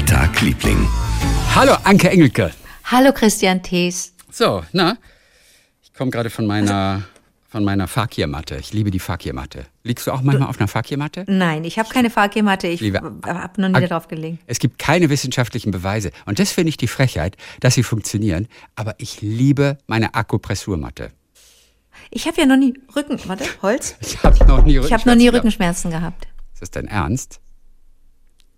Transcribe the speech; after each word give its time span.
Der 0.00 0.06
Tag, 0.06 0.40
Liebling. 0.40 0.88
Hallo, 1.54 1.74
Anke 1.84 2.08
Engelke. 2.08 2.52
Hallo, 2.84 3.12
Christian 3.12 3.62
Thees. 3.62 4.14
So, 4.30 4.64
na, 4.72 4.96
ich 5.82 5.92
komme 5.92 6.10
gerade 6.10 6.30
von 6.30 6.46
meiner, 6.46 7.02
von 7.50 7.64
meiner 7.64 7.86
Fakirmatte. 7.86 8.56
Ich 8.56 8.72
liebe 8.72 8.90
die 8.90 8.98
Fakirmatte. 8.98 9.66
Liegst 9.84 10.06
du 10.06 10.12
auch 10.12 10.22
manchmal 10.22 10.48
auf 10.48 10.58
einer 10.58 10.68
Fakirmatte? 10.68 11.26
Nein, 11.28 11.64
ich 11.64 11.78
habe 11.78 11.90
keine 11.90 12.08
Fahrgehmatte. 12.08 12.66
Ich 12.68 12.80
habe 12.94 13.60
noch 13.60 13.68
nie 13.78 13.86
drauf 13.86 14.08
gelegen. 14.08 14.38
Es 14.46 14.58
gibt 14.58 14.78
keine 14.78 15.10
wissenschaftlichen 15.10 15.70
Beweise. 15.70 16.12
Und 16.24 16.38
das 16.38 16.50
finde 16.50 16.70
ich 16.70 16.78
die 16.78 16.88
Frechheit, 16.88 17.36
dass 17.60 17.74
sie 17.74 17.82
funktionieren. 17.82 18.48
Aber 18.76 18.94
ich 18.96 19.20
liebe 19.20 19.76
meine 19.86 20.14
Akupressurmatte. 20.14 21.10
Ich 22.10 22.26
habe 22.26 22.40
ja 22.40 22.46
noch 22.46 22.56
nie 22.56 22.72
Rücken. 22.96 23.20
Warte, 23.26 23.44
Holz? 23.60 23.96
Ich 24.00 24.22
habe 24.24 24.46
noch 24.46 24.64
nie 24.64 24.78
Ich 24.78 24.92
habe 24.94 25.06
noch 25.06 25.14
nie 25.14 25.24
gehabt. 25.24 25.36
Rückenschmerzen 25.36 25.90
gehabt. 25.90 26.26
Ist 26.54 26.62
das 26.62 26.70
dein 26.70 26.86
Ernst? 26.86 27.38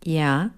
Ja. 0.05 0.51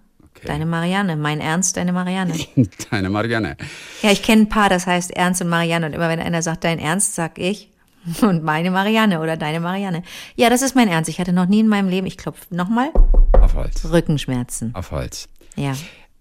Deine 0.46 0.66
Marianne. 0.66 1.16
Mein 1.16 1.40
Ernst, 1.40 1.77
deine 1.77 1.92
Marianne. 1.92 2.34
Deine 2.91 3.10
Marianne. 3.10 3.56
Ja, 4.02 4.10
ich 4.10 4.23
kenne 4.23 4.42
ein 4.42 4.48
paar, 4.48 4.69
das 4.69 4.86
heißt 4.86 5.10
Ernst 5.10 5.42
und 5.42 5.48
Marianne. 5.48 5.86
Und 5.86 5.92
immer 5.92 6.09
wenn 6.09 6.20
einer 6.20 6.42
sagt, 6.42 6.64
dein 6.64 6.78
Ernst, 6.78 7.14
sag 7.14 7.38
ich. 7.38 7.70
Und 8.20 8.45
meine 8.45 8.70
Marianne 8.70 9.20
oder 9.20 9.36
deine 9.36 9.60
Marianne. 9.60 10.02
Ja, 10.36 10.50
das 10.50 10.62
ist 10.62 10.74
mein 10.74 10.88
Ernst. 10.88 11.09
Ich 11.09 11.19
hatte 11.19 11.33
noch 11.33 11.46
nie 11.46 11.60
in 11.60 11.69
meinem 11.69 11.88
Leben, 11.88 12.06
ich 12.06 12.19
klopfe 12.19 12.55
nochmal, 12.55 12.91
Auf 13.33 13.55
Holz. 13.55 13.84
Rückenschmerzen. 13.91 14.74
Auf 14.74 14.91
Holz. 14.91 15.28
Ja. 15.56 15.72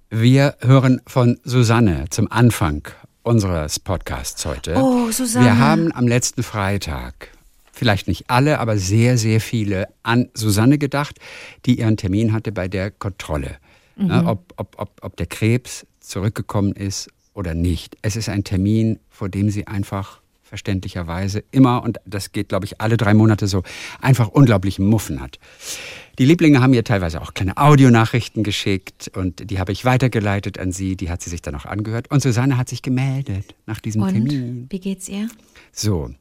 Wir 0.09 0.55
hören 0.61 1.01
von 1.07 1.39
Susanne 1.43 2.05
zum 2.09 2.31
Anfang 2.31 2.87
unseres 3.23 3.79
Podcasts 3.79 4.45
heute. 4.45 4.75
Oh, 4.75 5.09
Susanne. 5.11 5.45
Wir 5.45 5.57
haben 5.57 5.91
am 5.91 6.07
letzten 6.07 6.43
Freitag, 6.43 7.29
vielleicht 7.71 8.07
nicht 8.07 8.29
alle, 8.29 8.59
aber 8.59 8.77
sehr, 8.77 9.17
sehr 9.17 9.41
viele 9.41 9.87
an 10.03 10.29
Susanne 10.33 10.77
gedacht, 10.77 11.19
die 11.65 11.79
ihren 11.79 11.97
Termin 11.97 12.31
hatte 12.33 12.51
bei 12.51 12.67
der 12.67 12.91
Kontrolle. 12.91 13.57
Mhm. 13.95 14.07
Ja, 14.09 14.27
ob, 14.27 14.53
ob, 14.57 14.75
ob, 14.79 14.99
ob 15.01 15.17
der 15.17 15.27
Krebs 15.27 15.85
zurückgekommen 15.99 16.73
ist 16.73 17.09
oder 17.33 17.53
nicht. 17.53 17.97
Es 18.01 18.15
ist 18.15 18.29
ein 18.29 18.43
Termin, 18.43 18.99
vor 19.09 19.29
dem 19.29 19.49
sie 19.49 19.67
einfach 19.67 20.21
verständlicherweise 20.43 21.43
immer, 21.49 21.81
und 21.83 21.97
das 22.05 22.31
geht, 22.31 22.49
glaube 22.49 22.65
ich, 22.65 22.79
alle 22.79 22.95
drei 22.95 23.15
Monate 23.15 23.47
so, 23.47 23.63
einfach 23.99 24.27
unglaublichen 24.27 24.85
Muffen 24.85 25.19
hat. 25.19 25.39
Die 26.19 26.25
Lieblinge 26.25 26.61
haben 26.61 26.75
ihr 26.75 26.83
teilweise 26.83 27.21
auch 27.23 27.33
kleine 27.33 27.57
Audionachrichten 27.57 28.43
geschickt 28.43 29.09
und 29.15 29.49
die 29.49 29.57
habe 29.57 29.71
ich 29.71 29.83
weitergeleitet 29.83 30.59
an 30.59 30.71
sie, 30.71 30.95
die 30.95 31.09
hat 31.09 31.23
sie 31.23 31.31
sich 31.31 31.41
dann 31.41 31.55
auch 31.55 31.65
angehört. 31.65 32.11
Und 32.11 32.21
Susanne 32.21 32.55
hat 32.55 32.69
sich 32.69 32.83
gemeldet 32.83 33.55
nach 33.65 33.79
diesem 33.79 34.03
Und 34.03 34.13
Termin. 34.13 34.67
wie 34.69 34.79
geht's 34.79 35.09
ihr? 35.09 35.27
So, 35.71 36.11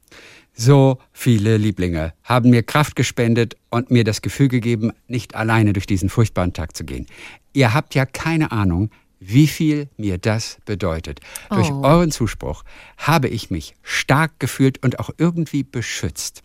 so 0.54 0.98
viele 1.12 1.56
Lieblinge 1.56 2.12
haben 2.24 2.50
mir 2.50 2.62
Kraft 2.62 2.96
gespendet 2.96 3.56
und 3.70 3.90
mir 3.90 4.04
das 4.04 4.22
Gefühl 4.22 4.48
gegeben, 4.48 4.92
nicht 5.08 5.34
alleine 5.34 5.72
durch 5.72 5.86
diesen 5.86 6.08
furchtbaren 6.08 6.52
Tag 6.52 6.76
zu 6.76 6.84
gehen. 6.84 7.06
Ihr 7.52 7.74
habt 7.74 7.94
ja 7.94 8.06
keine 8.06 8.52
Ahnung, 8.52 8.90
wie 9.18 9.46
viel 9.46 9.88
mir 9.96 10.18
das 10.18 10.58
bedeutet. 10.64 11.20
Durch 11.50 11.70
Oh. 11.70 11.82
euren 11.84 12.10
Zuspruch 12.10 12.64
habe 12.98 13.28
ich 13.28 13.50
mich 13.50 13.74
stark 13.82 14.38
gefühlt 14.40 14.82
und 14.82 14.98
auch 14.98 15.10
irgendwie 15.16 15.62
beschützt. 15.62 16.42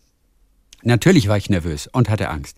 Natürlich 0.84 1.28
war 1.28 1.38
ich 1.38 1.50
nervös 1.50 1.88
und 1.88 2.08
hatte 2.10 2.30
Angst. 2.30 2.58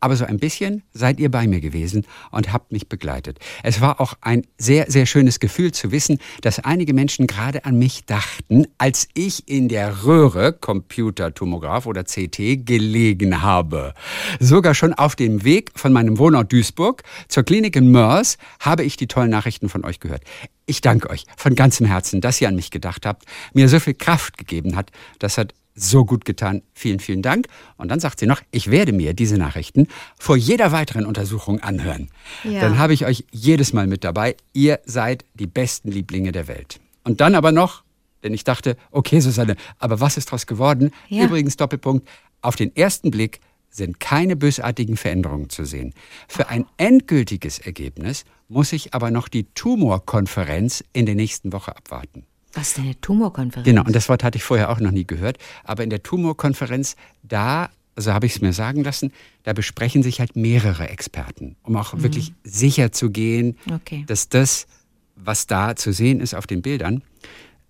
Aber 0.00 0.14
so 0.16 0.24
ein 0.24 0.38
bisschen 0.38 0.82
seid 0.92 1.18
ihr 1.18 1.30
bei 1.30 1.46
mir 1.46 1.60
gewesen 1.60 2.06
und 2.30 2.52
habt 2.52 2.70
mich 2.70 2.88
begleitet. 2.88 3.38
Es 3.62 3.80
war 3.80 4.00
auch 4.00 4.14
ein 4.20 4.46
sehr, 4.58 4.90
sehr 4.90 5.06
schönes 5.06 5.40
Gefühl 5.40 5.72
zu 5.72 5.90
wissen, 5.90 6.18
dass 6.42 6.60
einige 6.60 6.92
Menschen 6.92 7.26
gerade 7.26 7.64
an 7.64 7.78
mich 7.78 8.04
dachten, 8.04 8.66
als 8.78 9.08
ich 9.14 9.48
in 9.48 9.68
der 9.68 10.04
Röhre, 10.04 10.52
Computertomograph 10.52 11.86
oder 11.86 12.04
CT, 12.04 12.66
gelegen 12.66 13.42
habe. 13.42 13.94
Sogar 14.38 14.74
schon 14.74 14.92
auf 14.92 15.16
dem 15.16 15.44
Weg 15.44 15.70
von 15.74 15.92
meinem 15.92 16.18
Wohnort 16.18 16.52
Duisburg 16.52 17.02
zur 17.28 17.44
Klinik 17.44 17.74
in 17.76 17.90
Mörs 17.90 18.36
habe 18.60 18.84
ich 18.84 18.96
die 18.96 19.06
tollen 19.06 19.30
Nachrichten 19.30 19.68
von 19.68 19.84
euch 19.84 20.00
gehört. 20.00 20.22
Ich 20.66 20.80
danke 20.80 21.08
euch 21.10 21.24
von 21.36 21.54
ganzem 21.54 21.86
Herzen, 21.86 22.20
dass 22.20 22.40
ihr 22.40 22.48
an 22.48 22.56
mich 22.56 22.70
gedacht 22.70 23.06
habt, 23.06 23.24
mir 23.54 23.68
so 23.68 23.80
viel 23.80 23.94
Kraft 23.94 24.36
gegeben 24.36 24.76
hat. 24.76 24.90
Das 25.20 25.38
hat 25.38 25.54
so 25.76 26.04
gut 26.04 26.24
getan. 26.24 26.62
Vielen, 26.74 26.98
vielen 26.98 27.22
Dank. 27.22 27.46
Und 27.76 27.88
dann 27.88 28.00
sagt 28.00 28.18
sie 28.18 28.26
noch, 28.26 28.42
ich 28.50 28.70
werde 28.70 28.92
mir 28.92 29.14
diese 29.14 29.36
Nachrichten 29.36 29.86
vor 30.18 30.36
jeder 30.36 30.72
weiteren 30.72 31.06
Untersuchung 31.06 31.60
anhören. 31.60 32.08
Ja. 32.42 32.60
Dann 32.60 32.78
habe 32.78 32.94
ich 32.94 33.04
euch 33.06 33.24
jedes 33.30 33.72
Mal 33.72 33.86
mit 33.86 34.02
dabei. 34.02 34.36
Ihr 34.52 34.80
seid 34.84 35.24
die 35.34 35.46
besten 35.46 35.92
Lieblinge 35.92 36.32
der 36.32 36.48
Welt. 36.48 36.80
Und 37.04 37.20
dann 37.20 37.34
aber 37.34 37.52
noch, 37.52 37.84
denn 38.24 38.34
ich 38.34 38.42
dachte, 38.42 38.76
okay, 38.90 39.20
Susanne, 39.20 39.56
aber 39.78 40.00
was 40.00 40.16
ist 40.16 40.28
daraus 40.28 40.46
geworden? 40.46 40.90
Ja. 41.08 41.24
Übrigens, 41.24 41.56
Doppelpunkt, 41.56 42.08
auf 42.40 42.56
den 42.56 42.74
ersten 42.74 43.10
Blick 43.10 43.40
sind 43.70 44.00
keine 44.00 44.36
bösartigen 44.36 44.96
Veränderungen 44.96 45.50
zu 45.50 45.64
sehen. 45.64 45.92
Für 46.28 46.48
ein 46.48 46.64
endgültiges 46.78 47.58
Ergebnis 47.58 48.24
muss 48.48 48.72
ich 48.72 48.94
aber 48.94 49.10
noch 49.10 49.28
die 49.28 49.44
Tumorkonferenz 49.52 50.82
in 50.92 51.06
der 51.06 51.14
nächsten 51.14 51.52
Woche 51.52 51.76
abwarten. 51.76 52.26
Was 52.56 52.68
ist 52.68 52.76
denn 52.78 52.84
eine 52.84 53.00
Tumorkonferenz? 53.00 53.64
Genau, 53.64 53.84
und 53.84 53.94
das 53.94 54.08
Wort 54.08 54.24
hatte 54.24 54.36
ich 54.38 54.42
vorher 54.42 54.70
auch 54.70 54.80
noch 54.80 54.90
nie 54.90 55.06
gehört. 55.06 55.38
Aber 55.62 55.84
in 55.84 55.90
der 55.90 56.02
Tumorkonferenz, 56.02 56.96
da, 57.22 57.70
so 57.96 58.12
habe 58.12 58.26
ich 58.26 58.36
es 58.36 58.40
mir 58.40 58.52
sagen 58.52 58.82
lassen, 58.82 59.12
da 59.44 59.52
besprechen 59.52 60.02
sich 60.02 60.18
halt 60.20 60.34
mehrere 60.36 60.88
Experten, 60.88 61.56
um 61.62 61.76
auch 61.76 61.92
wirklich 61.98 62.32
sicher 62.42 62.90
zu 62.92 63.10
gehen, 63.10 63.56
Okay. 63.72 64.04
dass 64.06 64.28
das, 64.28 64.66
was 65.14 65.46
da 65.46 65.76
zu 65.76 65.92
sehen 65.92 66.20
ist 66.20 66.34
auf 66.34 66.46
den 66.46 66.62
Bildern, 66.62 67.02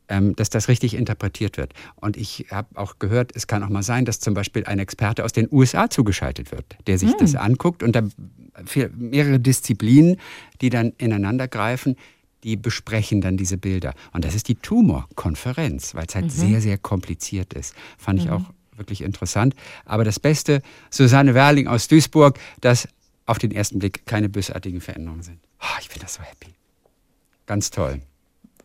ähm, 0.09 0.37
dass 0.37 0.51
das 0.51 0.69
richtig 0.69 0.95
interpretiert 0.95 1.57
wird. 1.57 1.73
Und 1.97 2.17
ich 2.17 2.47
habe 2.53 2.69
auch 2.79 3.01
gehört, 3.01 3.33
es 3.35 3.49
kann 3.49 3.65
auch 3.65 3.69
mal 3.69 3.83
sein, 3.83 4.05
dass 4.05 4.21
zum 4.21 4.35
Beispiel 4.35 4.65
ein 4.65 4.79
Experte 4.79 5.25
aus 5.25 5.33
den 5.33 5.49
USA 5.51 5.91
zugeschaltet 5.91 6.53
wird, 6.53 6.77
der 6.87 6.97
sich 6.99 7.13
das 7.19 7.35
anguckt 7.35 7.83
und 7.83 7.97
da 7.97 8.03
mehrere 8.97 9.41
Disziplinen, 9.41 10.17
die 10.61 10.71
dann 10.71 10.93
ineinander 10.99 11.49
greifen, 11.49 11.97
die 12.47 12.57
besprechen 12.57 13.21
dann 13.21 13.37
diese 13.37 13.59
Bilder. 13.59 13.93
Und 14.13 14.25
das 14.25 14.37
ist 14.37 14.47
die 14.47 14.55
Tumorkonferenz, 14.55 15.97
weil 15.97 16.07
es 16.09 16.15
halt 16.15 16.31
sehr, 16.31 16.61
sehr 16.61 16.79
kompliziert 16.79 17.53
ist. 17.55 17.75
Fand 17.99 18.21
ich 18.21 18.31
auch 18.31 18.45
wirklich 18.77 19.03
interessant. 19.03 19.57
Aber 19.85 20.05
das 20.05 20.21
Beste, 20.21 20.63
Susanne 20.89 21.35
Werling 21.35 21.67
aus 21.67 21.89
Duisburg, 21.89 22.39
dass 22.61 22.87
auf 23.27 23.39
den 23.41 23.51
ersten 23.51 23.81
Blick 23.81 24.07
keine 24.07 24.29
bösartigen 24.29 24.81
Veränderungen 24.81 25.25
sind. 25.25 25.41
Oh, 25.61 25.79
ich 25.81 25.89
bin 25.89 25.99
das 26.01 26.15
so 26.15 26.23
happy. 26.23 26.55
Ganz 27.47 27.71
toll. 27.73 28.01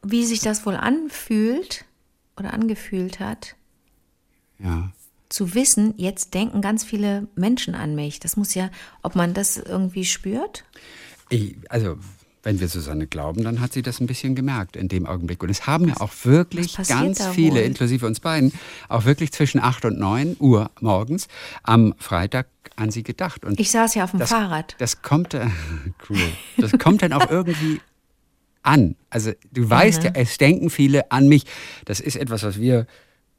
Wie 0.03 0.25
sich 0.25 0.41
das 0.41 0.63
wohl 0.67 0.75
anfühlt 0.75 1.85
oder 2.37 2.53
angefühlt 2.53 3.19
hat, 3.19 3.55
Ja. 4.59 4.91
zu 5.29 5.55
wissen, 5.55 5.95
jetzt 5.97 6.35
denken 6.35 6.61
ganz 6.61 6.83
viele 6.83 7.27
Menschen 7.33 7.73
an 7.73 7.95
mich. 7.95 8.19
Das 8.19 8.37
muss 8.37 8.53
ja, 8.53 8.69
ob 9.01 9.15
man 9.15 9.33
das 9.33 9.57
irgendwie 9.57 10.05
spürt? 10.05 10.65
Ich, 11.29 11.55
also, 11.69 11.97
wenn 12.43 12.59
wir 12.59 12.67
Susanne 12.67 13.07
glauben, 13.07 13.43
dann 13.43 13.59
hat 13.59 13.73
sie 13.73 13.81
das 13.81 13.99
ein 13.99 14.07
bisschen 14.07 14.35
gemerkt 14.35 14.75
in 14.75 14.87
dem 14.87 15.05
Augenblick. 15.05 15.43
Und 15.43 15.49
es 15.49 15.67
haben 15.67 15.87
ja 15.87 15.97
auch 15.99 16.11
wirklich 16.23 16.75
ganz 16.87 17.25
viele, 17.27 17.55
wohl? 17.55 17.61
inklusive 17.61 18.05
uns 18.05 18.19
beiden, 18.19 18.51
auch 18.89 19.05
wirklich 19.05 19.31
zwischen 19.31 19.59
8 19.59 19.85
und 19.85 19.99
9 19.99 20.37
Uhr 20.39 20.71
morgens 20.79 21.27
am 21.63 21.93
Freitag 21.99 22.47
an 22.75 22.89
sie 22.89 23.03
gedacht. 23.03 23.45
Und 23.45 23.59
Ich 23.59 23.71
saß 23.71 23.95
ja 23.95 24.03
auf 24.03 24.11
dem 24.11 24.19
das, 24.19 24.29
Fahrrad. 24.29 24.75
Das 24.79 25.01
kommt, 25.01 25.33
äh, 25.33 25.47
cool. 26.09 26.17
Das 26.57 26.71
kommt 26.73 27.03
dann 27.03 27.13
auch 27.13 27.29
irgendwie 27.29 27.79
an. 28.63 28.95
Also 29.09 29.31
du 29.51 29.69
weißt 29.69 30.03
ja, 30.03 30.11
es 30.15 30.37
denken 30.37 30.69
viele 30.69 31.11
an 31.11 31.27
mich. 31.27 31.45
Das 31.85 31.99
ist 31.99 32.15
etwas, 32.15 32.43
was 32.43 32.59
wir 32.59 32.87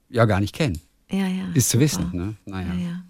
ja 0.09 0.25
gar 0.27 0.41
nicht 0.41 0.55
kennen. 0.55 0.81
Ja, 1.11 1.27
ja. 1.27 1.45
Ist 1.55 1.71
zu 1.71 1.81
wissen. 1.81 2.11
Ne? 2.13 2.35
Naja. 2.47 2.73
Ja, 2.75 2.81
ja. 2.81 3.03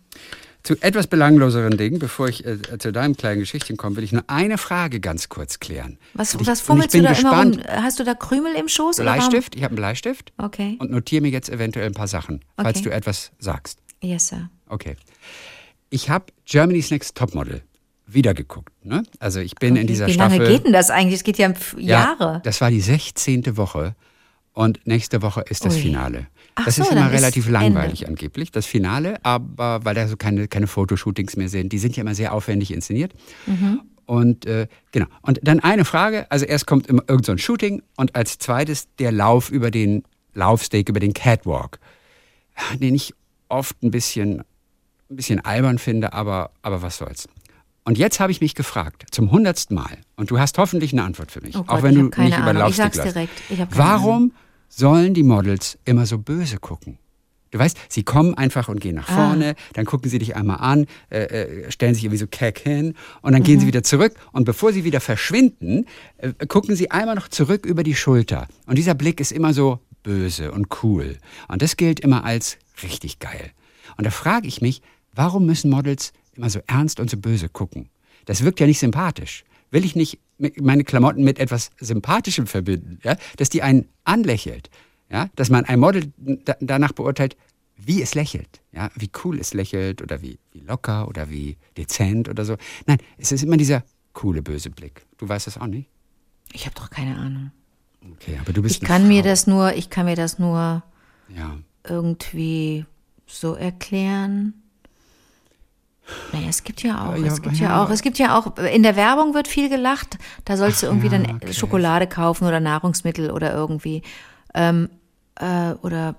Zu 0.62 0.76
etwas 0.80 1.08
belangloseren 1.08 1.76
Dingen, 1.76 1.98
bevor 1.98 2.28
ich 2.28 2.44
äh, 2.46 2.58
zu 2.78 2.92
deinem 2.92 3.16
kleinen 3.16 3.40
Geschichtchen 3.40 3.76
komme, 3.76 3.96
will 3.96 4.04
ich 4.04 4.12
nur 4.12 4.22
eine 4.28 4.58
Frage 4.58 5.00
ganz 5.00 5.28
kurz 5.28 5.58
klären. 5.58 5.98
Was, 6.14 6.34
ich, 6.34 6.46
was 6.46 6.60
fummelst 6.60 6.94
du 6.94 7.02
da 7.02 7.08
gespannt. 7.10 7.56
immer 7.56 7.74
rum? 7.74 7.82
Hast 7.84 7.98
du 7.98 8.04
da 8.04 8.14
Krümel 8.14 8.54
im 8.54 8.68
Schoß? 8.68 8.96
Bleistift, 8.98 9.56
ich 9.56 9.62
habe 9.64 9.72
einen 9.72 9.76
Bleistift 9.76 10.32
Okay. 10.38 10.76
und 10.78 10.90
notiere 10.92 11.22
mir 11.22 11.30
jetzt 11.30 11.48
eventuell 11.48 11.86
ein 11.86 11.94
paar 11.94 12.06
Sachen, 12.06 12.44
falls 12.56 12.78
Okay. 12.78 12.90
du 12.90 12.94
etwas 12.94 13.32
sagst. 13.40 13.80
Yes, 14.00 14.28
sir. 14.28 14.50
Okay. 14.68 14.96
Ich 15.90 16.08
habe 16.10 16.26
Germany's 16.44 16.90
Next 16.90 17.16
Topmodel 17.16 17.62
wieder 18.06 18.32
geguckt. 18.34 18.72
Ne? 18.84 19.02
Also 19.18 19.40
ich 19.40 19.54
bin 19.56 19.74
in 19.76 19.86
dieser 19.86 20.06
Wie 20.06 20.12
Staffel. 20.14 20.38
lange 20.38 20.50
geht 20.50 20.64
denn 20.64 20.72
das 20.72 20.90
eigentlich? 20.90 21.14
Es 21.16 21.24
geht 21.24 21.38
ja 21.38 21.48
f- 21.50 21.74
Jahre. 21.78 22.40
Das 22.44 22.60
war 22.60 22.70
die 22.70 22.80
16. 22.80 23.56
Woche 23.56 23.94
und 24.54 24.86
nächste 24.86 25.22
Woche 25.22 25.42
ist 25.48 25.64
das 25.64 25.74
Ui. 25.76 25.82
Finale. 25.82 26.26
Ach 26.54 26.66
das 26.66 26.76
so, 26.76 26.82
ist 26.82 26.92
immer 26.92 27.06
ist 27.06 27.12
relativ 27.12 27.46
Ende. 27.46 27.58
langweilig 27.58 28.06
angeblich, 28.06 28.50
das 28.50 28.66
Finale, 28.66 29.24
aber 29.24 29.84
weil 29.84 29.94
da 29.94 30.06
so 30.06 30.16
keine, 30.16 30.48
keine 30.48 30.66
Fotoshootings 30.66 31.36
mehr 31.36 31.48
sind. 31.48 31.72
Die 31.72 31.78
sind 31.78 31.96
ja 31.96 32.02
immer 32.02 32.14
sehr 32.14 32.34
aufwendig 32.34 32.72
inszeniert. 32.72 33.14
Mhm. 33.46 33.80
Und 34.04 34.44
äh, 34.46 34.66
genau. 34.90 35.06
Und 35.22 35.40
dann 35.42 35.60
eine 35.60 35.84
Frage, 35.84 36.30
also 36.30 36.44
erst 36.44 36.66
kommt 36.66 36.86
immer 36.86 37.02
irgend 37.08 37.24
so 37.24 37.32
ein 37.32 37.38
Shooting 37.38 37.82
und 37.96 38.14
als 38.14 38.38
zweites 38.38 38.88
der 38.98 39.12
Lauf 39.12 39.50
über 39.50 39.70
den 39.70 40.02
Laufsteg, 40.34 40.88
über 40.88 41.00
den 41.00 41.14
Catwalk, 41.14 41.78
den 42.78 42.94
ich 42.94 43.14
oft 43.48 43.82
ein 43.82 43.90
bisschen, 43.90 44.40
ein 45.10 45.16
bisschen 45.16 45.40
albern 45.40 45.78
finde, 45.78 46.12
aber, 46.12 46.50
aber 46.62 46.82
was 46.82 46.98
soll's. 46.98 47.28
Und 47.84 47.98
jetzt 47.98 48.20
habe 48.20 48.30
ich 48.30 48.40
mich 48.40 48.54
gefragt, 48.54 49.06
zum 49.10 49.30
hundertsten 49.32 49.74
Mal, 49.74 49.98
und 50.16 50.30
du 50.30 50.38
hast 50.38 50.56
hoffentlich 50.58 50.92
eine 50.92 51.02
Antwort 51.02 51.32
für 51.32 51.40
mich, 51.40 51.56
Oh 51.56 51.64
Gott, 51.64 51.70
auch 51.78 51.82
wenn 51.82 51.92
ich 51.94 51.98
du 51.98 52.04
hab 52.06 52.12
keine 52.12 52.28
nicht 52.28 52.38
über 52.38 52.52
den 52.52 52.56
Ahnung. 52.58 52.70
Ich 52.70 52.76
sag's 52.76 53.00
direkt. 53.00 53.42
Ich 53.50 53.58
Warum 53.70 54.32
sollen 54.68 55.14
die 55.14 55.24
Models 55.24 55.78
immer 55.84 56.06
so 56.06 56.18
böse 56.18 56.58
gucken? 56.58 56.98
Du 57.50 57.58
weißt, 57.58 57.76
sie 57.90 58.02
kommen 58.02 58.32
einfach 58.34 58.68
und 58.68 58.80
gehen 58.80 58.94
nach 58.94 59.08
Ah. 59.10 59.14
vorne, 59.14 59.56
dann 59.74 59.84
gucken 59.84 60.08
sie 60.10 60.18
dich 60.18 60.36
einmal 60.36 60.58
an, 60.60 60.86
äh, 61.10 61.24
äh, 61.24 61.70
stellen 61.70 61.94
sich 61.94 62.04
irgendwie 62.04 62.18
so 62.18 62.26
keck 62.26 62.58
hin 62.60 62.94
und 63.20 63.32
dann 63.32 63.42
gehen 63.42 63.56
Mhm. 63.56 63.60
sie 63.60 63.66
wieder 63.66 63.82
zurück 63.82 64.14
und 64.32 64.44
bevor 64.44 64.72
sie 64.72 64.84
wieder 64.84 65.00
verschwinden, 65.00 65.84
äh, 66.16 66.32
gucken 66.46 66.76
sie 66.76 66.90
einmal 66.90 67.14
noch 67.14 67.28
zurück 67.28 67.66
über 67.66 67.82
die 67.82 67.94
Schulter. 67.94 68.46
Und 68.66 68.78
dieser 68.78 68.94
Blick 68.94 69.20
ist 69.20 69.32
immer 69.32 69.52
so 69.52 69.80
böse 70.02 70.50
und 70.52 70.68
cool. 70.82 71.18
Und 71.48 71.60
das 71.60 71.76
gilt 71.76 72.00
immer 72.00 72.24
als 72.24 72.56
richtig 72.82 73.18
geil. 73.18 73.50
Und 73.98 74.06
da 74.06 74.10
frage 74.10 74.48
ich 74.48 74.62
mich, 74.62 74.80
warum 75.14 75.44
müssen 75.44 75.68
Models 75.70 76.14
immer 76.36 76.50
so 76.50 76.60
ernst 76.66 77.00
und 77.00 77.10
so 77.10 77.16
böse 77.16 77.48
gucken? 77.48 77.88
Das 78.24 78.42
wirkt 78.44 78.60
ja 78.60 78.66
nicht 78.66 78.78
sympathisch. 78.78 79.44
Will 79.70 79.84
ich 79.84 79.96
nicht 79.96 80.18
meine 80.60 80.84
Klamotten 80.84 81.24
mit 81.24 81.38
etwas 81.38 81.70
Sympathischem 81.80 82.46
verbinden, 82.46 82.98
ja? 83.02 83.16
dass 83.36 83.48
die 83.48 83.62
einen 83.62 83.88
anlächelt, 84.04 84.70
ja? 85.10 85.28
dass 85.36 85.50
man 85.50 85.64
ein 85.64 85.80
Model 85.80 86.12
da, 86.16 86.56
danach 86.60 86.92
beurteilt, 86.92 87.36
wie 87.76 88.02
es 88.02 88.14
lächelt, 88.14 88.60
ja? 88.72 88.90
wie 88.96 89.10
cool 89.24 89.38
es 89.40 89.54
lächelt 89.54 90.02
oder 90.02 90.20
wie, 90.22 90.38
wie 90.52 90.60
locker 90.60 91.08
oder 91.08 91.30
wie 91.30 91.56
dezent 91.76 92.28
oder 92.28 92.44
so. 92.44 92.56
Nein, 92.86 92.98
es 93.18 93.32
ist 93.32 93.42
immer 93.42 93.56
dieser 93.56 93.82
coole, 94.12 94.42
böse 94.42 94.70
Blick. 94.70 95.06
Du 95.18 95.28
weißt 95.28 95.46
das 95.46 95.58
auch 95.58 95.66
nicht? 95.66 95.88
Ich 96.52 96.66
habe 96.66 96.74
doch 96.74 96.90
keine 96.90 97.16
Ahnung. 97.16 97.50
Okay, 98.14 98.36
aber 98.40 98.52
du 98.52 98.62
bist 98.62 98.82
Ich 98.82 98.86
kann 98.88 99.08
mir 99.08 99.22
Frau. 99.22 99.28
das 99.30 99.46
nur, 99.46 99.74
ich 99.74 99.88
kann 99.90 100.06
mir 100.06 100.16
das 100.16 100.38
nur 100.38 100.82
Ja. 101.34 101.56
irgendwie 101.84 102.84
so 103.26 103.54
erklären. 103.54 104.61
Naja, 106.32 106.46
es 106.48 106.64
gibt 106.64 106.82
ja 106.82 107.08
auch, 107.10 107.16
Ja, 107.16 107.26
es 107.26 107.42
gibt 107.42 107.56
ja. 107.56 107.68
ja 107.68 107.82
auch, 107.84 107.90
es 107.90 108.02
gibt 108.02 108.18
ja 108.18 108.38
auch, 108.38 108.56
in 108.58 108.82
der 108.82 108.96
Werbung 108.96 109.34
wird 109.34 109.48
viel 109.48 109.68
gelacht. 109.68 110.18
Da 110.44 110.56
sollst 110.56 110.82
du 110.82 110.86
irgendwie 110.86 111.06
ja, 111.06 111.18
dann 111.18 111.36
okay. 111.36 111.52
Schokolade 111.52 112.06
kaufen 112.06 112.46
oder 112.46 112.60
Nahrungsmittel 112.60 113.30
oder 113.30 113.52
irgendwie. 113.54 114.02
Ähm, 114.54 114.88
äh, 115.40 115.72
oder 115.82 116.16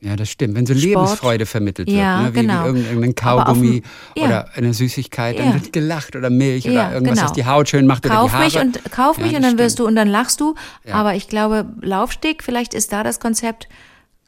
Ja, 0.00 0.14
das 0.14 0.30
stimmt. 0.30 0.54
Wenn 0.54 0.64
so 0.64 0.72
Sport. 0.74 0.84
Lebensfreude 0.84 1.44
vermittelt 1.46 1.88
wird, 1.88 1.98
Ja, 1.98 2.22
ne? 2.22 2.28
wie, 2.34 2.40
genau. 2.40 2.72
wie 2.72 2.78
irgendein 2.80 3.14
Kaugummi 3.16 3.80
dem- 3.80 3.82
ja. 4.16 4.24
oder 4.24 4.48
eine 4.54 4.72
Süßigkeit, 4.72 5.38
dann 5.38 5.48
Ja. 5.48 5.54
wird 5.54 5.72
gelacht 5.72 6.14
oder 6.14 6.30
Milch 6.30 6.64
oder 6.70 6.92
irgendwas, 6.92 7.14
genau. 7.16 7.26
das 7.26 7.32
die 7.32 7.44
Haut 7.44 7.68
schön 7.68 7.86
macht 7.86 8.06
oder 8.06 8.14
kauf 8.14 8.30
die 8.30 8.36
Haare. 8.36 8.44
mich 8.44 8.58
und 8.60 8.92
kauf 8.92 9.18
mich 9.18 9.34
und 9.34 9.42
dann 9.42 9.58
wirst 9.58 9.74
stimmt. 9.76 9.78
du 9.80 9.86
und 9.88 9.96
dann 9.96 10.08
lachst 10.08 10.40
du. 10.40 10.54
Aber 10.90 11.14
ich 11.16 11.28
glaube, 11.28 11.66
Laufsteg, 11.82 12.44
vielleicht 12.44 12.72
ist 12.74 12.92
da 12.92 13.02
das 13.02 13.18
Konzept, 13.18 13.68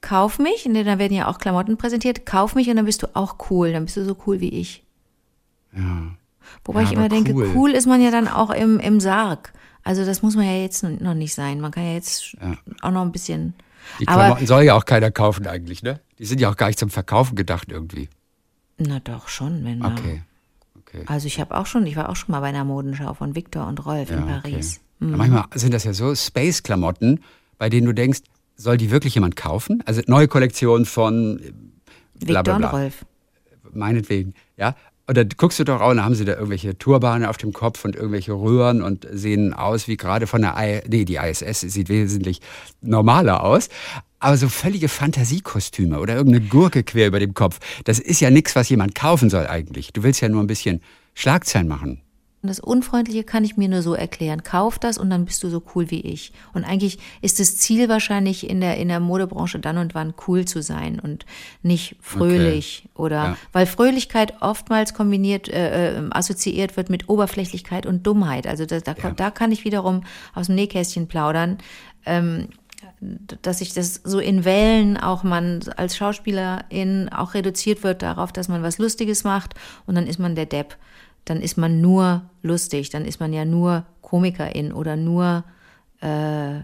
kauf 0.01 0.39
mich, 0.39 0.67
und 0.67 0.75
da 0.75 0.99
werden 0.99 1.13
ja 1.15 1.29
auch 1.29 1.39
Klamotten 1.39 1.77
präsentiert, 1.77 2.25
kauf 2.27 2.55
mich 2.55 2.69
und 2.71 2.77
dann 2.77 2.87
bist 2.87 3.03
du 3.03 3.09
auch 3.15 3.37
cool, 3.51 3.73
dann 3.73 3.85
bist 3.85 3.97
du 3.97 4.05
so 4.05 4.17
cool 4.27 4.41
wie 4.41 4.49
ich. 4.51 4.85
Ja. 5.77 6.13
Wobei 6.65 6.81
Ja, 6.83 6.87
ich 6.87 6.93
immer 6.93 7.03
aber 7.05 7.09
denke, 7.15 7.33
cool. 7.35 7.51
cool. 7.55 7.71
ist 7.73 7.87
man 7.87 8.03
ja 8.03 8.11
dann 8.11 8.29
auch 8.29 8.51
im, 8.51 8.81
im 8.81 9.01
Sarg. 9.01 9.53
Also 9.85 10.05
das 10.05 10.23
muss 10.23 10.37
man 10.37 10.45
ja 10.47 10.57
jetzt 10.57 10.83
noch 10.83 11.15
nicht 11.15 11.35
sein. 11.35 11.61
Man 11.61 11.71
kann 11.71 11.85
ja 11.85 11.93
jetzt 11.95 12.35
Ja. 12.41 12.57
auch 12.83 12.91
noch 12.91 13.03
ein 13.03 13.13
bisschen. 13.13 13.55
Die 13.99 14.09
aber 14.09 14.21
Klamotten 14.25 14.47
soll 14.47 14.63
ja 14.65 14.75
auch 14.75 14.85
keiner 14.85 15.11
kaufen 15.11 15.47
eigentlich, 15.47 15.83
ne? 15.83 16.01
Die 16.19 16.25
sind 16.27 16.41
ja 16.41 16.51
auch 16.51 16.57
gar 16.57 16.67
nicht 16.67 16.79
zum 16.79 16.91
Verkaufen 16.91 17.35
gedacht 17.35 17.71
irgendwie. 17.71 18.09
na 18.79 19.01
doch 19.01 19.29
schon, 19.29 19.65
wenn 19.65 19.79
man. 19.79 19.93
Okay. 19.99 20.23
okay. 20.79 21.05
Also 21.07 21.27
ich 21.27 21.41
habe 21.41 21.57
auch 21.57 21.67
schon, 21.67 21.87
ich 21.87 21.97
war 21.97 22.09
auch 22.09 22.17
schon 22.17 22.33
mal 22.33 22.41
bei 22.41 22.49
einer 22.49 22.65
Modenschau 22.65 23.15
von 23.15 23.35
Victor 23.35 23.67
und 23.67 23.85
Rolf 23.87 24.11
in 24.11 24.19
Ja, 24.27 24.41
Paris. 24.41 24.81
Okay. 25.01 25.17
Manchmal 25.17 25.45
sind 25.55 25.73
das 25.73 25.85
ja 25.85 25.93
so 25.95 26.15
Space-Klamotten, 26.15 27.23
bei 27.59 27.71
denen 27.71 27.87
du 27.87 27.95
denkst, 27.95 28.21
soll 28.61 28.77
die 28.77 28.91
wirklich 28.91 29.15
jemand 29.15 29.37
kaufen? 29.37 29.83
Also 29.87 30.03
neue 30.07 30.29
Kollektion 30.29 30.85
von 30.85 31.41
äh, 31.41 32.25
bla 32.25 32.43
und. 32.43 32.73
Rolf. 32.73 33.05
meinetwegen, 33.73 34.35
ja. 34.57 34.77
Und 35.07 35.17
dann 35.17 35.29
guckst 35.37 35.59
du 35.59 35.65
doch 35.65 35.81
auch, 35.81 35.91
und 35.91 35.97
dann 35.97 36.05
haben 36.05 36.15
sie 36.15 36.25
da 36.25 36.35
irgendwelche 36.35 36.79
Turbane 36.79 37.29
auf 37.29 37.37
dem 37.37 37.53
Kopf 37.53 37.85
und 37.85 37.97
irgendwelche 37.97 38.33
Röhren 38.33 38.81
und 38.81 39.09
sehen 39.11 39.53
aus 39.53 39.89
wie 39.89 39.97
gerade 39.97 40.29
von 40.29 40.43
der 40.43 40.55
I 40.57 40.83
nee, 40.89 41.05
die 41.05 41.17
ISS 41.17 41.63
sieht 41.63 41.89
wesentlich 41.89 42.41
normaler 42.81 43.43
aus. 43.43 43.71
Aber 44.21 44.37
so 44.37 44.49
völlige 44.49 44.89
Fantasiekostüme 44.89 45.99
oder 45.99 46.15
irgendeine 46.15 46.47
Gurke 46.47 46.85
quer 46.85 47.09
über 47.09 47.19
dem 47.19 47.35
Kopf, 47.35 47.59
das 47.85 47.99
ist 47.99 48.21
ja 48.21 48.31
nichts, 48.31 48.55
was 48.55 48.69
jemand 48.69 48.95
kaufen 48.95 49.31
soll 49.31 49.47
eigentlich. 49.47 49.93
Du 49.93 50.03
willst 50.03 50.21
ja 50.21 50.29
nur 50.29 50.43
ein 50.43 50.47
bisschen 50.47 50.81
Schlagzeilen 51.15 51.67
machen. 51.67 52.03
Und 52.43 52.49
das 52.49 52.59
Unfreundliche 52.59 53.23
kann 53.23 53.45
ich 53.45 53.59
mir 53.59 53.69
nur 53.69 53.83
so 53.83 53.93
erklären. 53.93 54.43
Kauf 54.43 54.79
das 54.79 54.97
und 54.97 55.11
dann 55.11 55.27
bist 55.27 55.43
du 55.43 55.51
so 55.51 55.63
cool 55.75 55.91
wie 55.91 56.01
ich. 56.01 56.33
Und 56.55 56.65
eigentlich 56.65 56.99
ist 57.21 57.39
das 57.39 57.59
Ziel 57.59 57.91
wahrscheinlich 57.91 58.49
in 58.49 58.63
der, 58.63 58.79
in 58.79 58.89
der 58.89 58.99
Modebranche 58.99 59.59
dann 59.59 59.77
und 59.77 59.95
wann 59.95 60.15
cool 60.27 60.47
zu 60.47 60.63
sein 60.63 61.01
und 61.01 61.27
nicht 61.63 61.97
fröhlich 62.01 62.89
oder, 62.95 63.17
Ja. 63.25 63.37
weil 63.53 63.67
Fröhlichkeit 63.67 64.41
oftmals 64.41 64.95
kombiniert, 64.95 65.51
äh, 65.51 65.99
äh, 65.99 66.09
assoziiert 66.13 66.79
wird 66.79 66.89
mit 66.89 67.11
Oberflächlichkeit 67.11 67.85
und 67.85 68.07
Dummheit. 68.07 68.47
Also 68.47 68.65
da, 68.65 68.81
da, 68.81 68.95
Ja. 69.03 69.11
da 69.11 69.31
kann 69.31 69.53
ich 69.53 69.65
wiederum 69.67 70.05
aus 70.35 70.47
dem 70.47 70.55
Nähkästchen 70.55 71.09
plaudern. 71.09 71.59
Ähm, 72.07 72.49
dass 73.43 73.59
sich 73.59 73.73
das 73.73 74.01
so 74.05 74.19
in 74.19 74.45
Wellen 74.45 74.97
auch 74.99 75.23
man 75.23 75.61
als 75.77 75.97
Schauspielerin 75.97 77.09
auch 77.11 77.35
reduziert 77.35 77.83
wird 77.83 78.03
darauf, 78.03 78.33
dass 78.33 78.49
man 78.49 78.63
was 78.63 78.79
Lustiges 78.79 79.25
macht 79.25 79.55
und 79.87 79.95
dann 79.95 80.07
ist 80.07 80.19
man 80.19 80.35
der 80.35 80.47
Depp. 80.47 80.77
Dann 81.25 81.41
ist 81.43 81.57
man 81.57 81.81
nur 81.81 82.23
lustig, 82.43 82.91
dann 82.91 83.05
ist 83.05 83.21
man 83.21 83.33
ja 83.33 83.45
nur 83.45 83.85
Komikerin 84.03 84.73
oder 84.73 84.97
nur 84.97 85.45
äh, 86.03 86.59
äh, 86.59 86.63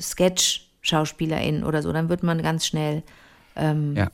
Sketch-Schauspielerin 0.00 1.64
oder 1.64 1.82
so. 1.82 1.92
Dann 1.92 2.08
wird 2.08 2.22
man 2.22 2.42
ganz 2.42 2.66
schnell, 2.66 3.02
ähm, 3.56 3.96
Ja. 3.96 4.10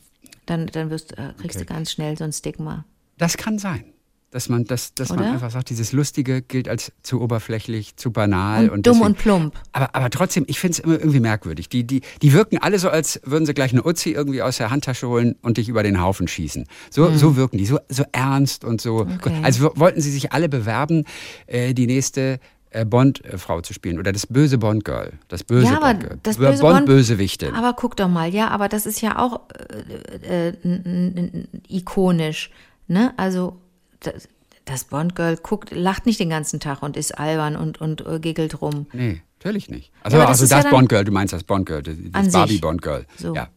dann, 0.47 0.67
dann 0.67 0.91
wirst, 0.91 1.13
äh, 1.19 1.33
kriegst 1.39 1.59
Okay. 1.59 1.67
du 1.67 1.75
ganz 1.75 1.93
schnell 1.93 2.17
so 2.17 2.25
ein 2.25 2.33
Stigma. 2.33 2.85
Das 3.19 3.37
kann 3.37 3.59
sein. 3.59 3.85
Dass 4.33 4.49
man, 4.49 4.65
dass, 4.65 4.95
dass 4.95 5.09
man 5.09 5.19
Oder? 5.19 5.33
einfach 5.33 5.51
sagt, 5.51 5.71
dieses 5.71 5.91
Lustige 5.91 6.41
gilt 6.41 6.69
als 6.69 6.93
zu 7.03 7.21
oberflächlich, 7.21 7.97
zu 7.97 8.13
banal. 8.13 8.69
Und, 8.69 8.87
dumm 8.87 8.93
deswegen- 8.95 9.07
und 9.07 9.19
plump. 9.19 9.55
Aber, 9.73 9.93
aber 9.97 10.09
trotzdem, 10.11 10.45
ich 10.47 10.61
finde 10.61 10.75
es 10.75 10.79
immer 10.79 11.01
irgendwie 11.01 11.19
merkwürdig. 11.19 11.69
Die, 11.69 11.83
die, 11.85 12.03
die 12.23 12.33
wirken 12.33 12.59
alle 12.59 12.79
so, 12.79 12.89
als 12.91 13.21
würden 13.25 13.45
sie 13.45 13.55
gleich 13.55 13.73
eine 13.73 13.83
Uzi 13.85 14.11
irgendwie 14.13 14.41
aus 14.43 14.59
der 14.59 14.71
Handtasche 14.71 15.09
holen 15.09 15.35
und 15.43 15.57
dich 15.57 15.69
über 15.69 15.83
den 15.83 16.01
Haufen 16.01 16.29
schießen. 16.29 16.67
So, 16.91 17.11
so 17.17 17.35
wirken 17.35 17.59
die, 17.59 17.67
so, 17.67 17.81
so 17.89 18.05
ernst 18.13 18.65
und 18.65 18.81
so. 18.81 18.99
Okay. 19.01 19.37
Also 19.43 19.65
wo- 19.65 19.73
wollten 19.81 20.01
sie 20.01 20.13
sich 20.13 20.33
alle 20.33 20.49
bewerben, 20.49 21.07
äh, 21.49 21.75
die 21.75 21.89
nächste 21.89 22.39
äh, 22.71 22.85
Bond-Frau 22.85 23.63
zu 23.63 23.75
spielen 23.75 23.99
oder 23.99 24.13
das 24.13 24.29
böse 24.29 24.59
Bond-Girl. 24.59 25.15
Das 25.27 25.43
böse 25.43 25.67
Ja, 25.67 25.79
aber 25.79 25.95
Bond-Girl. 25.95 26.19
das 26.23 26.39
Bö- 26.39 26.51
böse 26.51 26.61
Bond- 26.63 26.75
Bond-Bösewichte. 26.77 27.53
Aber 27.53 27.73
guck 27.73 27.97
doch 27.97 28.09
mal, 28.09 28.33
ja, 28.33 28.47
aber 28.47 28.69
das 28.69 28.87
ist 28.87 29.01
ja 29.01 29.19
auch 29.19 29.41
äh, 30.23 30.51
äh, 30.51 31.47
ikonisch, 31.69 32.51
ne? 32.87 33.13
Also 33.17 33.59
das, 34.01 34.29
das 34.65 34.85
Bond-Girl 34.85 35.37
guckt, 35.37 35.71
lacht 35.73 36.07
nicht 36.07 36.21
den 36.21 36.31
ganzen 36.31 36.61
Tag 36.61 36.83
und 36.83 36.97
ist 36.97 37.19
albern 37.19 37.57
und, 37.57 37.81
und 37.81 38.07
äh, 38.07 38.19
giggelt 38.21 38.61
rum. 38.61 38.87
Nee, 38.93 39.23
natürlich 39.39 39.69
nicht. 39.71 39.91
Also, 40.03 40.17
Ja, 40.19 40.25
das 40.25 40.41
also 40.41 40.45
ja 40.55 40.57
das 40.57 40.65
dann- 40.65 40.73
Bond-Girl, 40.73 41.05
du 41.05 41.13
meinst 41.13 41.33
das 41.33 41.45
Bond-Girl, 41.45 41.83
das. 41.83 42.33
Barbie-Bond-Girl. 42.33 43.07
So. 43.17 43.35
Ja. 43.35 43.49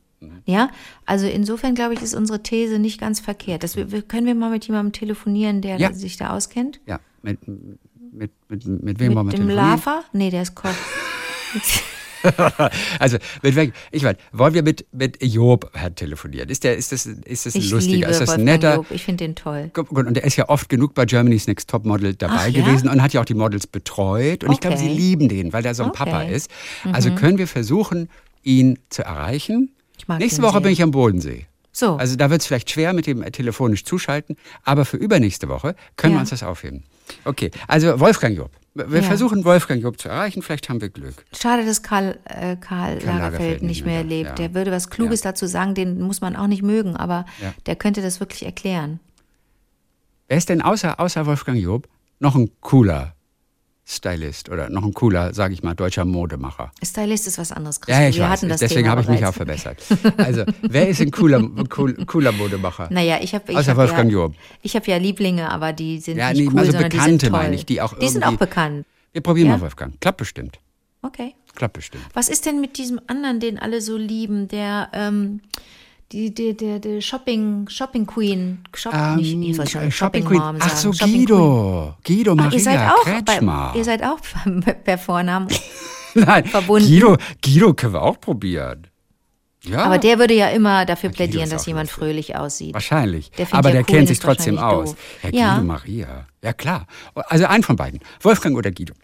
Ja, 0.45 0.69
also 1.05 1.27
insofern 1.27 1.75
glaube 1.75 1.95
ich, 1.95 2.01
ist 2.01 2.13
unsere 2.15 2.41
These 2.41 2.79
nicht 2.79 2.97
ganz 2.97 3.19
verkehrt. 3.19 3.61
Das, 3.61 3.75
wir, 3.75 4.01
können 4.03 4.25
wir 4.25 4.35
mal 4.35 4.49
mit 4.51 4.65
jemandem 4.65 4.93
telefonieren, 4.93 5.61
der 5.61 5.75
Ja. 5.77 5.91
sich 5.91 6.15
da 6.15 6.29
auskennt? 6.33 6.79
Ja, 6.85 7.01
mit, 7.21 7.45
mit, 7.45 8.31
mit, 8.47 8.65
mit 8.65 8.99
wem 8.99 9.15
wollen 9.15 9.25
wir 9.27 9.31
Mit 9.31 9.33
dem 9.33 9.47
telefonieren? 9.49 9.69
Lava? 9.85 10.03
Nee, 10.13 10.29
der 10.29 10.43
ist 10.43 10.55
Koch. 10.55 10.69
Also, 12.99 13.17
mit 13.41 13.73
ich 13.91 14.03
weiß, 14.03 14.15
wollen 14.31 14.53
wir 14.53 14.63
mit, 14.63 14.85
mit 14.91 15.21
Job 15.23 15.69
halt 15.75 15.95
telefonieren? 15.97 16.49
Ist, 16.49 16.63
der, 16.63 16.75
ist 16.77 16.91
das, 16.91 17.05
ist 17.05 17.45
das 17.45 17.55
ein 17.55 17.61
Ich 17.61 17.69
lustiger, 17.71 18.09
ist 18.09 18.21
das 18.21 18.29
ein 18.31 18.43
netter? 18.43 18.75
Job. 18.75 18.85
Ich 18.89 19.03
finde 19.03 19.25
den 19.25 19.35
toll. 19.35 19.71
Und 19.89 20.13
der 20.15 20.23
ist 20.23 20.35
ja 20.35 20.49
oft 20.49 20.69
genug 20.69 20.93
bei 20.93 21.05
Germany's 21.05 21.47
Next 21.47 21.69
Topmodel 21.69 22.15
dabei 22.15 22.35
Ach, 22.37 22.47
ja? 22.47 22.63
gewesen 22.65 22.87
und 22.89 23.01
hat 23.01 23.13
ja 23.13 23.21
auch 23.21 23.25
die 23.25 23.33
Models 23.33 23.67
betreut. 23.67 24.43
Und 24.43 24.51
ich 24.53 24.59
glaube, 24.59 24.77
sie 24.77 24.85
Okay. 24.85 24.93
lieben 24.95 25.29
den, 25.29 25.53
weil 25.53 25.63
der 25.63 25.75
so 25.75 25.83
ein 25.83 25.89
Okay. 25.89 26.03
Mhm. 26.05 26.09
Papa 26.11 26.21
ist. 26.23 26.49
Also 26.91 27.11
können 27.11 27.37
wir 27.37 27.47
versuchen, 27.47 28.09
ihn 28.43 28.79
zu 28.89 29.03
erreichen. 29.03 29.71
Ich 29.97 30.07
mag 30.07 30.19
Nächste 30.19 30.41
Woche 30.41 30.59
bin 30.61 30.71
ich 30.71 30.81
am 30.81 30.91
Bodensee. 30.91 31.45
So, 31.71 31.95
Also 31.95 32.15
da 32.15 32.29
wird 32.29 32.41
es 32.41 32.47
vielleicht 32.47 32.69
schwer 32.69 32.93
mit 32.93 33.07
dem 33.07 33.23
äh, 33.23 33.31
telefonisch 33.31 33.83
zuschalten, 33.83 34.35
aber 34.63 34.85
für 34.85 34.97
übernächste 34.97 35.49
Woche 35.49 35.75
können 35.97 36.13
Ja. 36.13 36.17
wir 36.17 36.21
uns 36.21 36.29
das 36.29 36.43
aufheben. 36.43 36.83
Okay, 37.25 37.51
also 37.67 37.99
Wolfgang 37.99 38.37
Job. 38.37 38.51
Wir 38.75 38.87
Ja. 39.01 39.01
versuchen 39.03 39.45
Wolfgang 39.45 39.83
Job 39.83 39.99
zu 40.01 40.09
erreichen, 40.09 40.41
vielleicht 40.41 40.67
haben 40.67 40.81
wir 40.81 40.89
Glück. 40.89 41.25
schade, 41.35 41.63
dass 41.63 41.83
Karl, 41.83 42.17
äh, 42.25 42.55
Karl, 42.55 42.93
Lagerfeld, 42.95 43.05
Lagerfeld 43.05 43.61
nicht 43.63 43.85
mehr 43.85 44.03
mehr 44.03 44.03
lebt. 44.03 44.29
ja. 44.29 44.35
Der 44.35 44.53
würde 44.55 44.71
was 44.71 44.89
Kluges 44.89 45.21
dazu 45.21 45.45
sagen, 45.45 45.75
den 45.75 46.01
muss 46.01 46.21
man 46.21 46.35
auch 46.35 46.47
nicht 46.47 46.63
mögen, 46.63 46.95
aber 46.95 47.25
Ja. 47.41 47.53
der 47.67 47.75
könnte 47.75 48.01
das 48.01 48.19
wirklich 48.19 48.45
erklären. 48.45 48.99
Wer 50.27 50.37
ist 50.37 50.49
denn 50.49 50.61
außer, 50.63 50.99
außer 50.99 51.25
Wolfgang 51.27 51.59
Job 51.61 51.87
noch 52.19 52.35
ein 52.35 52.49
cooler 52.61 53.13
Stylist 53.85 54.49
oder 54.49 54.69
noch 54.69 54.83
ein 54.83 54.93
cooler, 54.93 55.33
sage 55.33 55.53
ich 55.53 55.61
mal, 55.61 55.73
deutscher 55.73 56.05
Modemacher? 56.05 56.71
Stylist 56.83 57.27
ist 57.27 57.37
was 57.37 57.51
anderes, 57.51 57.81
Chris. 57.81 57.93
Ja, 57.93 58.07
ich 58.07 58.15
Wir 58.15 58.23
weiß. 58.23 58.29
hatten 58.31 58.49
das 58.49 58.59
Deswegen 58.61 58.87
habe 58.89 59.01
ich 59.01 59.09
mich 59.09 59.25
auch 59.25 59.33
verbessert. 59.33 59.83
Also, 60.17 60.45
wer 60.61 60.87
ist 60.87 61.01
ein 61.01 61.11
cooler, 61.11 61.41
cool, 61.77 61.93
cooler 62.05 62.31
Modemacher? 62.31 62.87
Naja, 62.91 63.17
ich 63.21 63.35
habe 63.35 63.51
ich 63.51 63.57
Außer 63.57 63.71
hab 63.71 63.77
Wolfgang 63.77 64.09
ja, 64.09 64.19
Job. 64.19 64.33
Ich 64.61 64.75
habe 64.75 64.85
ja 64.89 64.97
Lieblinge, 64.97 65.49
aber 65.49 65.73
die 65.73 65.99
sind 65.99 66.17
Ja, 66.17 66.29
nicht 66.29 66.39
nee, 66.39 66.47
cool, 66.47 66.53
mal 66.53 66.65
so 66.65 66.71
sondern 66.71 66.89
die 66.91 66.95
Bekannte 66.97 67.25
sind 67.25 67.31
toll. 67.31 67.41
meine 67.41 67.55
ich, 67.55 67.65
die 67.65 67.81
auch 67.81 67.97
Die 67.99 68.07
sind 68.07 68.23
auch 68.23 68.37
bekannt. 68.37 68.85
Wir 69.11 69.21
probieren 69.21 69.47
Ja? 69.49 69.55
mal 69.57 69.61
Wolfgang. 69.61 69.99
Klappt 69.99 70.17
bestimmt. 70.17 70.59
Okay. 71.01 71.35
Klappt 71.53 71.73
bestimmt. 71.73 72.03
Was 72.13 72.29
ist 72.29 72.45
denn 72.45 72.61
mit 72.61 72.77
diesem 72.77 73.01
anderen, 73.07 73.39
den 73.41 73.59
alle 73.59 73.81
so 73.81 73.97
lieben, 73.97 74.47
der 74.47 74.89
ähm, 74.93 75.41
die, 76.13 76.33
der, 76.33 76.53
der, 76.53 76.79
der 76.79 77.01
Shopping, 77.01 77.67
Shopping 77.69 78.05
Queen, 78.05 78.59
Shop, 78.75 78.93
nicht, 79.17 79.33
ich 79.35 79.55
soll 79.55 79.67
schon 79.67 79.81
äh, 79.81 79.91
Shopping, 79.91 80.23
Queen. 80.23 80.39
Mom 80.39 80.57
Ach 80.59 80.75
so, 80.77 80.93
Shopping 80.93 81.13
Queen. 81.13 81.25
Guido. 81.25 81.95
Guido 82.05 82.35
Maria 82.35 82.49
Ach, 82.49 82.53
ihr 82.53 82.59
seid 82.59 82.79
auch 82.91 83.03
Kretschmer. 83.03 83.71
bei, 83.73 83.79
ihr 83.79 83.83
seid 83.83 84.03
auch 84.03 84.19
per 84.83 84.97
Vornamen. 84.97 85.47
Nein, 86.13 86.45
verbunden. 86.45 86.87
Guido, 86.87 87.17
Guido 87.43 87.73
können 87.73 87.93
wir 87.93 88.01
auch 88.03 88.19
probieren. 88.21 88.87
Ja. 89.63 89.79
Aber 89.85 89.97
der 89.97 90.19
würde 90.19 90.33
ja 90.35 90.49
immer 90.49 90.85
dafür 90.85 91.09
Guido 91.09 91.17
plädieren, 91.17 91.49
dass 91.49 91.65
jemand 91.65 91.89
lustig. 91.89 91.99
fröhlich 91.99 92.35
aussieht. 92.35 92.73
Wahrscheinlich. 92.73 93.31
Der 93.31 93.47
Aber 93.51 93.69
ja 93.69 93.73
der 93.73 93.81
cool, 93.81 93.85
kennt 93.97 94.07
sich 94.09 94.19
trotzdem 94.19 94.57
aus. 94.59 94.91
doof. 94.91 94.97
Herr 95.21 95.31
Guido 95.31 95.43
Ja. 95.43 95.61
Maria. 95.61 96.27
Ja, 96.43 96.53
klar. 96.53 96.85
Also 97.15 97.45
ein 97.45 97.63
von 97.63 97.75
beiden. 97.75 97.99
Wolfgang 98.21 98.55
oder 98.55 98.71
Guido. 98.71 98.93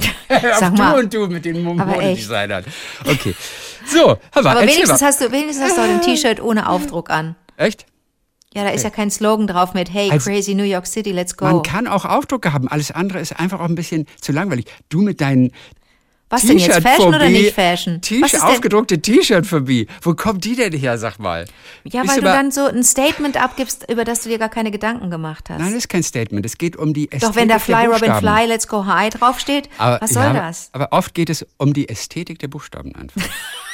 Sag 0.58 0.74
du 0.74 0.82
mal. 0.82 0.98
und 0.98 1.12
du 1.12 1.26
mit 1.26 1.44
den. 1.44 1.62
Modedesignern. 1.62 2.64
Okay. 3.04 3.34
So, 3.86 4.18
hör 4.32 4.42
mal, 4.42 4.50
Aber 4.56 4.62
wenigstens 4.62 5.00
mal. 5.00 5.06
hast 5.06 5.20
du, 5.20 5.32
wenigstens 5.32 5.64
hast 5.64 5.76
du 5.76 5.82
heute 5.82 5.92
ein 5.94 6.02
T-Shirt 6.02 6.40
ohne 6.40 6.68
Aufdruck 6.68 7.10
an. 7.10 7.36
Echt? 7.56 7.86
Ja, 8.52 8.64
da 8.64 8.70
ist 8.70 8.82
ja 8.82 8.90
kein 8.90 9.10
Slogan 9.12 9.46
drauf 9.46 9.74
mit 9.74 9.92
Hey, 9.92 10.10
Also, 10.10 10.28
crazy 10.28 10.54
New 10.54 10.64
York 10.64 10.86
City, 10.86 11.12
let's 11.12 11.36
go. 11.36 11.44
Man 11.44 11.62
kann 11.62 11.86
auch 11.86 12.04
Aufdrucke 12.04 12.52
haben. 12.52 12.66
Alles 12.66 12.90
andere 12.90 13.20
ist 13.20 13.38
einfach 13.38 13.60
auch 13.60 13.68
ein 13.68 13.76
bisschen 13.76 14.06
zu 14.20 14.32
langweilig. 14.32 14.66
Du 14.88 15.02
mit 15.02 15.20
deinen 15.20 15.52
Was 16.28 16.42
denn 16.42 16.58
jetzt, 16.58 16.80
Fashion 16.80 17.14
oder 17.14 17.28
nicht 17.28 17.54
Fashion? 17.54 18.00
Was 18.00 18.08
T-Shirt, 18.08 18.42
aufgedruckte 18.42 19.00
T-Shirt-Phobie. 19.00 19.86
Wo 20.02 20.14
kommt 20.14 20.44
die 20.44 20.56
denn 20.56 20.72
her, 20.72 20.98
sag 20.98 21.18
mal? 21.20 21.44
Ja, 21.84 22.02
Bist 22.02 22.14
weil 22.14 22.22
du 22.22 22.26
dann 22.26 22.50
so 22.50 22.66
ein 22.66 22.82
Statement 22.82 23.40
abgibst, 23.40 23.88
über 23.88 24.04
das 24.04 24.24
du 24.24 24.28
dir 24.30 24.38
gar 24.38 24.48
keine 24.48 24.72
Gedanken 24.72 25.10
gemacht 25.10 25.48
hast. 25.48 25.58
Nein, 25.60 25.68
das 25.68 25.84
ist 25.84 25.88
kein 25.88 26.02
Statement. 26.02 26.44
Es 26.44 26.58
geht 26.58 26.76
um 26.76 26.92
die 26.92 27.04
Ästhetik 27.12 27.28
Doch 27.28 27.36
wenn 27.36 27.46
da 27.46 27.54
der 27.54 27.60
Fly 27.60 27.86
Robin. 27.86 28.14
Fly, 28.14 28.46
let's 28.48 28.66
go 28.66 28.84
high 28.84 29.10
draufsteht, 29.14 29.68
Aber, 29.78 30.00
was 30.00 30.10
soll 30.10 30.24
ja, 30.24 30.32
das? 30.32 30.70
Aber 30.72 30.88
oft 30.90 31.14
geht 31.14 31.30
es 31.30 31.46
um 31.56 31.72
die 31.72 31.88
Ästhetik 31.88 32.40
der 32.40 32.48
Buchstaben 32.48 32.96
einfach. 32.96 33.22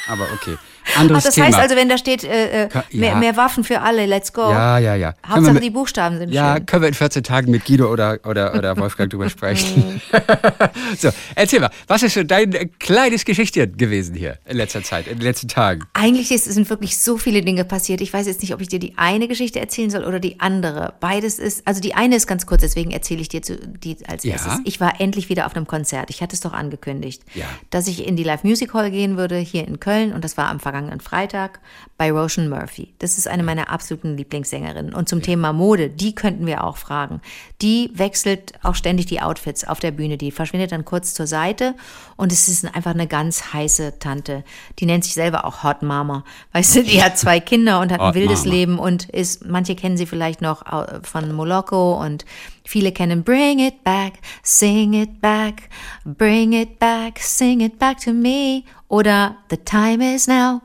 aber 0.07 0.31
okay. 0.33 0.57
Anderes 0.95 1.23
Ach, 1.23 1.25
das 1.27 1.35
Thema. 1.35 1.47
heißt 1.47 1.57
also, 1.59 1.75
wenn 1.75 1.89
da 1.89 1.97
steht, 1.97 2.23
äh, 2.23 2.63
äh, 2.65 2.67
Ka- 2.69 2.83
mehr, 2.91 3.09
ja. 3.11 3.15
mehr 3.17 3.35
Waffen 3.37 3.63
für 3.63 3.81
alle, 3.81 4.05
let's 4.05 4.31
go. 4.33 4.49
ja, 4.51 4.77
ja, 4.79 4.95
ja. 4.95 5.13
Hauptsache 5.27 5.53
mit- 5.55 5.63
die 5.63 5.69
Buchstaben 5.69 6.17
sind 6.17 6.31
Ja, 6.31 6.55
schön. 6.55 6.65
können 6.65 6.81
wir 6.83 6.87
in 6.89 6.93
14 6.93 7.23
Tagen 7.23 7.51
mit 7.51 7.65
Guido 7.65 7.91
oder, 7.91 8.19
oder, 8.25 8.53
oder 8.55 8.77
Wolfgang 8.77 9.09
drüber 9.09 9.29
sprechen. 9.29 10.01
so, 10.97 11.09
erzähl 11.35 11.59
mal, 11.59 11.69
was 11.87 12.03
ist 12.03 12.13
so 12.13 12.23
dein 12.23 12.53
äh, 12.53 12.65
kleines 12.79 13.25
Geschichtchen 13.25 13.75
gewesen 13.77 14.15
hier 14.15 14.37
in 14.45 14.57
letzter 14.57 14.83
Zeit, 14.83 15.07
in 15.07 15.17
den 15.19 15.23
letzten 15.23 15.47
Tagen? 15.47 15.83
Eigentlich 15.93 16.31
ist, 16.31 16.45
sind 16.45 16.69
wirklich 16.69 16.97
so 16.99 17.17
viele 17.17 17.41
Dinge 17.41 17.65
passiert. 17.65 18.01
Ich 18.01 18.13
weiß 18.13 18.27
jetzt 18.27 18.41
nicht, 18.41 18.53
ob 18.53 18.61
ich 18.61 18.67
dir 18.69 18.79
die 18.79 18.93
eine 18.97 19.27
Geschichte 19.27 19.59
erzählen 19.59 19.89
soll 19.89 20.03
oder 20.05 20.19
die 20.19 20.39
andere. 20.39 20.93
Beides 20.99 21.39
ist, 21.39 21.67
also 21.67 21.81
die 21.81 21.95
eine 21.95 22.15
ist 22.15 22.27
ganz 22.27 22.45
kurz, 22.45 22.61
deswegen 22.61 22.91
erzähle 22.91 23.21
ich 23.21 23.29
dir 23.29 23.41
zu, 23.41 23.55
die 23.57 23.97
als 24.07 24.23
Ja. 24.23 24.33
erstes. 24.33 24.59
Ich 24.63 24.79
war 24.79 24.99
endlich 25.01 25.29
wieder 25.29 25.45
auf 25.45 25.55
einem 25.55 25.67
Konzert. 25.67 26.09
Ich 26.09 26.21
hatte 26.21 26.33
es 26.35 26.41
doch 26.41 26.53
angekündigt, 26.53 27.23
Ja. 27.33 27.45
dass 27.69 27.87
ich 27.87 28.05
in 28.07 28.15
die 28.15 28.23
Live 28.23 28.43
Music 28.43 28.73
Hall 28.73 28.91
gehen 28.91 29.17
würde 29.17 29.37
hier 29.37 29.67
in 29.67 29.79
Köln 29.79 30.13
und 30.13 30.23
das 30.23 30.37
war 30.37 30.47
am 30.49 30.59
vergangenen 30.59 30.76
Freitag 30.99 31.59
bei 31.97 32.11
Roshan 32.11 32.49
Murphy. 32.49 32.93
Das 32.99 33.17
ist 33.17 33.27
eine 33.27 33.43
meiner 33.43 33.69
absoluten 33.69 34.15
Lieblingssängerinnen. 34.17 34.93
Und 34.93 35.09
zum 35.09 35.21
Thema 35.21 35.53
Mode, 35.53 35.89
die 35.89 36.13
könnten 36.13 36.45
wir 36.45 36.63
auch 36.63 36.77
fragen. 36.77 37.21
Die 37.61 37.89
wechselt 37.93 38.53
auch 38.63 38.75
ständig 38.75 39.07
die 39.07 39.21
Outfits 39.21 39.67
auf 39.67 39.79
der 39.79 39.91
Bühne. 39.91 40.17
Die 40.17 40.31
verschwindet 40.31 40.71
dann 40.71 40.85
kurz 40.85 41.13
zur 41.13 41.27
Seite 41.27 41.75
und 42.15 42.31
es 42.31 42.47
ist 42.47 42.65
einfach 42.75 42.91
eine 42.91 43.07
ganz 43.07 43.53
heiße 43.53 43.99
Tante. 43.99 44.43
Die 44.79 44.85
nennt 44.85 45.03
sich 45.03 45.13
selber 45.13 45.45
auch 45.45 45.63
Hot 45.63 45.81
Mama. 45.81 46.23
Weißt 46.53 46.75
du, 46.75 46.83
die 46.83 47.01
hat 47.03 47.17
zwei 47.17 47.39
Kinder 47.39 47.79
und 47.79 47.91
hat 47.91 47.99
ein 47.99 48.13
wildes 48.13 48.45
Mama. 48.45 48.55
Leben 48.55 48.79
und 48.79 49.09
ist, 49.09 49.45
manche 49.45 49.75
kennen 49.75 49.97
sie 49.97 50.05
vielleicht 50.05 50.41
noch 50.41 50.63
von 51.03 51.31
Moloko 51.31 51.99
und 52.03 52.25
viele 52.63 52.91
kennen 52.91 53.23
Bring 53.23 53.59
It 53.59 53.83
Back, 53.83 54.13
Sing 54.43 54.93
It 54.93 55.21
Back, 55.21 55.69
Bring 56.05 56.53
It 56.53 56.79
Back, 56.79 57.19
Sing 57.19 57.61
It 57.61 57.79
Back 57.79 57.99
to 58.01 58.11
Me 58.11 58.63
oder 58.87 59.37
The 59.49 59.57
Time 59.57 60.15
Is 60.15 60.27
Now. 60.27 60.61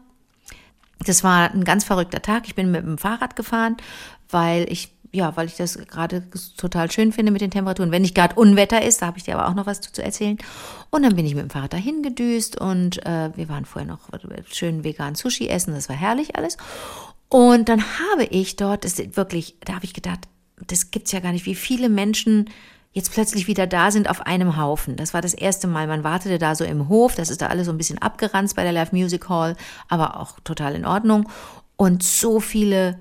Das 1.04 1.24
war 1.24 1.50
ein 1.50 1.64
ganz 1.64 1.84
verrückter 1.84 2.22
Tag. 2.22 2.46
Ich 2.46 2.54
bin 2.54 2.70
mit 2.70 2.84
dem 2.84 2.98
Fahrrad 2.98 3.36
gefahren, 3.36 3.76
weil 4.28 4.70
ich 4.70 4.92
ja, 5.14 5.36
weil 5.36 5.46
ich 5.46 5.56
das 5.56 5.76
gerade 5.76 6.22
total 6.56 6.90
schön 6.90 7.12
finde 7.12 7.32
mit 7.32 7.42
den 7.42 7.50
Temperaturen. 7.50 7.90
Wenn 7.90 8.00
nicht 8.00 8.14
gerade 8.14 8.34
Unwetter 8.34 8.82
ist, 8.82 9.02
da 9.02 9.06
habe 9.06 9.18
ich 9.18 9.24
dir 9.24 9.38
aber 9.38 9.46
auch 9.46 9.54
noch 9.54 9.66
was 9.66 9.82
zu, 9.82 10.02
erzählen. 10.02 10.38
Und 10.90 11.02
dann 11.02 11.14
bin 11.14 11.26
ich 11.26 11.34
mit 11.34 11.44
dem 11.44 11.50
Fahrrad 11.50 11.74
dahin 11.74 12.02
gedüst 12.02 12.58
und 12.58 13.04
äh, 13.04 13.30
wir 13.36 13.48
waren 13.50 13.66
vorher 13.66 13.90
noch 13.90 14.08
schön 14.50 14.84
vegan 14.84 15.14
Sushi 15.14 15.48
essen. 15.48 15.74
Das 15.74 15.90
war 15.90 15.96
herrlich 15.96 16.36
alles. 16.36 16.56
Und 17.28 17.68
dann 17.68 17.82
habe 17.82 18.24
ich 18.24 18.56
dort, 18.56 18.84
das 18.84 18.98
ist 18.98 19.16
wirklich, 19.16 19.56
da 19.64 19.74
habe 19.74 19.84
ich 19.84 19.92
gedacht, 19.92 20.20
das 20.66 20.90
gibt's 20.90 21.12
ja 21.12 21.20
gar 21.20 21.32
nicht, 21.32 21.44
wie 21.44 21.54
viele 21.54 21.90
Menschen 21.90 22.48
jetzt 22.92 23.12
plötzlich 23.12 23.46
wieder 23.46 23.66
da 23.66 23.90
sind 23.90 24.08
auf 24.10 24.20
einem 24.26 24.56
Haufen. 24.56 24.96
Das 24.96 25.14
war 25.14 25.20
das 25.22 25.34
erste 25.34 25.66
Mal. 25.66 25.86
Man 25.86 26.04
wartete 26.04 26.38
da 26.38 26.54
so 26.54 26.64
im 26.64 26.88
Hof, 26.88 27.14
das 27.14 27.30
ist 27.30 27.40
da 27.42 27.46
alles 27.46 27.66
so 27.66 27.72
ein 27.72 27.78
bisschen 27.78 27.98
abgeranzt 27.98 28.54
bei 28.56 28.62
der 28.62 28.72
Live 28.72 28.92
Music 28.92 29.28
Hall, 29.28 29.56
aber 29.88 30.20
auch 30.20 30.38
total 30.44 30.74
in 30.74 30.84
Ordnung. 30.84 31.28
Und 31.76 32.02
so 32.02 32.38
viele 32.38 32.98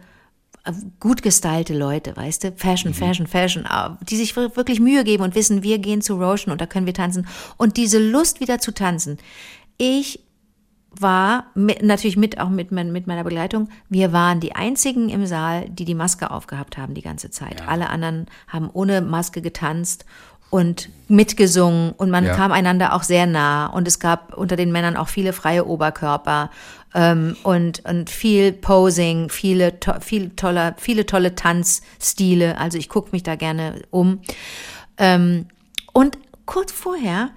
äh, 0.63 0.71
gut 0.99 1.21
gestylte 1.23 1.77
Leute, 1.77 2.15
weißt 2.15 2.43
du, 2.45 2.51
Fashion, 2.53 2.93
Fashion, 2.93 3.27
Fashion, 3.27 3.65
äh, 3.65 3.89
die 4.09 4.15
sich 4.15 4.35
wir- 4.35 4.55
wirklich 4.55 4.79
Mühe 4.79 5.03
geben 5.03 5.23
und 5.23 5.35
wissen, 5.35 5.61
wir 5.63 5.77
gehen 5.79 6.01
zu 6.01 6.15
Roshan 6.15 6.51
und 6.53 6.61
da 6.61 6.65
können 6.67 6.85
wir 6.85 6.93
tanzen. 6.93 7.27
Und 7.57 7.77
diese 7.77 7.99
Lust 7.99 8.39
wieder 8.39 8.59
zu 8.59 8.71
tanzen. 8.73 9.17
Ich 9.77 10.19
war 10.99 11.45
mit, 11.55 11.81
natürlich 11.83 12.17
mit 12.17 12.39
auch 12.39 12.49
mit, 12.49 12.71
mit 12.71 13.07
meiner 13.07 13.23
Begleitung. 13.23 13.69
Wir 13.89 14.11
waren 14.11 14.39
die 14.39 14.55
einzigen 14.55 15.09
im 15.09 15.25
Saal, 15.25 15.69
die 15.69 15.85
die 15.85 15.95
Maske 15.95 16.31
aufgehabt 16.31 16.77
haben 16.77 16.93
die 16.93 17.01
ganze 17.01 17.29
Zeit. 17.29 17.67
Alle 17.67 17.89
anderen 17.89 18.27
haben 18.47 18.69
ohne 18.71 19.01
Maske 19.01 19.41
getanzt 19.41 20.05
und 20.49 20.89
mitgesungen 21.07 21.93
und 21.93 22.09
man 22.09 22.25
Ja. 22.25 22.35
kam 22.35 22.51
einander 22.51 22.93
auch 22.93 23.03
sehr 23.03 23.25
nah 23.25 23.67
und 23.67 23.87
es 23.87 23.99
gab 23.99 24.37
unter 24.37 24.57
den 24.57 24.71
Männern 24.73 24.97
auch 24.97 25.07
viele 25.07 25.31
freie 25.31 25.65
Oberkörper 25.65 26.49
ähm, 26.93 27.37
und 27.43 27.85
und 27.85 28.09
viel 28.09 28.51
Posing, 28.51 29.29
viele 29.29 29.79
to 29.79 29.93
viel 30.01 30.31
toller, 30.31 30.75
viele 30.77 31.05
tolle 31.05 31.35
Tanzstile. 31.35 32.57
Also 32.57 32.77
ich 32.77 32.89
gucke 32.89 33.09
mich 33.13 33.23
da 33.23 33.35
gerne 33.35 33.81
um. 33.91 34.19
Ähm, 34.97 35.45
und 35.93 36.17
kurz 36.45 36.73
vorher 36.73 37.29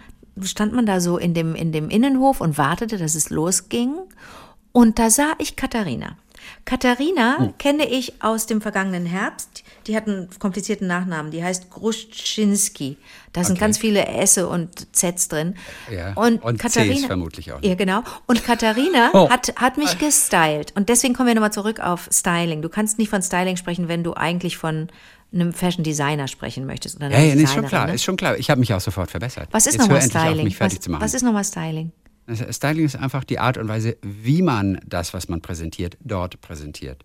stand 0.42 0.72
man 0.72 0.86
da 0.86 1.00
so 1.00 1.18
in 1.18 1.34
dem, 1.34 1.54
in 1.54 1.72
dem 1.72 1.90
Innenhof 1.90 2.40
und 2.40 2.58
wartete, 2.58 2.98
dass 2.98 3.14
es 3.14 3.30
losging. 3.30 3.94
Und 4.72 4.98
da 4.98 5.10
sah 5.10 5.34
ich 5.38 5.56
Katharina. 5.56 6.16
Katharina 6.64 7.52
kenne 7.58 7.86
ich 7.88 8.22
aus 8.22 8.46
dem 8.46 8.60
vergangenen 8.60 9.06
Herbst. 9.06 9.62
Die 9.86 9.96
hat 9.96 10.06
einen 10.08 10.28
komplizierten 10.38 10.86
Nachnamen. 10.86 11.30
Die 11.30 11.42
heißt 11.44 11.70
Gruschinski. 11.70 12.96
Da 13.32 13.42
sind 13.44 13.52
Okay. 13.56 13.60
ganz 13.60 13.78
viele 13.78 14.06
Esse 14.06 14.48
und 14.48 14.94
Zs 14.96 15.28
drin. 15.28 15.54
Ja, 15.92 16.12
Und, 16.14 16.42
und 16.42 16.56
Cs 16.58 16.74
Katharina, 16.74 17.06
vermutlich 17.06 17.52
auch 17.52 17.60
noch. 17.60 17.68
Ja, 17.68 17.74
genau. 17.74 18.02
Und 18.26 18.44
Katharina 18.44 19.10
Oh. 19.14 19.28
hat, 19.28 19.52
hat 19.56 19.76
mich 19.76 19.98
gestylt. 19.98 20.72
Und 20.76 20.88
deswegen 20.88 21.14
kommen 21.14 21.28
wir 21.28 21.34
nochmal 21.34 21.52
zurück 21.52 21.80
auf 21.80 22.08
Styling. 22.12 22.62
Du 22.62 22.68
kannst 22.68 22.98
nicht 22.98 23.08
von 23.10 23.22
Styling 23.22 23.56
sprechen, 23.56 23.88
wenn 23.88 24.02
du 24.04 24.14
eigentlich 24.14 24.56
von 24.56 24.88
einem 25.32 25.52
Fashion 25.52 25.82
Designer 25.82 26.28
sprechen 26.28 26.64
möchtest. 26.64 26.96
Oder 26.96 27.10
Ja, 27.10 27.18
ja, 27.18 27.34
ist 27.34 27.52
schon 27.52 27.66
klar, 27.66 27.86
ne? 27.88 27.94
ist 27.94 28.04
schon 28.04 28.16
klar. 28.16 28.38
Ich 28.38 28.50
habe 28.50 28.60
mich 28.60 28.72
auch 28.72 28.80
sofort 28.80 29.10
verbessert. 29.10 29.48
Was 29.50 29.66
ist 29.66 29.78
nochmal 29.78 29.98
auf, 29.98 30.04
Styling? 30.04 30.50
fertig 30.52 30.78
was, 30.88 31.00
was 31.00 31.14
ist 31.14 31.22
nochmal 31.22 31.44
Styling? 31.44 31.90
Styling 32.50 32.84
ist 32.84 32.96
einfach 32.96 33.24
die 33.24 33.38
Art 33.38 33.58
und 33.58 33.68
Weise, 33.68 33.96
wie 34.02 34.42
man 34.42 34.80
das, 34.86 35.14
was 35.14 35.28
man 35.28 35.40
präsentiert, 35.40 35.96
dort 36.00 36.40
präsentiert. 36.40 37.04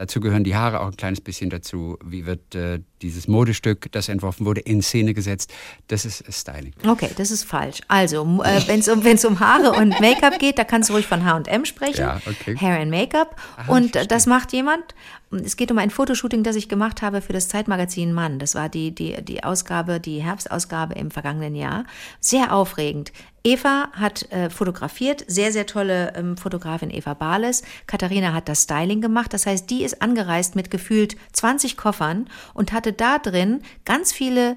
Dazu 0.00 0.20
gehören 0.20 0.44
die 0.44 0.54
Haare 0.54 0.80
auch 0.80 0.86
ein 0.86 0.96
kleines 0.96 1.20
bisschen 1.20 1.50
dazu. 1.50 1.98
Wie 2.02 2.24
wird 2.24 2.54
äh, 2.54 2.80
dieses 3.02 3.28
Modestück, 3.28 3.92
das 3.92 4.08
entworfen 4.08 4.46
wurde, 4.46 4.62
in 4.62 4.80
Szene 4.80 5.12
gesetzt? 5.12 5.52
Das 5.88 6.06
ist 6.06 6.24
Styling. 6.32 6.72
Okay, 6.86 7.10
das 7.18 7.30
ist 7.30 7.44
falsch. 7.44 7.80
Also, 7.86 8.22
äh, 8.42 8.62
wenn 8.66 8.80
es 8.80 8.88
um, 8.88 9.04
wenn's 9.04 9.26
um 9.26 9.40
Haare 9.40 9.72
und 9.72 10.00
Make-up 10.00 10.38
geht, 10.38 10.58
da 10.58 10.64
kannst 10.64 10.88
du 10.88 10.94
ruhig 10.94 11.06
von 11.06 11.26
H&M 11.26 11.66
sprechen. 11.66 12.00
Ja, 12.00 12.18
okay. 12.24 12.56
Hair 12.56 12.80
and 12.80 12.90
Make-up. 12.90 13.36
Und 13.66 13.94
das 14.10 14.24
macht 14.24 14.54
jemand. 14.54 14.94
Es 15.32 15.56
geht 15.56 15.70
um 15.70 15.78
ein 15.78 15.90
Fotoshooting, 15.90 16.42
das 16.42 16.56
ich 16.56 16.68
gemacht 16.68 17.02
habe 17.02 17.20
für 17.20 17.32
das 17.32 17.48
Zeitmagazin 17.48 18.12
Mann. 18.12 18.40
Das 18.40 18.56
war 18.56 18.68
die, 18.68 18.92
die, 18.92 19.22
die 19.22 19.44
Ausgabe, 19.44 20.00
die 20.00 20.20
Herbstausgabe 20.20 20.94
im 20.94 21.12
vergangenen 21.12 21.54
Jahr. 21.54 21.84
Sehr 22.18 22.52
aufregend. 22.52 23.12
Eva 23.44 23.90
hat 23.92 24.30
äh, 24.32 24.50
fotografiert, 24.50 25.24
sehr, 25.28 25.52
sehr 25.52 25.66
tolle 25.66 26.14
ähm, 26.16 26.36
Fotografin 26.36 26.90
Eva 26.90 27.14
Bales. 27.14 27.62
Katharina 27.86 28.32
hat 28.32 28.48
das 28.48 28.64
Styling 28.64 29.00
gemacht. 29.00 29.32
Das 29.32 29.46
heißt, 29.46 29.70
die 29.70 29.84
ist 29.84 30.02
angereist 30.02 30.56
mit 30.56 30.68
gefühlt 30.68 31.16
20 31.32 31.76
Koffern 31.76 32.28
und 32.52 32.72
hatte 32.72 32.92
da 32.92 33.18
drin 33.18 33.62
ganz 33.84 34.12
viele 34.12 34.56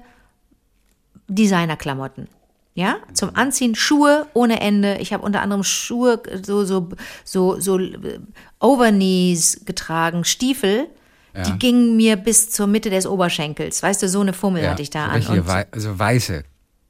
Designerklamotten. 1.28 2.28
Ja, 2.76 2.96
zum 3.12 3.30
Anziehen 3.36 3.76
Schuhe 3.76 4.26
ohne 4.34 4.60
Ende. 4.60 4.96
Ich 4.98 5.12
habe 5.12 5.24
unter 5.24 5.40
anderem 5.42 5.62
Schuhe 5.62 6.20
so 6.42 6.64
so 6.64 6.88
so 7.24 7.60
so 7.60 7.78
äh, 7.78 8.18
Overknees 8.60 9.64
getragen, 9.64 10.24
Stiefel. 10.24 10.88
Ja. 11.36 11.42
Die 11.42 11.58
gingen 11.58 11.96
mir 11.96 12.16
bis 12.16 12.50
zur 12.50 12.66
Mitte 12.66 12.90
des 12.90 13.06
Oberschenkels. 13.06 13.82
Weißt 13.82 14.02
du, 14.02 14.08
so 14.08 14.20
eine 14.20 14.32
Fummel 14.32 14.68
hatte 14.68 14.82
ich 14.82 14.90
da 14.90 15.06
so 15.20 15.32
an. 15.32 15.38
Und- 15.38 15.46
wei 15.48 15.66
also 15.70 15.98
weiße, 15.98 16.42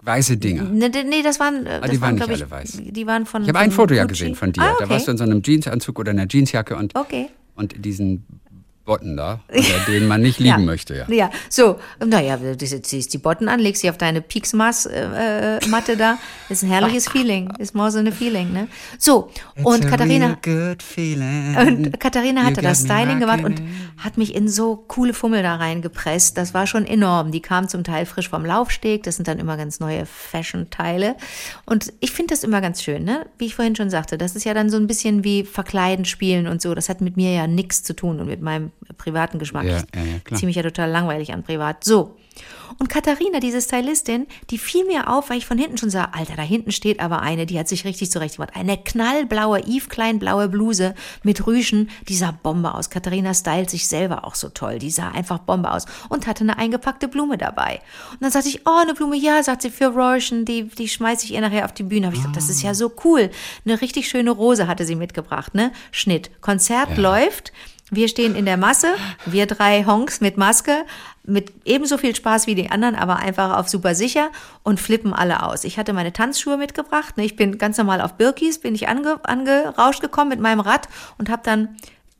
weiße 0.02 0.36
Dinger. 0.38 0.64
Nee, 0.64 0.88
nee, 1.06 1.22
das 1.22 1.38
waren, 1.40 1.64
äh, 1.66 1.80
das 1.80 1.90
die 1.90 2.00
waren 2.00 2.14
nicht 2.14 2.24
glaub 2.26 2.36
ich, 2.36 2.42
alle 2.42 2.50
weiß. 2.50 2.78
Die 2.82 3.06
waren 3.06 3.24
von. 3.26 3.42
Ich 3.42 3.48
habe 3.48 3.58
ein 3.60 3.70
Foto 3.70 3.94
ja 3.94 4.04
gesehen 4.04 4.34
von 4.34 4.52
dir. 4.52 4.62
Ah, 4.62 4.72
okay. 4.72 4.84
Da 4.84 4.88
warst 4.90 5.06
du 5.06 5.12
in 5.12 5.18
so 5.18 5.24
einem 5.24 5.42
Jeansanzug 5.42 5.98
oder 5.98 6.10
einer 6.12 6.26
Jeansjacke 6.28 6.76
und, 6.76 6.94
Okay. 6.96 7.28
und 7.56 7.74
diesen 7.84 8.26
Botten 8.84 9.16
da, 9.16 9.40
denen 9.86 10.06
man 10.06 10.20
nicht 10.20 10.38
liegen 10.38 10.50
ja. 10.58 10.58
möchte, 10.58 10.94
ja. 10.94 11.06
Ja, 11.08 11.30
so, 11.48 11.78
naja, 12.04 12.36
du 12.36 12.56
ziehst 12.56 13.14
die 13.14 13.18
Botten 13.18 13.48
an, 13.48 13.58
legst 13.58 13.80
sie 13.80 13.88
auf 13.88 13.96
deine 13.96 14.20
Pieksmaß-Matte 14.20 15.92
äh, 15.92 15.96
da. 15.96 16.18
Ist 16.50 16.62
ein 16.62 16.68
herrliches 16.68 17.08
Feeling. 17.08 17.50
Ist 17.58 17.74
more 17.74 17.90
so 17.90 17.98
ein 17.98 18.12
Feeling, 18.12 18.52
ne? 18.52 18.68
So, 18.98 19.30
und 19.62 19.86
Katharina. 19.86 20.36
good 20.42 20.82
feeling. 20.82 21.56
Und 21.56 21.98
Katharina 21.98 22.42
hatte 22.42 22.60
das 22.60 22.82
Styling 22.82 23.20
gemacht 23.20 23.42
und 23.42 23.62
hat 23.96 24.18
mich 24.18 24.34
in 24.34 24.48
so 24.48 24.76
coole 24.76 25.14
Fummel 25.14 25.42
da 25.42 25.56
reingepresst. 25.56 26.36
Das 26.36 26.52
war 26.52 26.66
schon 26.66 26.84
enorm. 26.86 27.30
Die 27.30 27.40
kamen 27.40 27.68
zum 27.68 27.84
Teil 27.84 28.04
frisch 28.04 28.28
vom 28.28 28.44
Laufsteg. 28.44 29.02
Das 29.04 29.16
sind 29.16 29.28
dann 29.28 29.38
immer 29.38 29.56
ganz 29.56 29.80
neue 29.80 30.04
Fashion-Teile. 30.04 31.16
Und 31.64 31.92
ich 32.00 32.12
finde 32.12 32.34
das 32.34 32.44
immer 32.44 32.60
ganz 32.60 32.82
schön, 32.82 33.04
ne? 33.04 33.24
Wie 33.38 33.46
ich 33.46 33.54
vorhin 33.54 33.76
schon 33.76 33.88
sagte. 33.88 34.18
Das 34.18 34.36
ist 34.36 34.44
ja 34.44 34.52
dann 34.52 34.68
so 34.68 34.76
ein 34.76 34.86
bisschen 34.86 35.24
wie 35.24 35.44
Verkleiden, 35.44 36.04
Spielen 36.04 36.46
und 36.46 36.60
so. 36.60 36.74
Das 36.74 36.90
hat 36.90 37.00
mit 37.00 37.16
mir 37.16 37.32
ja 37.32 37.46
nichts 37.46 37.82
zu 37.82 37.94
tun 37.94 38.20
und 38.20 38.26
mit 38.26 38.42
meinem 38.42 38.72
privaten 38.96 39.38
Geschmack. 39.38 39.64
Ja, 39.64 39.78
Ich 39.78 39.84
ja, 39.94 40.02
ja, 40.02 40.18
klar. 40.20 40.38
ziehe 40.38 40.46
mich 40.46 40.56
ja 40.56 40.62
total 40.62 40.90
langweilig 40.90 41.32
an 41.32 41.42
privat. 41.42 41.84
So. 41.84 42.16
Und 42.80 42.88
Katharina, 42.88 43.38
diese 43.38 43.60
Stylistin, 43.60 44.26
die 44.50 44.58
fiel 44.58 44.84
mir 44.86 45.08
auf, 45.08 45.30
weil 45.30 45.38
ich 45.38 45.46
von 45.46 45.58
hinten 45.58 45.78
schon 45.78 45.90
sah, 45.90 46.06
Alter, 46.12 46.34
da 46.34 46.42
hinten 46.42 46.72
steht 46.72 46.98
aber 46.98 47.20
eine, 47.22 47.46
die 47.46 47.56
hat 47.58 47.68
sich 47.68 47.84
richtig 47.84 48.10
zurechtgemacht. 48.10 48.56
Eine 48.56 48.76
knallblaue, 48.76 49.60
Yves 49.60 49.88
Klein 49.88 50.18
blaue 50.18 50.48
Bluse 50.48 50.96
mit 51.22 51.46
Rüschen, 51.46 51.90
die 52.08 52.16
sah 52.16 52.32
Bombe 52.32 52.74
aus. 52.74 52.90
Katharina 52.90 53.32
stylt 53.32 53.70
sich 53.70 53.86
selber 53.86 54.24
auch 54.24 54.34
so 54.34 54.48
toll. 54.48 54.80
Die 54.80 54.90
sah 54.90 55.10
einfach 55.10 55.38
Bombe 55.38 55.70
aus 55.70 55.86
und 56.08 56.26
hatte 56.26 56.42
eine 56.42 56.58
eingepackte 56.58 57.06
Blume 57.06 57.38
dabei. 57.38 57.80
Und 58.12 58.22
dann 58.22 58.32
sagte 58.32 58.48
ich, 58.48 58.66
oh, 58.66 58.80
eine 58.82 58.94
Blume, 58.94 59.16
ja, 59.16 59.40
sagt 59.44 59.62
sie, 59.62 59.70
für 59.70 59.86
Rorschen, 59.86 60.44
die, 60.44 60.64
die 60.64 60.88
schmeiße 60.88 61.26
ich 61.26 61.34
ihr 61.34 61.40
nachher 61.40 61.66
auf 61.66 61.72
die 61.72 61.84
Bühne. 61.84 62.06
Habe 62.06 62.16
ich 62.16 62.22
gesagt, 62.22 62.36
das 62.36 62.48
ist 62.48 62.62
ja 62.62 62.74
so 62.74 62.90
cool. 63.04 63.30
Eine 63.64 63.80
richtig 63.80 64.08
schöne 64.08 64.32
Rose 64.32 64.66
hatte 64.66 64.84
sie 64.84 64.96
mitgebracht, 64.96 65.54
ne? 65.54 65.70
Schnitt. 65.92 66.30
Konzert 66.40 66.96
läuft. 66.96 67.52
Wir 67.90 68.08
stehen 68.08 68.34
in 68.34 68.46
der 68.46 68.56
Masse, 68.56 68.94
wir 69.26 69.46
drei 69.46 69.84
Honks 69.84 70.22
mit 70.22 70.38
Maske, 70.38 70.86
mit 71.22 71.52
ebenso 71.66 71.98
viel 71.98 72.16
Spaß 72.16 72.46
wie 72.46 72.54
die 72.54 72.70
anderen, 72.70 72.94
aber 72.94 73.16
einfach 73.16 73.58
auf 73.58 73.68
super 73.68 73.94
sicher 73.94 74.30
und 74.62 74.80
flippen 74.80 75.12
alle 75.12 75.42
aus. 75.42 75.64
Ich 75.64 75.78
hatte 75.78 75.92
meine 75.92 76.12
Tanzschuhe 76.12 76.56
mitgebracht. 76.56 77.16
ne, 77.16 77.24
Ich 77.24 77.36
bin 77.36 77.58
ganz 77.58 77.76
normal 77.76 78.00
auf 78.00 78.14
Birkis, 78.14 78.58
bin 78.58 78.74
ich 78.74 78.88
ange, 78.88 79.20
angerauscht 79.24 80.00
gekommen 80.00 80.30
mit 80.30 80.40
meinem 80.40 80.60
Rad 80.60 80.88
und 81.18 81.28
habe 81.28 81.42
dann 81.44 81.76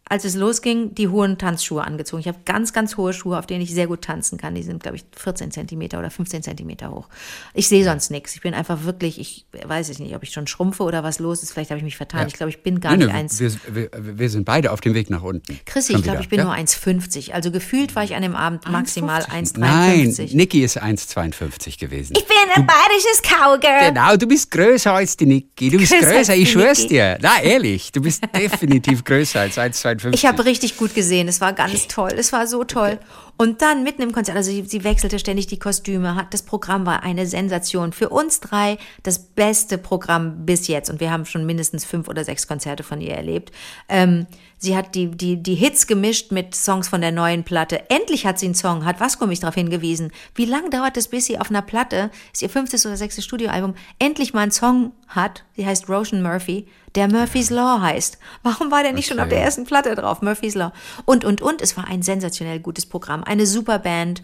als 0.07 0.25
es 0.25 0.35
losging, 0.35 0.95
die 0.95 1.09
hohen 1.09 1.39
Tanzschuhe 1.39 1.83
angezogen. 1.83 2.21
Ich 2.21 2.29
habe 2.29 2.39
ganz, 2.45 2.75
ganz 2.75 2.99
hohe 2.99 3.15
Schuhe, 3.15 3.39
auf 3.39 3.47
denen 3.47 3.63
ich 3.63 3.73
sehr 3.73 3.87
gut 3.87 4.03
tanzen 4.03 4.37
kann. 4.37 4.55
Die 4.55 4.63
sind, 4.63 4.83
glaube 4.83 4.97
ich, 4.97 5.05
14 5.17 5.51
Zentimeter 5.51 5.99
oder 5.99 6.11
15 6.11 6.43
Zentimeter 6.43 6.91
hoch. 6.91 7.09
Ich 7.55 7.69
sehe 7.69 7.83
sonst 7.85 8.11
nichts. 8.11 8.35
Ich 8.35 8.43
bin 8.43 8.53
einfach 8.53 8.85
wirklich, 8.85 9.19
ich 9.19 9.47
weiß 9.67 9.89
es 9.89 9.99
nicht, 9.99 10.15
ob 10.15 10.23
ich 10.23 10.31
schon 10.31 10.47
schrumpfe 10.47 10.83
oder 10.83 11.03
was 11.03 11.21
los 11.21 11.43
ist. 11.43 11.53
Vielleicht 11.53 11.71
habe 11.71 11.79
ich 11.79 11.85
mich 11.85 11.97
vertan. 11.97 12.27
Ich 12.29 12.35
glaube, 12.35 12.51
ich 12.51 12.63
bin 12.63 12.81
gar 12.81 12.93
Nee, 12.93 12.99
nicht 13.05 13.07
nee, 13.09 13.13
eins. 13.19 13.41
wir, 13.41 13.53
wir, 13.71 13.91
wir 14.19 14.29
sind 14.29 14.45
beide 14.45 14.73
auf 14.73 14.83
dem 14.83 14.93
Weg 14.93 15.09
nach 15.09 15.23
unten. 15.23 15.59
Chrissy, 15.65 15.95
ich 15.95 16.03
glaube, 16.03 16.21
ich 16.21 16.29
bin 16.29 16.39
ja? 16.41 16.45
nur 16.45 16.55
1,50. 16.55 17.33
Also 17.33 17.51
gefühlt 17.51 17.97
war 17.97 18.05
ich 18.05 18.15
an 18.15 18.23
dem 18.23 18.37
Abend 18.37 18.69
maximal 18.71 19.23
1,53. 19.23 19.59
Nein, 19.59 20.15
Niki 20.35 20.63
ist 20.63 20.81
1,52 20.83 21.79
gewesen. 21.79 22.13
Ich 22.17 22.27
bin 22.27 22.37
ein 22.55 22.67
bayerisches 22.67 23.23
Cowgirl. 23.23 23.89
Genau, 23.89 24.17
du 24.17 24.27
bist 24.27 24.51
größer 24.51 24.93
als 24.93 25.17
die 25.17 25.27
Niki. 25.27 25.71
Du 25.71 25.79
bist 25.79 25.93
Größer 25.93 26.13
größer, 26.13 26.37
ich 26.37 26.53
schwör's 26.53 26.79
Niki. 26.81 26.89
dir. 26.91 27.19
Na, 27.23 27.41
ehrlich, 27.43 27.91
du 27.93 28.03
bist 28.03 28.23
definitiv 28.37 29.03
größer 29.05 29.41
als 29.41 29.57
1,52. 29.57 29.94
Ich 30.13 30.27
habe 30.27 30.45
richtig 30.45 30.77
gut 30.77 30.95
gesehen. 30.95 31.29
Es 31.29 31.41
war 31.41 31.53
ganz 31.53 31.89
toll. 31.89 32.13
Es 32.17 32.33
war 32.33 32.47
so 32.47 32.65
toll. 32.65 32.99
Und 33.37 33.63
dann 33.63 33.83
mitten 33.83 34.03
im 34.03 34.13
Konzert, 34.13 34.37
also 34.37 34.51
sie, 34.51 34.63
sie 34.63 34.85
wechselte 34.85 35.19
ständig 35.19 35.49
die 35.49 35.59
Kostüme, 35.59 36.15
hat 36.15 36.33
das 36.33 36.43
Programm 36.43 36.87
war 36.87 37.03
eine 37.03 37.27
Sensation. 37.27 37.93
Für 37.93 38.09
uns 38.11 38.41
drei 38.41 38.79
das 39.03 39.19
beste 39.19 39.77
Programm 39.77 40.47
bis 40.47 40.69
jetzt. 40.69 40.89
Und 40.89 41.01
wir 41.01 41.11
haben 41.11 41.27
schon 41.27 41.45
mindestens 41.45 41.85
fünf 41.85 42.09
oder 42.09 42.25
sechs 42.25 42.47
Konzerte 42.47 42.85
von 42.85 43.01
ihr 43.01 43.15
erlebt. 43.15 43.51
Ähm, 43.89 44.27
sie 44.59 44.77
hat 44.77 44.95
die, 44.95 45.11
die, 45.11 45.43
die 45.43 45.57
Hits 45.57 45.87
gemischt 45.87 46.31
mit 46.31 46.55
Songs 46.55 46.89
von 46.89 47.01
der 47.01 47.13
neuen 47.13 47.43
Platte. 47.43 47.91
Endlich 47.91 48.25
hat 48.25 48.39
sie 48.39 48.47
einen 48.47 48.55
Song, 48.55 48.85
hat 48.85 49.01
Vasco 49.01 49.27
mich 49.27 49.41
darauf 49.41 49.57
hingewiesen. 49.57 50.13
Wie 50.35 50.45
lange 50.45 50.71
dauert 50.71 50.97
es, 50.97 51.09
bis 51.09 51.27
sie 51.27 51.39
auf 51.39 51.51
einer 51.51 51.63
Platte, 51.63 52.11
ist 52.33 52.43
ihr 52.43 52.51
fünftes 52.51 52.87
oder 52.87 52.97
sechstes 52.97 53.25
Studioalbum, 53.25 53.75
endlich 53.99 54.33
mal 54.33 54.43
einen 54.43 54.53
Song 54.53 54.93
hat, 55.09 55.45
die 55.57 55.67
heißt 55.67 55.89
Roshan 55.89 56.23
Murphy, 56.23 56.67
der 56.95 57.09
Murphy's 57.09 57.51
Law 57.51 57.81
heißt. 57.81 58.19
Warum 58.43 58.71
war 58.71 58.83
der 58.83 58.93
nicht 58.93 59.09
schon 59.09 59.21
auf 59.21 59.29
der 59.29 59.43
ersten 59.43 59.65
Platte 59.65 59.95
drauf? 59.95 60.23
Murphy's 60.23 60.55
Law. 60.55 60.73
Und, 61.05 61.25
und, 61.25 61.43
und, 61.43 61.61
es 61.61 61.77
war 61.77 61.87
ein 61.89 62.03
sensationell 62.03 62.61
gutes 62.61 62.87
Programm. 62.87 63.25
Eine 63.25 63.47
super 63.47 63.79
Band. 63.79 64.23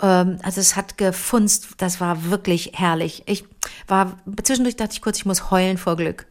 Ähm, 0.00 0.38
also 0.42 0.60
es 0.60 0.76
hat 0.76 0.98
gefunzt. 0.98 1.68
Das 1.78 2.00
war 2.00 2.30
wirklich 2.30 2.72
herrlich. 2.74 3.24
Ich 3.26 3.44
war, 3.88 4.18
zwischendurch 4.42 4.76
dachte 4.76 4.94
ich 4.94 5.02
kurz, 5.02 5.18
ich 5.18 5.26
muss 5.26 5.50
heulen 5.50 5.78
vor 5.78 5.96
Glück. 5.96 6.26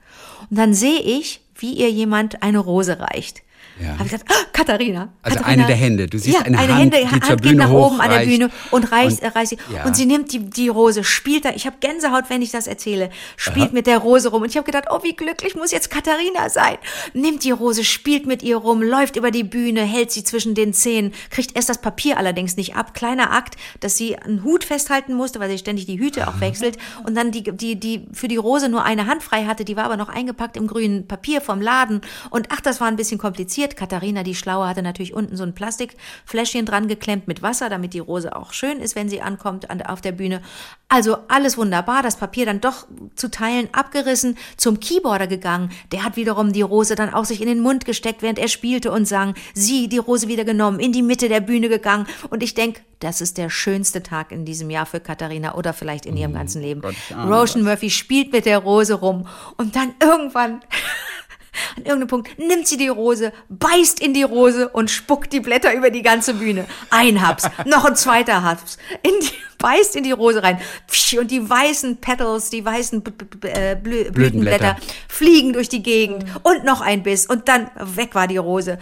Und 0.50 0.58
dann 0.58 0.74
sehe 0.74 1.00
ich, 1.00 1.42
wie 1.56 1.74
ihr 1.74 1.92
jemand 1.92 2.44
eine 2.44 2.60
Rose 2.60 3.00
reicht. 3.00 3.42
Ja. 3.82 3.94
Habe 3.94 4.04
ich 4.06 4.12
gesagt, 4.12 4.32
ah, 4.32 4.46
Katharina. 4.54 5.10
Also 5.24 5.38
Katharina. 5.40 5.64
eine 5.64 5.68
der 5.68 5.76
Hände. 5.76 6.06
Du 6.08 6.18
siehst 6.20 6.38
ja, 6.38 6.44
eine 6.46 6.58
eine 6.58 6.68
Hand, 6.74 6.82
Hände, 6.82 6.98
die 7.02 7.08
Hand 7.08 7.26
zur 7.26 7.36
geht 7.38 7.44
Bühne 7.44 7.64
nach 7.64 7.72
oben 7.72 8.00
an 8.00 8.10
der. 8.12 8.26
Bühne 8.26 8.50
und 8.70 8.92
reißt, 8.92 9.24
Und- 9.24 9.36
reißt 9.36 9.50
sie. 9.50 9.58
ja. 9.74 9.86
Und 9.86 9.96
sie 9.96 10.06
nimmt 10.06 10.32
die, 10.32 10.40
die 10.50 10.68
Rose, 10.68 11.04
spielt 11.04 11.46
da, 11.46 11.50
ich 11.52 11.66
habe 11.66 11.78
Gänsehaut, 11.80 12.26
wenn 12.30 12.42
ich 12.42 12.52
das 12.52 12.68
erzähle, 12.68 13.10
spielt 13.38 13.74
mit 13.74 13.88
der 13.88 13.98
Rose 13.98 14.30
rum. 14.30 14.44
Und 14.44 14.50
ich 14.50 14.58
habe 14.58 14.66
gedacht, 14.66 14.86
oh, 14.92 15.00
wie 15.04 15.16
glücklich 15.16 15.56
muss 15.56 15.72
jetzt 15.72 15.90
Katharina 15.90 16.50
sein. 16.50 16.78
Nimmt 17.14 17.44
die 17.44 17.52
Rose, 17.52 17.84
spielt 17.84 18.28
mit 18.28 18.44
ihr 18.44 18.58
rum, 18.58 18.82
läuft 18.84 19.16
über 19.16 19.32
die 19.32 19.44
Bühne, 19.44 19.82
hält 19.84 20.12
sie 20.12 20.24
zwischen 20.24 20.54
den 20.54 20.74
Zähnen, 20.74 21.14
kriegt 21.32 21.56
erst 21.56 21.70
das 21.70 21.80
Papier 21.82 22.18
allerdings 22.18 22.56
nicht 22.58 22.76
ab. 22.76 22.94
Kleiner 22.94 23.32
Akt, 23.34 23.56
dass 23.80 23.98
sie 23.98 24.16
einen 24.18 24.44
Hut 24.44 24.64
festhalten 24.64 25.14
musste, 25.16 25.40
weil 25.40 25.50
sie 25.50 25.58
ständig 25.58 25.86
die 25.88 25.98
Hüte 26.00 26.28
auch 26.28 26.40
wechselt. 26.40 26.78
Und 27.04 27.16
dann 27.16 27.32
die, 27.32 27.44
die, 27.44 27.80
die 27.80 28.06
für 28.14 28.28
die 28.28 28.38
Rose 28.38 28.70
nur 28.70 28.84
eine 28.84 29.08
Hand 29.08 29.24
frei 29.24 29.46
hatte, 29.46 29.66
die 29.66 29.76
war 29.76 29.86
aber 29.86 29.98
noch 29.98 30.10
eingepackt 30.10 30.56
im 30.56 30.68
grünen 30.68 31.08
Papier 31.08 31.42
vom 31.42 31.62
Laden. 31.62 32.02
Und 32.30 32.48
ach, 32.52 32.62
das 32.62 32.80
war 32.80 32.88
ein 32.88 32.96
bisschen 32.96 33.18
kompliziert. 33.18 33.71
Katharina, 33.76 34.24
die 34.24 34.36
Schlaue, 34.36 34.68
hatte 34.68 34.82
natürlich 34.82 35.14
unten 35.14 35.36
so 35.38 35.44
ein 35.44 35.54
Plastikfläschchen 35.54 36.66
dran 36.66 36.88
geklemmt 36.88 37.28
mit 37.28 37.42
Wasser, 37.42 37.70
damit 37.70 37.94
die 37.94 38.00
Rose 38.00 38.36
auch 38.36 38.54
schön 38.54 38.80
ist, 38.80 38.96
wenn 38.96 39.10
sie 39.10 39.22
ankommt 39.22 39.70
an, 39.70 39.82
auf 39.82 40.02
der 40.02 40.12
Bühne. 40.12 40.42
Also 40.90 41.18
alles 41.28 41.58
wunderbar. 41.58 42.04
Das 42.04 42.18
Papier 42.18 42.46
dann 42.46 42.62
doch 42.62 42.88
zu 43.16 43.32
Teilen 43.32 43.70
abgerissen, 43.74 44.38
zum 44.58 44.80
Keyboarder 44.80 45.28
gegangen. 45.28 45.72
Der 45.92 46.04
hat 46.04 46.16
wiederum 46.16 46.52
die 46.52 46.62
Rose 46.62 46.96
dann 46.96 47.14
auch 47.14 47.26
sich 47.26 47.42
in 47.42 47.48
den 47.48 47.62
Mund 47.62 47.86
gesteckt, 47.86 48.22
während 48.22 48.40
er 48.40 48.48
spielte 48.48 48.92
und 48.92 49.06
sang. 49.06 49.36
Sie, 49.54 49.88
die 49.88 49.98
Rose 49.98 50.28
wieder 50.28 50.44
genommen, 50.44 50.80
in 50.80 50.92
die 50.92 51.02
Mitte 51.02 51.30
der 51.30 51.40
Bühne 51.40 51.70
gegangen. 51.70 52.08
Und 52.30 52.44
ich 52.44 52.54
denke, 52.54 52.82
das 53.02 53.20
ist 53.20 53.38
der 53.38 53.50
schönste 53.50 54.04
Tag 54.04 54.32
in 54.32 54.46
diesem 54.46 54.70
Jahr 54.70 54.86
für 54.86 55.00
Katharina 55.00 55.56
oder 55.56 55.74
vielleicht 55.74 56.06
in 56.06 56.16
ihrem 56.16 56.34
ganzen 56.34 56.62
Leben. 56.62 56.82
Gott, 56.82 56.96
Roshan 57.12 57.64
Murphy 57.64 57.90
spielt 57.90 58.32
mit 58.32 58.46
der 58.46 58.60
Rose 58.60 58.94
rum 58.94 59.28
und 59.58 59.76
dann 59.76 59.94
irgendwann 60.00 60.62
an 61.76 61.84
irgendeinem 61.84 62.08
Punkt 62.08 62.40
nimmt 62.40 62.68
sie 62.68 62.78
die 62.78 62.88
Rose, 62.88 63.34
beißt 63.50 64.00
in 64.00 64.14
die 64.14 64.24
Rose 64.24 64.70
und 64.70 64.90
spuckt 64.90 65.34
die 65.34 65.40
Blätter 65.40 65.74
über 65.74 65.90
die 65.90 66.02
ganze 66.02 66.34
Bühne. 66.34 66.66
Ein 66.90 67.26
Haps, 67.26 67.50
noch 67.66 67.86
ein 67.86 67.96
zweiter 67.96 68.44
Haps, 68.44 68.78
in 69.04 69.14
die, 69.22 69.32
beißt 69.58 69.96
in 69.96 70.04
die 70.04 70.12
Rose 70.12 70.44
rein. 70.44 70.60
Und 71.18 71.30
die 71.30 71.50
weißen 71.50 71.98
Petals, 71.98 72.50
die 72.50 72.64
weißen 72.64 73.02
B 73.02 73.12
B 73.12 73.26
B 73.26 73.48
äh, 73.50 73.76
Blü 73.76 74.10
Blütenblätter 74.12 74.78
fliegen 75.08 75.54
durch 75.54 75.70
die 75.70 75.84
Gegend. 75.84 76.26
Und 76.44 76.64
noch 76.64 76.82
ein 76.82 77.04
Biss. 77.04 77.28
Und 77.28 77.48
dann 77.48 77.70
weg 77.76 78.16
war 78.16 78.28
die 78.28 78.38
Rose. 78.38 78.80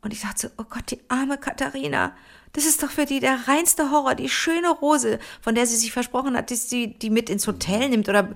Und 0.00 0.12
ich 0.12 0.20
dachte 0.22 0.48
so, 0.48 0.48
oh 0.58 0.66
Gott, 0.68 0.90
die 0.90 1.00
arme 1.08 1.38
Katharina. 1.38 2.14
Das 2.52 2.66
ist 2.66 2.82
doch 2.82 2.90
für 2.90 3.06
die 3.06 3.20
der 3.20 3.48
reinste 3.48 3.90
Horror, 3.90 4.14
die 4.14 4.28
schöne 4.28 4.68
Rose, 4.68 5.18
von 5.40 5.54
der 5.54 5.66
sie 5.66 5.76
sich 5.76 5.90
versprochen 5.90 6.36
hat, 6.36 6.50
dass 6.50 6.68
sie 6.68 6.88
die 6.98 7.08
mit 7.08 7.30
ins 7.30 7.46
Hotel 7.46 7.88
nimmt 7.88 8.08
oder 8.08 8.28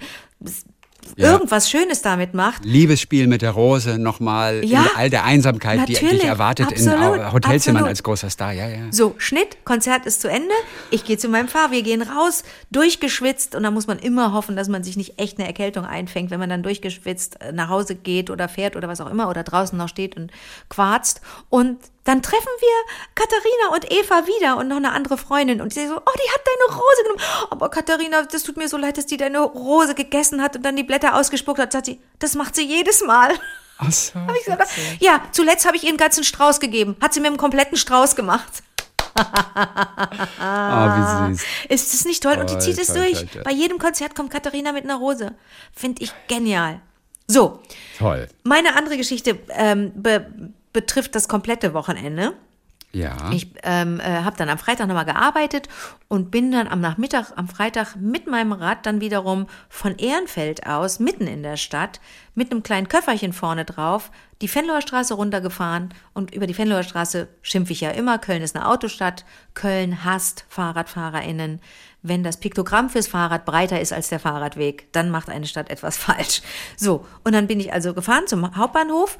Ja. 1.16 1.32
irgendwas 1.32 1.70
Schönes 1.70 2.02
damit 2.02 2.34
macht. 2.34 2.64
Liebesspiel 2.64 3.26
mit 3.26 3.42
der 3.42 3.52
Rose 3.52 3.98
nochmal 3.98 4.64
Ja, 4.64 4.82
in 4.82 4.88
all 4.96 5.10
der 5.10 5.24
Einsamkeit, 5.24 5.88
die 5.88 5.94
dich 5.94 6.24
erwartet 6.24 6.68
absolut, 6.68 7.16
in 7.16 7.32
Hotelzimmern 7.32 7.82
absolut. 7.82 7.88
als 7.88 8.02
großer 8.02 8.30
Star. 8.30 8.52
Ja, 8.52 8.68
ja. 8.68 8.78
So, 8.90 9.14
Schnitt, 9.18 9.64
Konzert 9.64 10.06
ist 10.06 10.20
zu 10.20 10.28
Ende. 10.28 10.54
Ich 10.90 11.04
gehe 11.04 11.18
zu 11.18 11.28
meinem 11.28 11.48
Fahrer, 11.48 11.70
wir 11.70 11.82
gehen 11.82 12.02
raus, 12.02 12.44
durchgeschwitzt 12.70 13.54
und 13.54 13.62
da 13.62 13.70
muss 13.70 13.86
man 13.86 13.98
immer 13.98 14.32
hoffen, 14.32 14.56
dass 14.56 14.68
man 14.68 14.84
sich 14.84 14.96
nicht 14.96 15.18
echt 15.18 15.38
eine 15.38 15.46
Erkältung 15.46 15.84
einfängt, 15.84 16.30
wenn 16.30 16.40
man 16.40 16.50
dann 16.50 16.62
durchgeschwitzt 16.62 17.40
äh, 17.40 17.52
nach 17.52 17.68
Hause 17.68 17.94
geht 17.94 18.30
oder 18.30 18.48
fährt 18.48 18.76
oder 18.76 18.88
was 18.88 19.00
auch 19.00 19.10
immer 19.10 19.28
oder 19.28 19.42
draußen 19.42 19.76
noch 19.76 19.88
steht 19.88 20.16
und 20.16 20.30
quarzt. 20.68 21.20
Und 21.48 21.78
dann 22.06 22.22
treffen 22.22 22.48
wir 22.60 22.94
Katharina 23.16 23.74
und 23.74 23.92
Eva 23.92 24.26
wieder 24.26 24.56
und 24.56 24.68
noch 24.68 24.76
eine 24.76 24.92
andere 24.92 25.18
Freundin 25.18 25.60
und 25.60 25.74
sie 25.74 25.88
so, 25.88 25.96
oh, 25.96 26.12
die 26.16 26.30
hat 26.32 26.40
deine 26.46 26.78
Rose 26.78 27.02
genommen. 27.02 27.20
Aber 27.50 27.68
Katharina, 27.68 28.22
das 28.22 28.44
tut 28.44 28.56
mir 28.56 28.68
so 28.68 28.76
leid, 28.76 28.96
dass 28.96 29.06
die 29.06 29.16
deine 29.16 29.40
Rose 29.40 29.94
gegessen 29.94 30.40
hat 30.40 30.56
und 30.56 30.62
dann 30.62 30.76
die 30.76 30.84
Blätter 30.84 31.16
ausgespuckt 31.16 31.58
hat. 31.58 31.72
Sagt 31.72 31.86
sie, 31.86 32.00
das 32.20 32.36
macht 32.36 32.54
sie 32.54 32.64
jedes 32.64 33.02
Mal. 33.02 33.34
Ach 33.78 33.90
so. 33.90 34.14
Hab 34.20 34.36
ich 34.36 34.44
gesagt, 34.44 34.70
ja, 35.00 35.20
zuletzt 35.32 35.66
habe 35.66 35.76
ich 35.76 35.82
ihr 35.82 35.88
einen 35.88 35.98
ganzen 35.98 36.22
Strauß 36.22 36.60
gegeben. 36.60 36.96
Hat 37.00 37.12
sie 37.12 37.20
mir 37.20 37.26
einen 37.26 37.38
kompletten 37.38 37.76
Strauß 37.76 38.14
gemacht. 38.14 38.62
Oh, 39.18 39.22
wie 41.28 41.34
süß. 41.34 41.44
Ist 41.68 41.92
das 41.92 42.04
nicht 42.04 42.22
toll? 42.22 42.38
Und 42.38 42.50
die 42.50 42.58
zieht 42.58 42.78
es 42.78 42.92
durch. 42.92 43.14
toll, 43.14 43.28
toll. 43.32 43.42
Bei 43.42 43.50
jedem 43.50 43.78
Konzert 43.78 44.14
kommt 44.14 44.30
Katharina 44.30 44.70
mit 44.70 44.84
einer 44.84 44.96
Rose. 44.96 45.34
Finde 45.72 46.04
ich 46.04 46.12
genial. 46.28 46.80
So, 47.28 47.60
Toll. 47.98 48.28
meine 48.44 48.76
andere 48.76 48.96
Geschichte 48.96 49.40
ähm, 49.48 49.90
be 49.96 50.52
betrifft 50.76 51.14
das 51.14 51.26
komplette 51.26 51.72
Wochenende. 51.72 52.34
Ja. 52.92 53.30
Ich 53.32 53.48
ähm, 53.62 53.98
äh, 53.98 54.24
habe 54.24 54.36
dann 54.36 54.50
am 54.50 54.58
Freitag 54.58 54.88
nochmal 54.88 55.06
gearbeitet 55.06 55.70
und 56.08 56.30
bin 56.30 56.52
dann 56.52 56.68
am 56.68 56.82
Nachmittag, 56.82 57.32
am 57.34 57.48
Freitag 57.48 57.96
mit 57.96 58.26
meinem 58.26 58.52
Rad 58.52 58.84
dann 58.84 59.00
wiederum 59.00 59.46
von 59.70 59.96
Ehrenfeld 59.96 60.66
aus, 60.66 60.98
mitten 60.98 61.26
in 61.26 61.42
der 61.42 61.56
Stadt, 61.56 61.98
mit 62.34 62.52
einem 62.52 62.62
kleinen 62.62 62.88
Köfferchen 62.88 63.32
vorne 63.32 63.64
drauf, 63.64 64.10
die 64.42 64.48
Fenloher 64.48 64.82
Straße 64.82 65.14
runtergefahren 65.14 65.94
und 66.12 66.34
über 66.34 66.46
die 66.46 66.52
Fenloher 66.52 66.82
Straße 66.82 67.28
schimpfe 67.40 67.72
ich 67.72 67.80
ja 67.80 67.90
immer. 67.90 68.18
Köln 68.18 68.42
ist 68.42 68.54
eine 68.54 68.68
Autostadt. 68.68 69.24
Köln 69.54 70.04
hasst 70.04 70.44
FahrradfahrerInnen. 70.50 71.60
Wenn 72.02 72.22
das 72.22 72.36
Piktogramm 72.36 72.90
fürs 72.90 73.08
Fahrrad 73.08 73.46
breiter 73.46 73.80
ist 73.80 73.94
als 73.94 74.10
der 74.10 74.20
Fahrradweg, 74.20 74.92
dann 74.92 75.08
macht 75.08 75.30
eine 75.30 75.46
Stadt 75.46 75.70
etwas 75.70 75.96
falsch. 75.96 76.42
So, 76.76 77.06
und 77.24 77.32
dann 77.32 77.46
bin 77.46 77.60
ich 77.60 77.72
also 77.72 77.94
gefahren 77.94 78.26
zum 78.26 78.54
Hauptbahnhof 78.56 79.16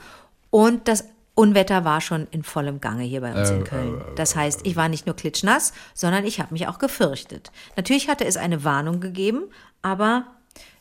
und 0.51 0.89
das 0.89 1.05
Unwetter 1.37 1.85
war 1.85 2.01
schon 2.01 2.27
in 2.31 2.43
vollem 2.43 2.81
Gange 2.81 3.05
hier 3.05 3.21
bei 3.21 3.39
uns 3.39 3.51
in 3.51 3.63
Köln. 3.63 4.03
Das 4.17 4.35
heißt, 4.35 4.61
ich 4.65 4.75
war 4.75 4.89
nicht 4.89 5.07
nur 5.07 5.15
klitschnass, 5.15 5.75
sondern 5.93 6.25
ich 6.25 6.41
habe 6.41 6.53
mich 6.55 6.67
auch 6.67 6.79
gefürchtet. 6.79 7.53
Natürlich 7.77 8.09
hatte 8.09 8.25
es 8.25 8.39
eine 8.39 8.65
Warnung 8.65 9.01
gegeben, 9.01 9.45
aber 9.83 10.25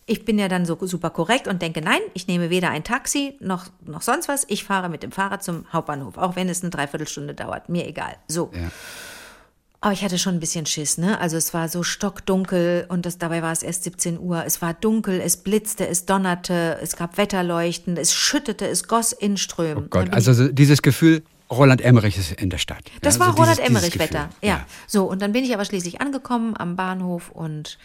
ich 0.06 0.24
bin 0.24 0.40
ja 0.40 0.48
dann 0.48 0.66
so 0.66 0.78
super 0.82 1.10
korrekt 1.10 1.50
und 1.50 1.62
denke, 1.62 1.82
nein, 1.82 2.00
ich 2.14 2.28
nehme 2.28 2.50
weder 2.50 2.70
ein 2.70 2.86
Taxi 2.86 3.36
noch, 3.42 3.66
noch 3.84 4.02
sonst 4.02 4.30
was. 4.30 4.46
Ich 4.48 4.64
fahre 4.64 4.88
mit 4.88 5.04
dem 5.04 5.12
Fahrrad 5.12 5.44
zum 5.44 5.66
Hauptbahnhof, 5.74 6.18
auch 6.18 6.38
wenn 6.38 6.48
es 6.48 6.62
eine 6.62 6.70
Dreiviertelstunde 6.70 7.34
dauert. 7.34 7.68
Mir 7.68 7.86
egal. 7.86 8.16
So. 8.28 8.50
Ja. 8.54 8.72
Aber 9.86 9.94
ich 9.94 10.04
hatte 10.04 10.18
schon 10.18 10.34
ein 10.34 10.40
bisschen 10.40 10.66
Schiss, 10.66 10.98
ne? 10.98 11.20
Also 11.20 11.38
es 11.38 11.54
war 11.54 11.70
so 11.70 11.84
stockdunkel 11.84 12.88
und 12.90 13.06
das, 13.06 13.20
dabei 13.20 13.44
war 13.44 13.52
es 13.52 13.62
erst 13.62 13.84
17 13.84 14.20
Uhr. 14.20 14.44
Es 14.44 14.60
war 14.60 14.74
dunkel, 14.74 15.22
es 15.22 15.38
blitzte, 15.38 15.88
es 15.88 16.08
donnerte, 16.08 16.80
es 16.82 16.96
gab 16.96 17.20
Wetterleuchten, 17.20 17.96
es 17.96 18.12
schüttete, 18.12 18.66
es 18.68 18.88
goss 18.88 19.12
in 19.12 19.38
Strömen. 19.38 19.84
Oh 19.86 19.88
Gott, 19.92 20.12
also 20.12 20.34
so 20.34 20.48
dieses 20.48 20.82
Gefühl, 20.82 21.22
Roland 21.52 21.82
Emmerich 21.82 22.18
ist 22.18 22.32
in 22.32 22.50
der 22.50 22.58
Stadt. 22.58 22.82
Das 23.04 23.18
ja, 23.18 23.20
war 23.20 23.28
so 23.28 23.34
dieses- 23.34 23.60
Roland 23.60 23.70
Emmerich-Wetter. 23.70 24.30
Gefühl. 24.30 24.50
Ja. 24.50 24.66
So, 24.88 25.06
und 25.06 25.22
dann 25.22 25.34
bin 25.34 25.44
ich 25.44 25.54
aber 25.54 25.66
schließlich 25.66 26.02
angekommen 26.02 26.58
am 26.58 26.76
Bahnhof 26.76 27.30
und 27.30 27.78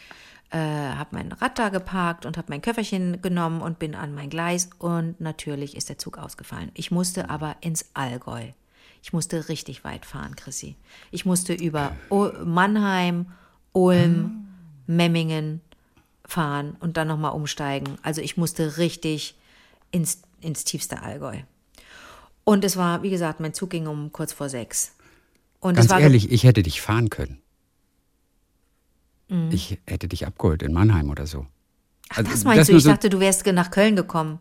äh, 0.53 0.57
habe 0.57 1.11
mein 1.11 1.33
Rad 1.33 1.59
da 1.59 1.69
geparkt 1.69 2.25
und 2.25 2.39
habe 2.39 2.47
mein 2.49 2.63
Köfferchen 2.63 3.21
genommen 3.21 3.61
und 3.61 3.79
bin 3.79 3.95
an 3.95 4.15
mein 4.15 4.31
Gleis 4.31 4.71
und 4.79 5.21
natürlich 5.21 5.77
ist 5.77 5.91
der 5.91 5.99
Zug 5.99 6.17
ausgefallen. 6.17 6.71
Ich 6.73 6.91
musste 6.91 7.29
aber 7.29 7.57
ins 7.61 7.91
Allgäu. 7.93 8.53
Ich 9.03 9.13
musste 9.13 9.49
richtig 9.49 9.83
weit 9.85 10.05
fahren, 10.05 10.37
Chrissy. 10.37 10.77
Ich 11.11 11.25
musste 11.25 11.55
über 11.55 11.97
o 12.11 12.31
Mannheim, 12.45 13.27
Ulm, 13.73 14.49
Memmingen 14.87 15.61
fahren 16.27 16.77
und 16.81 16.97
dann 16.97 17.09
nochmal 17.09 17.33
umsteigen. 17.33 17.97
Also 18.03 18.21
ich 18.21 18.37
musste 18.37 18.77
richtig 18.79 19.35
ins, 19.91 20.23
ins 20.41 20.65
tiefste 20.65 21.03
Allgäu. 21.03 21.39
Und 22.45 22.65
es 22.65 22.77
war, 22.77 23.03
wie 23.03 23.11
gesagt, 23.11 23.41
mein 23.41 23.55
Zug 23.55 23.71
ging 23.71 23.87
um 23.87 24.13
kurz 24.13 24.33
vor 24.33 24.49
sechs. 24.49 24.93
Und 25.61 25.75
Ganz 25.75 25.87
es 25.87 25.91
war 25.91 26.01
ehrlich, 26.01 26.31
ich 26.31 26.45
hätte 26.45 26.63
dich 26.63 26.81
fahren 26.81 27.11
können. 27.11 27.41
Mhm. 29.29 29.51
Ich 29.53 29.79
hätte 29.87 30.09
dich 30.09 30.27
abgeholt 30.27 30.63
in 30.63 30.73
Mannheim 30.73 31.11
oder 31.11 31.27
so. 31.27 31.47
Ach, 32.09 32.19
Also 32.19 32.31
das 32.31 32.45
meinst 32.45 32.69
du? 32.69 32.73
nur 32.73 32.79
Ich 32.79 32.85
so- 32.85 32.91
dachte, 32.91 33.11
du 33.11 33.21
wärst 33.21 33.47
nach 33.47 33.71
Köln 33.71 33.97
gekommen. 33.97 34.41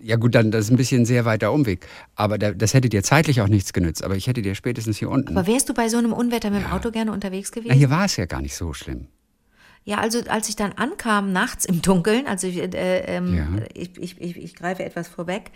Ja 0.00 0.16
gut, 0.16 0.34
dann 0.34 0.50
das 0.50 0.66
ist 0.66 0.70
ein 0.70 0.76
bisschen 0.76 1.02
ein 1.02 1.06
sehr 1.06 1.24
weiter 1.24 1.52
Umweg. 1.52 1.86
Aber 2.14 2.38
da, 2.38 2.52
das 2.52 2.74
hätte 2.74 2.88
dir 2.88 3.02
zeitlich 3.02 3.40
auch 3.40 3.48
nichts 3.48 3.72
genützt. 3.72 4.04
Aber 4.04 4.16
ich 4.16 4.26
hätte 4.26 4.42
dir 4.42 4.54
spätestens 4.54 4.96
hier 4.98 5.10
unten. 5.10 5.36
Aber 5.36 5.46
wärst 5.46 5.68
du 5.68 5.74
bei 5.74 5.88
so 5.88 5.98
einem 5.98 6.12
Unwetter 6.12 6.50
mit 6.50 6.62
dem 6.62 6.70
Auto 6.70 6.90
gerne 6.90 7.12
unterwegs 7.12 7.50
Na, 7.54 7.60
gewesen? 7.62 7.78
hier 7.78 7.90
war 7.90 8.04
es 8.04 8.16
ja 8.16 8.26
gar 8.26 8.40
nicht 8.42 8.54
so 8.54 8.72
schlimm. 8.72 9.08
Ja, 9.84 9.98
also 9.98 10.20
als 10.28 10.48
ich 10.48 10.56
dann 10.56 10.72
ankam 10.72 11.32
nachts 11.32 11.64
im 11.64 11.80
Dunkeln, 11.80 12.26
also 12.26 12.48
ich, 12.48 12.58
äh, 12.58 12.98
ähm, 13.06 13.34
Ja. 13.36 13.46
ich, 13.72 13.96
ich, 13.96 14.20
ich, 14.20 14.36
ich 14.36 14.54
greife 14.56 14.84
etwas 14.84 15.06
vorweg. 15.06 15.52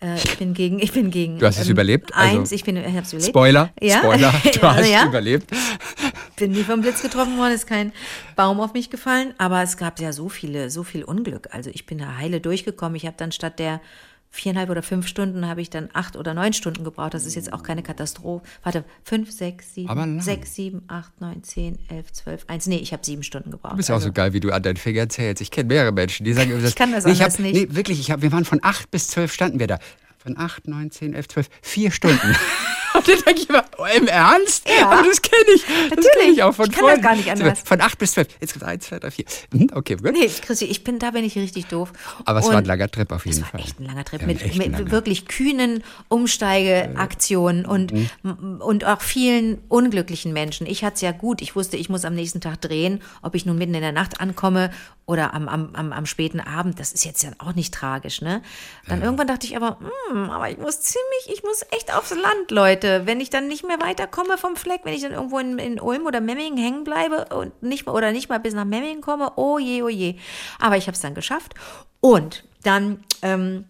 Äh, 0.00 0.16
ich 0.16 0.38
bin 0.38 0.54
gegen, 0.54 0.78
ich 0.80 0.92
bin 0.92 1.10
gegen. 1.10 1.38
Du 1.38 1.46
hast 1.46 1.58
es 1.58 1.66
ähm, 1.66 1.72
überlebt? 1.72 2.14
Also, 2.14 2.38
Eins, 2.38 2.52
ich 2.52 2.64
bin, 2.64 2.76
ich 2.76 2.96
hab's 2.96 3.12
überlebt. 3.12 3.30
Spoiler, 3.30 3.72
Ja? 3.80 3.98
Spoiler, 3.98 4.34
du 4.54 4.62
hast 4.62 4.88
ja. 4.88 5.06
überlebt. 5.06 5.50
bin 6.36 6.52
nie 6.52 6.62
vom 6.62 6.80
Blitz 6.80 7.02
getroffen 7.02 7.38
worden, 7.38 7.54
ist 7.54 7.66
kein 7.66 7.92
Baum 8.36 8.60
auf 8.60 8.72
mich 8.74 8.90
gefallen, 8.90 9.34
aber 9.38 9.62
es 9.62 9.76
gab 9.76 10.00
ja 10.00 10.12
so 10.12 10.28
viele, 10.28 10.70
so 10.70 10.82
viel 10.82 11.04
Unglück. 11.04 11.48
Also 11.52 11.70
ich 11.72 11.86
bin 11.86 11.98
da 11.98 12.16
heile 12.18 12.40
durchgekommen. 12.40 12.96
Ich 12.96 13.06
habe 13.06 13.16
dann 13.16 13.32
statt 13.32 13.58
der 13.58 13.80
viereinhalb 14.34 14.68
oder 14.68 14.82
fünf 14.82 15.06
Stunden 15.06 15.46
habe 15.46 15.60
ich 15.60 15.70
dann 15.70 15.88
acht 15.92 16.16
oder 16.16 16.34
neun 16.34 16.52
Stunden 16.52 16.82
gebraucht. 16.82 17.14
Das 17.14 17.24
ist 17.24 17.36
jetzt 17.36 17.52
auch 17.52 17.62
keine 17.62 17.82
Katastrophe. 17.82 18.44
Warte, 18.62 18.84
fünf, 19.04 19.30
sechs, 19.30 19.74
sieben, 19.74 20.20
sechs, 20.20 20.54
sieben, 20.54 20.82
acht, 20.88 21.20
neun, 21.20 21.44
zehn, 21.44 21.78
elf, 21.88 22.12
zwölf, 22.12 22.44
eins. 22.48 22.66
Nee, 22.66 22.78
ich 22.78 22.92
habe 22.92 23.04
sieben 23.04 23.22
Stunden 23.22 23.52
gebraucht. 23.52 23.74
Du 23.74 23.76
bist 23.76 23.90
auch 23.90 24.00
so 24.00 24.12
geil, 24.12 24.32
wie 24.32 24.40
du 24.40 24.50
an 24.50 24.62
deinen 24.62 24.76
Fingern 24.76 25.08
zählst. 25.08 25.40
Ich 25.40 25.50
kenne 25.50 25.68
mehrere 25.68 25.92
Menschen, 25.92 26.24
die 26.24 26.32
sagen, 26.32 26.52
Ich 26.64 26.74
kann 26.74 26.92
das 26.92 27.04
nee, 27.04 27.12
ich 27.12 27.22
hab, 27.22 27.38
nicht. 27.38 27.54
Nee, 27.54 27.68
wirklich, 27.70 28.00
ich 28.00 28.10
hab, 28.10 28.22
wir 28.22 28.32
waren 28.32 28.44
von 28.44 28.58
acht 28.62 28.90
bis 28.90 29.08
zwölf 29.08 29.32
standen 29.32 29.60
wir 29.60 29.68
da. 29.68 29.78
Von 30.24 30.36
acht, 30.38 30.66
neun, 30.66 30.90
zehn, 30.90 31.14
elf, 31.14 31.28
zwölf, 31.28 31.48
vier 31.62 31.90
Stunden. 31.92 32.34
Und 32.94 33.08
dann 33.08 33.16
denke 33.26 33.40
ich 33.40 33.48
immer, 33.48 33.64
oh, 33.76 33.84
im 33.96 34.06
Ernst? 34.06 34.68
Ja. 34.68 34.88
Aber 34.88 35.02
das 35.02 35.20
kenne 35.20 35.42
ich. 35.56 35.62
Das 35.64 35.90
Natürlich. 35.90 36.06
kenn 36.20 36.32
ich 36.32 36.42
auch 36.44 36.54
von 36.54 36.66
Ich 36.66 36.70
kann 36.72 36.82
das 36.84 36.90
Freunden. 36.92 37.02
gar 37.02 37.16
nicht 37.16 37.28
anders. 37.30 37.60
Von 37.64 37.80
acht 37.80 37.98
bis 37.98 38.12
zwölf. 38.12 38.28
Jetzt 38.40 38.52
gibt 38.52 38.64
eins, 38.64 38.86
zwei, 38.86 39.00
drei, 39.00 39.10
vier. 39.10 39.24
Hm, 39.52 39.66
Okay, 39.74 39.96
gut. 39.96 40.12
Nee, 40.12 40.28
Chrissy, 40.28 40.66
ich 40.66 40.84
bin, 40.84 41.00
da 41.00 41.10
bin 41.10 41.24
ich 41.24 41.34
richtig 41.36 41.66
doof. 41.66 41.92
Aber 42.24 42.38
es 42.38 42.46
Und 42.46 42.52
war 42.52 42.58
ein 42.60 42.64
langer 42.66 42.88
Trip 42.88 43.10
auf 43.10 43.26
jeden 43.26 43.36
Es 43.38 43.42
war 43.42 43.50
Fall. 43.50 43.60
echt 43.62 43.80
ein 43.80 43.86
langer 43.86 44.04
Trip 44.04 44.20
Ja, 44.20 44.26
mit, 44.28 44.56
mit 44.56 44.72
langer. 44.72 44.90
wirklich 44.92 45.26
kühnen 45.26 45.82
Umsteigeaktionen 46.08 47.66
und, 47.66 47.92
Mhm. 47.92 48.60
und 48.60 48.84
auch 48.84 49.00
vielen 49.00 49.58
unglücklichen 49.68 50.32
Menschen. 50.32 50.66
Ich 50.66 50.84
hatte 50.84 50.94
es 50.94 51.00
ja 51.00 51.10
gut. 51.12 51.42
Ich 51.42 51.56
wusste, 51.56 51.76
ich 51.76 51.88
muss 51.88 52.04
am 52.04 52.14
nächsten 52.14 52.40
Tag 52.40 52.60
drehen, 52.60 53.02
ob 53.22 53.34
ich 53.34 53.44
nun 53.46 53.58
mitten 53.58 53.74
in 53.74 53.80
der 53.82 53.92
Nacht 53.92 54.20
ankomme 54.20 54.70
oder 55.06 55.34
am, 55.34 55.48
am, 55.48 55.70
am, 55.74 55.92
am 55.92 56.06
späten 56.06 56.40
Abend. 56.40 56.78
Das 56.80 56.92
ist 56.92 57.04
jetzt 57.04 57.22
ja 57.22 57.30
auch 57.38 57.54
nicht 57.54 57.74
tragisch, 57.74 58.22
ne? 58.22 58.40
Dann 58.88 59.02
irgendwann 59.02 59.26
dachte 59.26 59.46
ich 59.46 59.56
aber, 59.56 59.78
hm, 60.14 60.30
aber 60.30 60.48
ich 60.48 60.58
muss 60.58 60.80
ziemlich, 60.80 61.36
ich 61.36 61.42
muss 61.42 61.62
echt 61.72 61.92
aufs 61.92 62.14
Land, 62.14 62.52
Leute. 62.52 63.02
Wenn 63.04 63.18
ich 63.18 63.30
dann 63.30 63.48
nicht 63.48 63.66
mehr 63.66 63.80
weiterkomme 63.80 64.38
vom 64.38 64.54
Fleck, 64.54 64.82
wenn 64.84 64.94
ich 64.94 65.02
dann 65.02 65.10
irgendwo 65.10 65.40
in, 65.40 65.58
in 65.58 65.80
Ulm 65.80 66.06
oder 66.06 66.20
Memmingen 66.20 66.56
hängen 66.56 66.84
bleibe 66.84 67.24
und 67.34 67.64
nicht 67.64 67.84
mal, 67.84 67.96
oder 67.96 68.12
nicht 68.12 68.28
mal 68.28 68.38
bis 68.38 68.54
nach 68.54 68.64
Memmingen 68.64 69.00
komme, 69.00 69.32
oh 69.34 69.58
je, 69.58 69.82
oh 69.82 69.88
je. 69.88 70.14
Aber 70.60 70.76
ich 70.76 70.86
habe 70.86 70.94
es 70.94 71.00
dann 71.00 71.16
geschafft. 71.16 71.54
Und 71.98 72.44
dann, 72.62 73.02
ähm, 73.22 73.64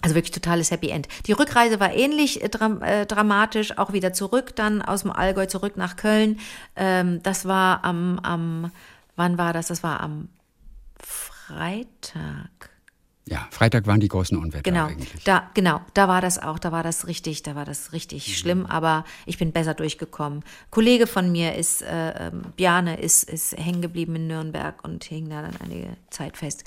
also 0.00 0.14
wirklich 0.14 0.30
totales 0.30 0.70
Happy 0.70 0.88
End. 0.88 1.08
Die 1.26 1.32
Rückreise 1.32 1.78
war 1.78 1.92
ähnlich 1.92 2.42
äh, 2.42 2.48
dram 2.48 2.80
äh, 2.80 3.04
dramatisch, 3.04 3.76
auch 3.76 3.92
wieder 3.92 4.14
zurück, 4.14 4.56
dann 4.56 4.80
aus 4.80 5.02
dem 5.02 5.12
Allgäu 5.12 5.44
zurück 5.44 5.76
nach 5.76 5.96
Köln. 5.96 6.40
Ähm, 6.74 7.22
das 7.22 7.44
war 7.44 7.84
am, 7.84 8.18
am, 8.20 8.72
wann 9.14 9.36
war 9.36 9.52
das? 9.52 9.66
Das 9.66 9.82
war 9.82 10.00
am 10.00 10.30
Freitag. 10.98 12.75
Ja, 13.28 13.48
Freitag 13.50 13.88
waren 13.88 13.98
die 13.98 14.06
großen 14.06 14.38
Unwetter 14.38 14.62
Genau, 14.62 14.86
eigentlich. 14.86 15.24
da, 15.24 15.50
genau, 15.52 15.80
da 15.94 16.06
war 16.06 16.20
das 16.20 16.38
auch, 16.40 16.60
da 16.60 16.70
war 16.70 16.84
das 16.84 17.08
richtig, 17.08 17.42
da 17.42 17.56
war 17.56 17.64
das 17.64 17.92
richtig 17.92 18.28
Mhm. 18.28 18.32
schlimm, 18.32 18.66
aber 18.66 19.04
ich 19.26 19.36
bin 19.36 19.50
besser 19.50 19.74
durchgekommen. 19.74 20.44
Kollege 20.70 21.08
von 21.08 21.32
mir 21.32 21.56
ist, 21.56 21.82
äh, 21.82 22.28
ähm, 22.28 22.42
Bjane 22.56 23.00
ist, 23.00 23.28
ist 23.28 23.56
hängen 23.58 23.82
geblieben 23.82 24.14
in 24.14 24.28
Nürnberg 24.28 24.82
und 24.84 25.02
hing 25.02 25.28
da 25.28 25.42
dann 25.42 25.56
einige 25.60 25.96
Zeit 26.10 26.36
fest. 26.36 26.62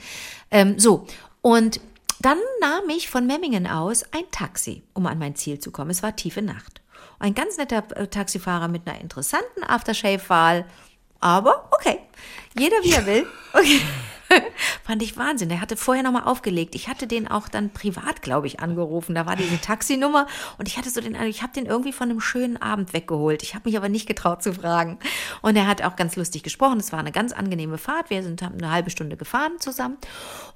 Ähm, 0.51 0.77
so, 0.77 1.07
und 1.41 1.79
dann 2.19 2.37
nahm 2.59 2.89
ich 2.89 3.09
von 3.09 3.25
Memmingen 3.25 3.65
aus 3.65 4.03
ein 4.11 4.25
Taxi, 4.31 4.83
um 4.93 5.05
an 5.05 5.17
mein 5.17 5.35
Ziel 5.37 5.59
zu 5.59 5.71
kommen. 5.71 5.91
Es 5.91 6.03
war 6.03 6.17
tiefe 6.17 6.41
Nacht. 6.41 6.81
Ein 7.19 7.33
ganz 7.35 7.55
netter 7.57 7.85
äh, 7.95 8.07
Taxifahrer 8.07 8.67
mit 8.67 8.85
einer 8.85 8.99
interessanten 8.99 9.63
Aftershave-Wahl, 9.65 10.65
aber 11.19 11.69
okay, 11.71 11.99
jeder 12.57 12.77
wie 12.83 12.93
er 12.93 13.05
will. 13.05 13.27
Okay. 13.53 13.81
Fand 14.83 15.01
ich 15.01 15.17
Wahnsinn. 15.17 15.49
Der 15.49 15.61
hatte 15.61 15.75
vorher 15.75 16.03
nochmal 16.03 16.23
aufgelegt. 16.23 16.75
Ich 16.75 16.87
hatte 16.87 17.07
den 17.07 17.27
auch 17.27 17.47
dann 17.47 17.71
privat, 17.71 18.21
glaube 18.21 18.47
ich, 18.47 18.59
angerufen. 18.59 19.15
Da 19.15 19.25
war 19.25 19.35
diese 19.35 19.59
Taxinummer 19.59 20.27
und 20.57 20.67
ich 20.67 20.77
hatte 20.77 20.89
so 20.89 21.01
den, 21.01 21.15
ich 21.23 21.41
habe 21.41 21.53
den 21.53 21.65
irgendwie 21.65 21.93
von 21.93 22.09
einem 22.09 22.21
schönen 22.21 22.57
Abend 22.57 22.93
weggeholt. 22.93 23.43
Ich 23.43 23.55
habe 23.55 23.67
mich 23.67 23.77
aber 23.77 23.89
nicht 23.89 24.07
getraut 24.07 24.43
zu 24.43 24.53
fragen. 24.53 24.99
Und 25.41 25.55
er 25.55 25.67
hat 25.67 25.81
auch 25.81 25.95
ganz 25.95 26.15
lustig 26.15 26.43
gesprochen. 26.43 26.79
Es 26.79 26.91
war 26.91 26.99
eine 26.99 27.11
ganz 27.11 27.31
angenehme 27.31 27.77
Fahrt. 27.77 28.09
Wir 28.09 28.23
sind 28.23 28.41
haben 28.41 28.57
eine 28.57 28.71
halbe 28.71 28.89
Stunde 28.89 29.17
gefahren 29.17 29.53
zusammen. 29.59 29.97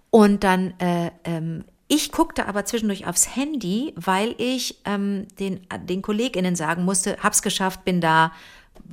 Und 0.10 0.44
dann, 0.44 0.80
äh, 0.80 1.12
ähm, 1.24 1.66
ich 1.88 2.12
guckte 2.12 2.48
aber 2.48 2.66
zwischendurch 2.66 3.08
aufs 3.08 3.36
Handy, 3.36 3.94
weil 3.96 4.36
ich 4.38 4.80
ähm, 4.86 5.28
den, 5.40 5.62
den 5.84 6.02
KollegInnen 6.02 6.56
sagen 6.56 6.86
musste, 6.86 7.18
hab's 7.22 7.42
geschafft, 7.42 7.84
bin 7.84 8.02
da, 8.02 8.32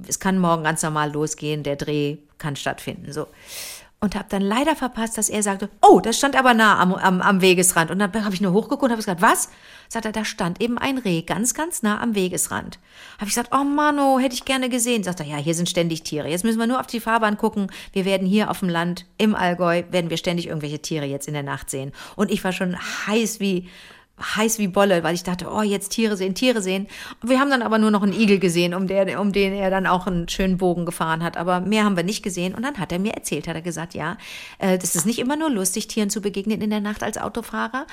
es 0.06 0.20
kann 0.20 0.38
morgen 0.38 0.64
ganz 0.64 0.82
normal 0.82 1.12
losgehen, 1.12 1.62
der 1.62 1.76
Dreh 1.76 2.18
kann 2.38 2.56
stattfinden. 2.56 3.12
So 3.12 3.26
und 4.00 4.14
habe 4.14 4.26
dann 4.30 4.42
leider 4.42 4.74
verpasst, 4.74 5.18
dass 5.18 5.28
er 5.28 5.42
sagte, 5.42 5.68
oh, 5.82 6.00
das 6.00 6.16
stand 6.16 6.34
aber 6.34 6.54
nah 6.54 6.78
am, 6.80 6.94
am, 6.94 7.20
am 7.20 7.42
Wegesrand. 7.42 7.90
Und 7.90 7.98
dann 7.98 8.24
habe 8.24 8.34
ich 8.34 8.40
nur 8.40 8.52
hochgeguckt 8.52 8.84
und 8.84 8.90
habe 8.90 8.98
gesagt, 8.98 9.20
was? 9.20 9.50
Sagt 9.88 10.06
er, 10.06 10.12
da 10.12 10.24
stand 10.24 10.60
eben 10.60 10.78
ein 10.78 10.98
Reh 10.98 11.20
ganz, 11.20 11.52
ganz 11.52 11.82
nah 11.82 12.00
am 12.00 12.14
Wegesrand. 12.14 12.78
Habe 13.18 13.28
ich 13.28 13.34
gesagt, 13.34 13.50
oh 13.52 13.64
Mano, 13.64 14.18
hätte 14.18 14.34
ich 14.34 14.46
gerne 14.46 14.70
gesehen. 14.70 15.04
Sagt 15.04 15.20
er, 15.20 15.26
ja, 15.26 15.36
hier 15.36 15.54
sind 15.54 15.68
ständig 15.68 16.02
Tiere. 16.02 16.28
Jetzt 16.28 16.44
müssen 16.44 16.58
wir 16.58 16.66
nur 16.66 16.80
auf 16.80 16.86
die 16.86 17.00
Fahrbahn 17.00 17.36
gucken. 17.36 17.70
Wir 17.92 18.06
werden 18.06 18.26
hier 18.26 18.50
auf 18.50 18.60
dem 18.60 18.70
Land 18.70 19.04
im 19.18 19.34
Allgäu, 19.34 19.82
werden 19.90 20.08
wir 20.08 20.16
ständig 20.16 20.46
irgendwelche 20.46 20.80
Tiere 20.80 21.04
jetzt 21.04 21.28
in 21.28 21.34
der 21.34 21.42
Nacht 21.42 21.68
sehen. 21.68 21.92
Und 22.16 22.30
ich 22.30 22.42
war 22.42 22.52
schon 22.52 22.76
heiß 23.06 23.38
wie 23.38 23.68
heiß 24.20 24.58
wie 24.58 24.68
Bolle, 24.68 25.02
weil 25.02 25.14
ich 25.14 25.22
dachte, 25.22 25.48
oh, 25.50 25.62
jetzt 25.62 25.90
Tiere 25.90 26.16
sehen, 26.16 26.34
Tiere 26.34 26.62
sehen. 26.62 26.86
Und 27.22 27.30
wir 27.30 27.40
haben 27.40 27.50
dann 27.50 27.62
aber 27.62 27.78
nur 27.78 27.90
noch 27.90 28.02
einen 28.02 28.12
Igel 28.12 28.38
gesehen, 28.38 28.74
um, 28.74 28.86
der, 28.86 29.20
um 29.20 29.32
den 29.32 29.52
er 29.52 29.70
dann 29.70 29.86
auch 29.86 30.06
einen 30.06 30.28
schönen 30.28 30.58
Bogen 30.58 30.86
gefahren 30.86 31.22
hat. 31.22 31.36
Aber 31.36 31.60
mehr 31.60 31.84
haben 31.84 31.96
wir 31.96 32.04
nicht 32.04 32.22
gesehen. 32.22 32.54
Und 32.54 32.62
dann 32.62 32.78
hat 32.78 32.92
er 32.92 32.98
mir 32.98 33.14
erzählt, 33.14 33.48
hat 33.48 33.54
er 33.56 33.62
gesagt, 33.62 33.94
ja, 33.94 34.16
äh, 34.58 34.78
das 34.78 34.94
ist 34.94 35.06
nicht 35.06 35.18
immer 35.18 35.36
nur 35.36 35.50
lustig, 35.50 35.88
Tieren 35.88 36.10
zu 36.10 36.20
begegnen 36.20 36.60
in 36.60 36.70
der 36.70 36.80
Nacht 36.80 37.02
als 37.02 37.18
Autofahrer. 37.18 37.86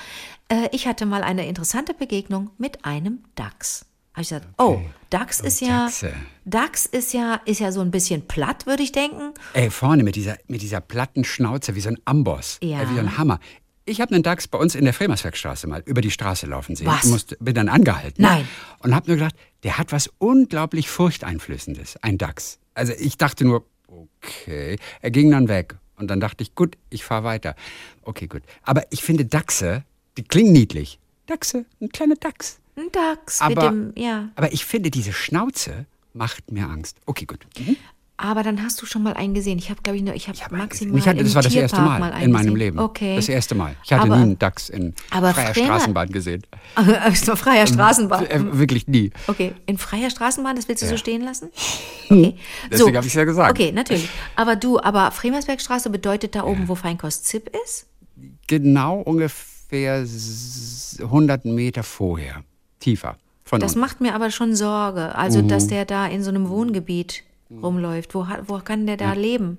Äh, 0.48 0.68
ich 0.72 0.86
hatte 0.86 1.06
mal 1.06 1.22
eine 1.22 1.46
interessante 1.46 1.94
Begegnung 1.94 2.50
mit 2.58 2.84
einem 2.84 3.20
Dachs. 3.34 3.84
Habe 4.14 4.22
ich 4.22 4.28
gesagt, 4.30 4.48
oh, 4.58 4.80
DAX 5.10 5.38
ist 5.38 5.60
ja, 5.60 5.84
Dachse. 5.84 6.12
DAX 6.44 6.86
ist 6.86 7.12
ja, 7.14 7.40
ist 7.44 7.60
ja 7.60 7.70
so 7.70 7.80
ein 7.82 7.92
bisschen 7.92 8.26
platt, 8.26 8.66
würde 8.66 8.82
ich 8.82 8.90
denken. 8.90 9.32
Ey, 9.52 9.70
vorne 9.70 10.02
mit 10.02 10.16
dieser, 10.16 10.36
mit 10.48 10.60
dieser 10.60 10.80
platten 10.80 11.22
Schnauze, 11.22 11.76
wie 11.76 11.80
so 11.80 11.90
ein 11.90 11.98
Amboss, 12.04 12.58
Ja. 12.60 12.82
äh, 12.82 12.90
wie 12.90 12.94
so 12.94 13.00
ein 13.00 13.16
Hammer. 13.16 13.38
Ich 13.88 14.00
habe 14.00 14.14
einen 14.14 14.22
Dachs 14.22 14.46
bei 14.48 14.58
uns 14.58 14.74
in 14.74 14.84
der 14.84 14.92
Fremerswerkstraße 14.92 15.66
mal 15.66 15.82
über 15.86 16.00
die 16.00 16.10
Straße 16.10 16.46
laufen 16.46 16.76
sehen. 16.76 16.86
Was? 16.86 17.04
Musste, 17.04 17.36
bin 17.40 17.54
dann 17.54 17.68
angehalten. 17.68 18.22
Nein. 18.22 18.46
Und 18.80 18.94
habe 18.94 19.08
nur 19.08 19.16
gedacht, 19.16 19.34
der 19.62 19.78
hat 19.78 19.92
was 19.92 20.10
unglaublich 20.18 20.88
Furchteinflößendes, 20.88 21.98
ein 22.02 22.18
Dachs. 22.18 22.58
Also 22.74 22.92
ich 22.98 23.16
dachte 23.16 23.44
nur, 23.44 23.64
okay. 23.88 24.78
Er 25.00 25.10
ging 25.10 25.30
dann 25.30 25.48
weg. 25.48 25.76
Und 25.96 26.08
dann 26.08 26.20
dachte 26.20 26.42
ich, 26.42 26.54
gut, 26.54 26.76
ich 26.90 27.02
fahre 27.02 27.24
weiter. 27.24 27.56
Okay, 28.02 28.26
gut. 28.28 28.42
Aber 28.62 28.84
ich 28.90 29.02
finde 29.02 29.24
Dachse, 29.24 29.84
die 30.16 30.22
klingen 30.22 30.52
niedlich. 30.52 31.00
Dachse, 31.26 31.64
ein 31.80 31.88
kleiner 31.88 32.14
Dachs. 32.14 32.60
Ein 32.76 32.92
DAX 32.92 33.40
mit 33.40 33.58
Aber, 33.58 33.70
dem, 33.70 33.92
ja. 33.96 34.28
aber 34.36 34.52
ich 34.52 34.64
finde, 34.64 34.90
diese 34.90 35.12
Schnauze 35.12 35.86
macht 36.12 36.52
mir 36.52 36.68
Angst. 36.68 36.98
Okay, 37.06 37.24
gut. 37.24 37.44
Mhm. 37.58 37.76
Aber 38.20 38.42
dann 38.42 38.60
hast 38.64 38.82
du 38.82 38.86
schon 38.86 39.04
mal 39.04 39.14
einen 39.14 39.32
gesehen. 39.32 39.58
Ich 39.58 39.70
habe, 39.70 39.80
glaube 39.80 39.96
ich, 39.96 40.02
nur, 40.02 40.12
ich 40.12 40.26
habe 40.26 40.34
Ich 40.36 40.42
hab 40.44 40.50
maximal 40.50 40.92
gesehen. 40.94 40.98
Ich 40.98 41.06
hatte, 41.08 41.22
das 41.24 41.34
war 41.36 41.42
das 41.42 41.54
erste 41.54 41.76
Tierpark 41.76 42.00
Mal, 42.00 42.12
einen 42.12 42.24
in 42.24 42.32
meinem 42.32 42.42
gesehen. 42.46 42.56
Leben. 42.58 42.78
Okay. 42.80 43.14
Das 43.14 43.28
erste 43.28 43.54
Mal. 43.54 43.76
Ich 43.84 43.92
hatte 43.92 44.02
Aber- 44.02 44.16
nie 44.16 44.22
einen 44.22 44.38
Dachs 44.40 44.68
in 44.70 44.92
freier 45.08 45.32
Fremer- 45.32 45.54
Straßenbahn 45.54 46.08
gesehen. 46.10 46.42
so 47.14 47.36
freier 47.36 47.66
Straßenbahn. 47.68 48.26
Äh, 48.26 48.58
wirklich 48.58 48.88
nie. 48.88 49.12
Okay, 49.28 49.54
in 49.66 49.78
freier 49.78 50.10
Straßenbahn, 50.10 50.56
das 50.56 50.66
willst 50.66 50.82
du 50.82 50.88
so 50.88 50.96
stehen 50.96 51.22
lassen? 51.22 51.50
Okay. 52.10 52.36
Deswegen 52.72 52.96
hab 52.96 53.04
ich's 53.04 53.12
ja 53.14 53.24
gesagt. 53.24 53.50
Okay, 53.50 53.70
natürlich. 53.70 54.08
Aber 54.34 54.56
du, 54.56 54.80
aber 54.80 55.10
Fremersbergstraße 55.10 55.90
bedeutet 55.90 56.34
da 56.34 56.42
oben, 56.44 56.66
wo 56.66 56.74
Feinkost 56.74 57.26
Zip 57.26 57.50
ist? 57.64 57.86
Genau 58.46 59.00
ungefähr 59.02 59.96
s- 60.00 60.96
100 61.02 61.44
Meter 61.44 61.82
vorher. 61.82 62.42
Tiefer. 62.80 63.18
Von 63.44 63.60
Das 63.60 63.72
uns. 63.72 63.80
macht 63.80 64.00
mir 64.00 64.14
aber 64.14 64.30
schon 64.30 64.56
Sorge. 64.56 65.14
Also, 65.14 65.42
Mhm. 65.42 65.48
dass 65.48 65.66
der 65.68 65.84
da 65.84 66.06
in 66.06 66.22
so 66.24 66.30
einem 66.30 66.48
Wohngebiet 66.48 67.24
rumläuft. 67.50 68.14
Wo, 68.14 68.26
hat- 68.26 68.48
wo 68.48 68.58
kann 68.58 68.86
der 68.86 68.96
da 68.96 69.12
leben? 69.14 69.58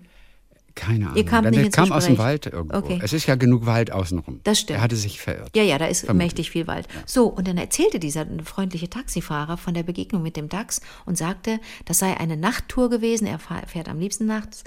Keine 0.76 1.08
Ahnung. 1.10 1.18
Ihr 1.18 1.24
nicht 1.24 1.56
der 1.56 1.64
ins 1.66 1.76
kam 1.76 1.92
aus 1.92 2.06
dem. 2.06 2.18
Wald 2.18 2.46
irgendwo. 2.46 2.78
Okay. 2.78 3.00
Es 3.04 3.12
ist 3.12 3.26
ja 3.26 3.36
genug 3.36 3.66
Wald 3.66 3.92
außenrum. 3.92 4.40
Das 4.46 4.60
stimmt. 4.62 4.78
Er 4.78 4.82
hatte 4.84 4.96
sich 4.96 5.20
verirrt. 5.20 5.54
Ja, 5.56 5.64
ja, 5.64 5.78
da 5.78 5.88
ist 5.88 6.06
Vermutlich. 6.06 6.28
mächtig 6.28 6.52
viel 6.52 6.68
Wald. 6.68 6.88
So, 7.06 7.28
und 7.28 7.48
dann 7.48 7.58
erzählte 7.58 8.00
dieser 8.00 8.26
freundliche 8.46 8.90
Taxifahrer 8.90 9.58
von 9.58 9.74
der 9.74 9.84
Begegnung 9.84 10.22
mit 10.22 10.38
dem 10.38 10.48
Dachs 10.48 10.80
und 11.06 11.18
sagte, 11.18 11.60
das 11.86 12.00
sei 12.00 12.16
eine 12.18 12.38
Nachttour 12.38 12.90
gewesen. 12.90 13.28
Er 13.28 13.40
fährt 13.40 13.90
am 13.90 14.00
liebsten 14.00 14.26
nachts. 14.26 14.64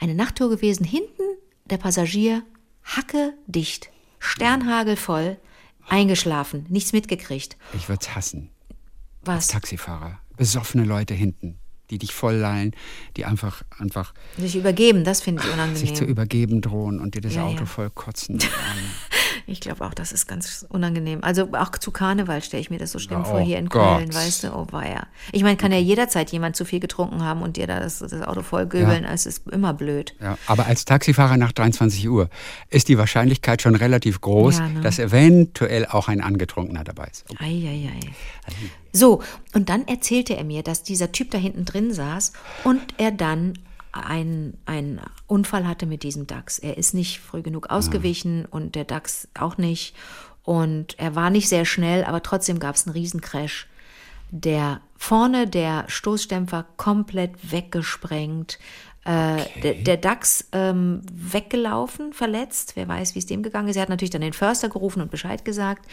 Eine 0.00 0.14
Nachttour 0.14 0.48
gewesen. 0.50 0.84
Hinten 0.84 1.22
der 1.66 1.76
Passagier 1.76 2.42
hacke 2.82 3.34
dicht, 3.46 3.90
sternhagelvoll, 4.18 5.36
eingeschlafen, 5.88 6.66
nichts 6.70 6.92
mitgekriegt. 6.92 7.56
Ich 7.74 7.88
würde 7.88 8.00
es 8.02 8.14
hassen. 8.16 8.50
Was? 9.24 9.48
Taxifahrer. 9.48 10.18
Besoffene 10.36 10.84
Leute 10.84 11.14
hinten, 11.14 11.58
die 11.90 11.98
dich 11.98 12.14
vollleihen, 12.14 12.72
die 13.16 13.24
einfach, 13.24 13.62
einfach 13.78 14.14
Sich 14.38 14.56
übergeben, 14.56 15.04
das 15.04 15.20
finde 15.20 15.42
ich 15.42 15.48
sich 15.48 15.54
zu 15.54 16.04
unangenehm. 16.04 16.08
übergeben 16.08 16.60
drohen 16.60 17.00
und 17.00 17.14
dir 17.14 17.20
das 17.20 17.34
Ja, 17.34 17.44
Auto 17.44 17.60
ja. 17.60 17.66
voll 17.66 17.90
kotzen. 17.90 18.38
Ich 19.46 19.60
glaube 19.60 19.84
auch, 19.84 19.94
das 19.94 20.12
ist 20.12 20.26
ganz 20.26 20.64
unangenehm. 20.68 21.22
Also 21.22 21.48
auch 21.52 21.70
zu 21.78 21.90
Karneval 21.90 22.42
stelle 22.42 22.60
ich 22.60 22.70
mir 22.70 22.78
das 22.78 22.92
so 22.92 22.98
schlimm 22.98 23.22
Oh 23.22 23.24
vor 23.24 23.40
hier 23.40 23.58
in 23.58 23.68
Gott. 23.68 23.98
Köln, 23.98 24.14
weißt 24.14 24.44
du? 24.44 24.54
Oh 24.54 24.66
weia. 24.70 25.06
Ich 25.32 25.42
meine, 25.42 25.56
kann 25.56 25.72
ja 25.72 25.78
jederzeit 25.78 26.30
jemand 26.30 26.56
zu 26.56 26.64
viel 26.64 26.80
getrunken 26.80 27.22
haben 27.24 27.42
und 27.42 27.56
dir 27.56 27.66
da 27.66 27.80
das, 27.80 27.98
das 27.98 28.12
Auto 28.22 28.42
voll 28.42 28.66
göbeln. 28.66 29.04
Es 29.04 29.26
ist 29.26 29.48
immer 29.48 29.74
blöd. 29.74 30.14
Ja, 30.20 30.38
aber 30.46 30.66
als 30.66 30.84
Taxifahrer 30.84 31.36
nach 31.36 31.52
23 31.52 32.08
Uhr 32.08 32.28
ist 32.70 32.88
die 32.88 32.98
Wahrscheinlichkeit 32.98 33.62
schon 33.62 33.74
relativ 33.74 34.20
groß, 34.20 34.58
Ja, 34.58 34.68
ne? 34.68 34.80
dass 34.80 34.98
eventuell 34.98 35.86
auch 35.86 36.08
ein 36.08 36.20
Angetrunkener 36.20 36.84
dabei 36.84 37.08
ist. 37.10 37.24
Eieiei. 37.38 37.98
So, 38.92 39.22
und 39.54 39.68
dann 39.68 39.86
erzählte 39.88 40.36
er 40.36 40.44
mir, 40.44 40.62
dass 40.62 40.82
dieser 40.82 41.12
Typ 41.12 41.30
da 41.30 41.38
hinten 41.38 41.64
drin 41.64 41.92
saß 41.92 42.32
und 42.64 42.80
er 42.98 43.10
dann 43.10 43.54
einen, 43.92 44.58
einen 44.66 45.00
Unfall 45.26 45.66
hatte 45.66 45.86
mit 45.86 46.02
diesem 46.02 46.26
Dachs. 46.26 46.58
Er 46.58 46.78
ist 46.78 46.94
nicht 46.94 47.20
früh 47.20 47.42
genug 47.42 47.70
ausgewichen 47.70 48.46
und 48.46 48.74
der 48.74 48.84
Dachs 48.84 49.28
auch 49.38 49.58
nicht. 49.58 49.94
Und 50.42 50.98
er 50.98 51.14
war 51.14 51.30
nicht 51.30 51.48
sehr 51.48 51.64
schnell, 51.64 52.04
aber 52.04 52.22
trotzdem 52.22 52.58
gab 52.58 52.74
es 52.74 52.86
einen 52.86 52.94
Riesencrash. 52.94 53.68
Der 54.30 54.80
vorne 54.96 55.46
der 55.46 55.84
Stoßdämpfer 55.88 56.66
komplett 56.76 57.52
weggesprengt. 57.52 58.58
Äh, 59.04 59.44
der, 59.62 59.74
der 59.74 59.96
Dachs 59.96 60.48
ähm, 60.52 61.02
weggelaufen, 61.12 62.12
verletzt. 62.12 62.76
Wer 62.76 62.88
weiß, 62.88 63.14
wie 63.14 63.18
es 63.18 63.26
dem 63.26 63.42
gegangen 63.42 63.68
ist. 63.68 63.76
Er 63.76 63.82
hat 63.82 63.88
natürlich 63.88 64.10
dann 64.10 64.20
den 64.20 64.32
Förster 64.32 64.68
gerufen 64.68 65.02
und 65.02 65.10
Bescheid 65.10 65.44
gesagt. 65.44 65.86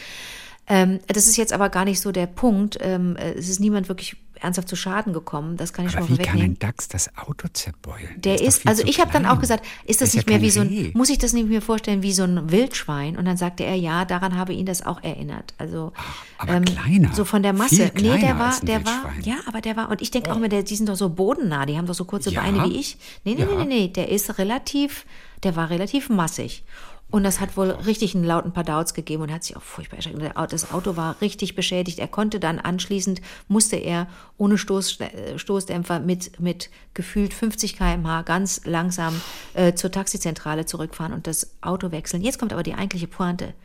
Ähm, 0.69 0.99
das 1.07 1.27
ist 1.27 1.35
jetzt 1.37 1.51
aber 1.51 1.69
gar 1.69 1.83
nicht 1.85 1.99
so 1.99 2.11
der 2.11 2.27
Punkt. 2.27 2.77
Ähm, 2.81 3.15
äh, 3.15 3.33
es 3.33 3.49
ist 3.49 3.59
niemand 3.59 3.89
wirklich 3.89 4.15
ernsthaft 4.41 4.69
zu 4.69 4.77
Schaden 4.77 5.11
gekommen. 5.11 5.57
Das 5.57 5.73
kann 5.73 5.85
ich 5.85 5.97
Aber 5.97 6.05
schon 6.05 6.15
wie 6.15 6.19
mal 6.21 6.23
kann 6.25 6.33
vorwegnehmen. 6.35 6.55
ein 6.55 6.59
Dachs 6.59 6.87
das 6.87 7.09
Auto 7.17 7.49
zerbeulen? 7.51 8.07
Der 8.17 8.37
doch 8.37 8.43
ist, 8.45 8.61
viel 8.61 8.69
also 8.69 8.83
ich 8.85 9.01
habe 9.01 9.11
dann 9.11 9.25
auch 9.25 9.39
gesagt, 9.41 9.65
ist 9.85 9.99
das 9.99 10.11
Der 10.11 10.19
nicht 10.19 10.27
mehr 10.29 10.37
kein 10.37 10.45
wie 10.45 10.49
so 10.49 10.61
ein, 10.61 10.67
Reh. 10.69 10.91
muss 10.93 11.09
ich 11.09 11.17
das 11.17 11.33
nicht 11.33 11.49
mir 11.49 11.61
vorstellen 11.61 12.03
wie 12.03 12.13
so 12.13 12.23
ein 12.23 12.49
Wildschwein? 12.49 13.17
Und 13.17 13.25
dann 13.25 13.35
sagte 13.35 13.65
er, 13.65 13.75
ja, 13.75 14.05
daran 14.05 14.37
habe 14.37 14.53
ihn 14.53 14.65
das 14.65 14.85
auch 14.85 15.03
erinnert. 15.03 15.53
Also 15.57 15.91
aber 16.37 16.61
kleiner. 16.61 17.13
so 17.13 17.25
von 17.25 17.43
der 17.43 17.53
Viel 17.53 17.57
Masse. 17.63 17.91
Nee, 17.95 18.17
der 18.19 18.39
war, 18.39 18.57
der 18.61 18.85
war, 18.85 19.11
ja, 19.23 19.35
aber 19.45 19.59
der 19.59 19.75
war, 19.75 19.89
und 19.89 20.01
ich 20.01 20.11
denke 20.11 20.31
auch 20.31 20.37
immer, 20.37 20.47
der, 20.47 20.63
die 20.63 20.75
sind 20.77 20.87
doch 20.87 20.95
so 20.95 21.09
bodennah, 21.09 21.65
die 21.65 21.77
haben 21.77 21.87
doch 21.87 21.93
so 21.95 22.05
kurze 22.05 22.29
Ja. 22.31 22.39
Beine 22.41 22.63
wie 22.63 22.77
ich. 22.79 22.95
Nee, 23.25 23.33
nee, 23.35 23.41
Ja. 23.41 23.47
nee, 23.47 23.55
nee, 23.57 23.65
nee, 23.65 23.87
der 23.89 24.07
ist 24.09 24.37
relativ, 24.37 25.05
der 25.43 25.57
war 25.57 25.69
relativ 25.69 26.07
massig. 26.09 26.63
Und 27.11 27.23
das 27.23 27.39
hat 27.39 27.57
wohl 27.57 27.71
richtig 27.71 28.13
einen 28.13 28.23
lauten 28.23 28.53
Padauts 28.53 28.93
gegeben 28.93 29.23
und 29.23 29.31
hat 29.31 29.43
sich 29.43 29.57
auch 29.57 29.63
furchtbar 29.63 29.97
erschreckt. 29.97 30.21
Das 30.51 30.71
Auto 30.71 30.95
war 30.95 31.19
richtig 31.21 31.55
beschädigt. 31.55 31.97
Er 31.97 32.07
konnte 32.07 32.39
dann 32.39 32.59
anschließend, 32.59 33.19
musste 33.47 33.77
er 33.77 34.07
ohne 34.37 34.59
Stoß, 34.59 34.99
äh, 34.99 35.39
Stoßdämpfer 35.39 35.99
mit, 35.99 36.39
mit 36.39 36.69
gefühlt 36.93 37.33
50 37.33 37.77
km/h 37.77 38.21
ganz 38.21 38.61
langsam 38.65 39.19
äh, 39.55 39.73
zur 39.73 39.91
Taxizentrale 39.91 40.67
zurückfahren 40.67 41.13
und 41.13 41.25
das 41.25 41.55
Auto 41.61 41.91
wechseln. 41.91 42.21
Jetzt 42.21 42.37
kommt 42.37 42.53
aber 42.53 42.61
die 42.61 42.75
eigentliche 42.75 43.07
Pointe. 43.07 43.55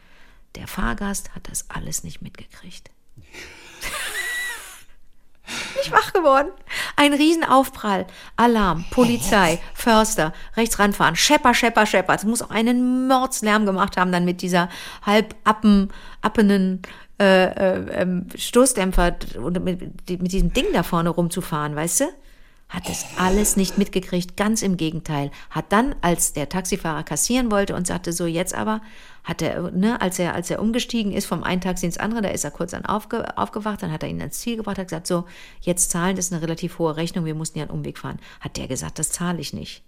Der 0.55 0.67
Fahrgast 0.67 1.35
hat 1.35 1.51
das 1.51 1.69
alles 1.69 2.03
nicht 2.03 2.23
mitgekriegt. 2.23 2.91
nicht 5.77 5.93
wach 5.93 6.15
geworden. 6.15 6.49
Ein 6.97 7.13
Riesenaufprall. 7.13 8.07
Alarm, 8.37 8.85
Polizei, 8.91 9.59
Förster, 9.75 10.33
rechts 10.57 10.79
ranfahren, 10.79 11.17
Schepper, 11.17 11.55
Schepper, 11.55 11.87
Schepper. 11.87 12.13
Das 12.13 12.25
muss 12.25 12.43
auch 12.43 12.51
einen 12.51 13.09
Mordslärm 13.09 13.67
gemacht 13.67 13.97
haben, 13.97 14.13
dann 14.13 14.25
mit 14.25 14.43
dieser 14.43 14.69
halb 15.05 15.35
appen, 15.45 15.91
appenen 16.21 16.83
äh, 17.21 17.45
äh, 17.45 18.03
ähm, 18.03 18.27
Stoßdämpfer 18.35 19.17
und 19.41 19.63
mit, 19.65 19.81
mit 19.81 20.33
diesem 20.33 20.53
Ding 20.53 20.67
da 20.73 20.83
vorne 20.83 21.11
rumzufahren, 21.11 21.77
weißt 21.77 22.01
du? 22.01 22.05
Hat 22.68 22.88
das 22.88 23.07
alles 23.18 23.57
nicht 23.57 23.79
mitgekriegt, 23.79 24.37
ganz 24.37 24.62
im 24.62 24.77
Gegenteil. 24.77 25.31
Hat 25.50 25.66
dann, 25.70 25.94
als 26.00 26.33
der 26.33 26.48
Taxifahrer 26.48 27.05
kassieren 27.05 27.50
wollte 27.50 27.74
und 27.77 27.87
sagte, 27.87 28.12
so 28.12 28.27
jetzt 28.27 28.55
aber, 28.55 28.81
hat 29.22 29.42
er, 29.42 29.70
ne, 29.70 30.00
als 30.00 30.18
er, 30.18 30.35
als 30.35 30.50
er 30.50 30.61
umgestiegen 30.61 31.12
ist 31.12 31.27
vom 31.27 31.44
einen 31.44 31.61
Taxi 31.61 31.87
ins 31.87 31.98
andere, 31.98 32.22
da 32.22 32.29
ist 32.31 32.44
er 32.44 32.50
kurz 32.50 32.72
dann 32.72 32.85
aufge, 32.85 33.38
aufgewacht, 33.38 33.83
dann 33.83 33.92
hat 33.92 34.03
er 34.03 34.09
ihn 34.09 34.20
ans 34.20 34.40
Ziel 34.40 34.57
gebracht, 34.57 34.79
hat 34.79 34.88
gesagt, 34.88 35.07
so, 35.07 35.24
jetzt 35.61 35.90
zahlen, 35.90 36.16
das 36.16 36.27
ist 36.27 36.33
eine 36.33 36.42
relativ 36.42 36.79
hohe 36.79 36.96
Rechnung, 36.96 37.24
wir 37.24 37.35
mussten 37.35 37.59
ja 37.59 37.64
einen 37.64 37.70
Umweg 37.70 37.98
fahren. 37.98 38.18
Hat 38.40 38.57
der 38.57 38.66
gesagt, 38.66 38.98
das 38.98 39.11
zahle 39.11 39.40
ich 39.40 39.53
nicht. 39.53 39.83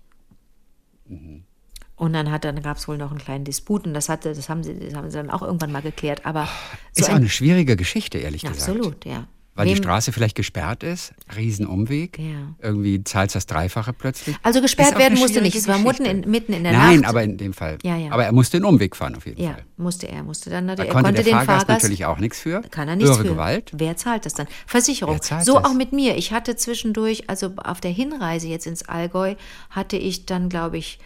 Und 1.97 2.13
dann 2.13 2.31
hat 2.31 2.45
dann 2.45 2.63
gab 2.63 2.77
es 2.77 2.89
wohl 2.89 2.99
noch 2.99 3.11
einen 3.11 3.21
kleinen 3.21 3.45
Disput 3.45 3.87
und 3.87 3.95
das 3.95 4.09
hatte, 4.09 4.35
das 4.35 4.49
haben 4.49 4.63
sie, 4.63 4.79
das 4.79 4.95
haben 4.95 5.11
sie 5.11 5.17
dann 5.17 5.31
auch 5.31 5.43
irgendwann 5.43 5.73
mal 5.73 5.83
geklärt. 5.83 6.27
Aber 6.27 6.47
so 6.93 7.01
Ist 7.01 7.05
auch 7.05 7.15
ein, 7.15 7.17
eine 7.17 7.29
schwierige 7.29 7.77
Geschichte, 7.77 8.19
ehrlich 8.19 8.43
gesagt. 8.43 8.61
absolut, 8.61 9.05
ja. 9.05 9.27
Weil 9.57 9.67
die 9.67 9.73
Wem- 9.73 9.79
Straße 9.79 10.13
vielleicht 10.13 10.37
gesperrt 10.37 10.83
ist, 10.83 11.15
Riesenumweg. 11.35 12.19
Ja. 12.19 12.55
Irgendwie 12.61 13.03
zahlst 13.03 13.35
das 13.35 13.47
Dreifache 13.47 13.93
plötzlich. 13.93 14.37
Also 14.43 14.61
gesperrt 14.61 14.99
werden 14.99 15.19
musste 15.19 15.41
nicht. 15.41 15.57
Es 15.57 15.67
war 15.67 15.79
mitten 15.79 16.05
in, 16.05 16.31
mitten 16.31 16.53
in 16.53 16.63
der 16.63 16.73
Nein, 16.73 17.01
Nacht. 17.01 17.09
aber 17.11 17.23
in 17.23 17.39
dem 17.39 17.55
Fall. 17.55 17.79
Ja, 17.83 17.97
ja. 17.97 18.13
Aber 18.13 18.25
er 18.25 18.33
musste 18.33 18.59
den 18.59 18.65
Umweg 18.67 18.95
fahren 18.95 19.17
auf 19.17 19.25
jeden 19.27 19.41
ja, 19.43 19.53
Fall. 19.55 19.65
musste 19.79 20.09
er, 20.09 20.23
musste 20.23 20.51
dann 20.51 20.67
Da 20.67 20.75
er 20.75 20.77
konnte, 20.85 20.93
konnte 20.93 21.13
der 21.15 21.25
den 21.25 21.31
Fahrgast 21.33 21.67
Fahrgast 21.67 21.83
natürlich 21.83 22.05
auch 22.05 22.19
nichts 22.19 22.39
für. 22.39 22.61
Kann 22.71 22.89
er 22.89 22.97
nichts 22.97 23.17
für. 23.17 23.25
Gewalt. 23.25 23.73
Wer 23.75 23.97
zahlt 23.97 24.27
das 24.27 24.35
dann? 24.35 24.47
Versicherung. 24.67 25.15
Wer 25.15 25.23
zahlt 25.23 25.45
so 25.47 25.55
das? 25.55 25.65
auch 25.65 25.75
mit 25.75 25.93
mir. 25.93 26.17
Ich 26.17 26.33
hatte 26.33 26.55
zwischendurch, 26.57 27.29
also 27.31 27.53
auf 27.57 27.81
der 27.81 27.91
Hinreise 27.91 28.49
jetzt 28.49 28.67
ins 28.67 28.87
Allgäu, 28.87 29.35
hatte 29.71 29.97
ich 29.97 30.27
dann, 30.27 30.51
glaube 30.51 30.77
ich, 30.77 30.99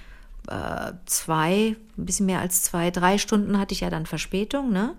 äh, 0.49 0.93
zwei, 1.07 1.77
ein 1.97 2.05
bisschen 2.07 2.27
mehr 2.27 2.41
als 2.41 2.63
zwei, 2.63 2.91
drei 2.91 3.19
Stunden 3.19 3.59
hatte 3.59 3.75
ich 3.75 3.81
ja 3.81 3.91
dann 3.91 4.07
Verspätung, 4.07 4.73
ne? 4.73 4.95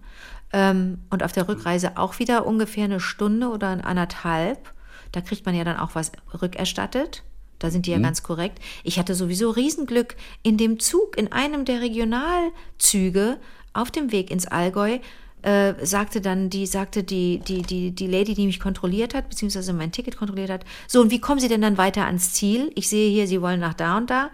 Ähm, 0.53 0.99
und 1.09 1.23
auf 1.23 1.31
der 1.31 1.47
Rückreise 1.47 1.97
auch 1.97 2.19
wieder 2.19 2.45
ungefähr 2.45 2.85
eine 2.85 2.99
Stunde 2.99 3.49
oder 3.49 3.85
anderthalb. 3.85 4.73
Da 5.11 5.21
kriegt 5.21 5.45
man 5.45 5.55
ja 5.55 5.63
dann 5.63 5.77
auch 5.77 5.95
was 5.95 6.11
rückerstattet. 6.41 7.23
Da 7.59 7.69
sind 7.69 7.85
die 7.85 7.91
ja 7.91 7.99
ganz 7.99 8.23
korrekt. 8.23 8.59
Ich 8.83 8.97
hatte 8.97 9.13
sowieso 9.13 9.51
Riesenglück 9.51 10.15
in 10.41 10.57
dem 10.57 10.79
Zug, 10.79 11.15
in 11.15 11.31
einem 11.31 11.63
der 11.63 11.81
Regionalzüge 11.81 13.37
auf 13.73 13.91
dem 13.91 14.11
Weg 14.11 14.31
ins 14.31 14.47
Allgäu, 14.47 14.97
äh, 15.43 15.73
sagte 15.85 16.21
dann 16.21 16.49
die, 16.49 16.65
sagte 16.65 17.03
die, 17.03 17.39
die, 17.39 17.61
die, 17.61 17.91
die 17.91 18.07
Lady, 18.07 18.33
die 18.33 18.45
mich 18.45 18.59
kontrolliert 18.59 19.13
hat, 19.13 19.29
beziehungsweise 19.29 19.73
mein 19.73 19.91
Ticket 19.91 20.17
kontrolliert 20.17 20.49
hat, 20.49 20.65
so, 20.87 21.01
und 21.01 21.11
wie 21.11 21.19
kommen 21.19 21.39
Sie 21.39 21.47
denn 21.47 21.61
dann 21.61 21.77
weiter 21.77 22.05
ans 22.05 22.33
Ziel? 22.33 22.71
Ich 22.75 22.89
sehe 22.89 23.09
hier, 23.09 23.27
Sie 23.27 23.41
wollen 23.41 23.59
nach 23.59 23.73
da 23.73 23.97
und 23.97 24.09
da, 24.09 24.29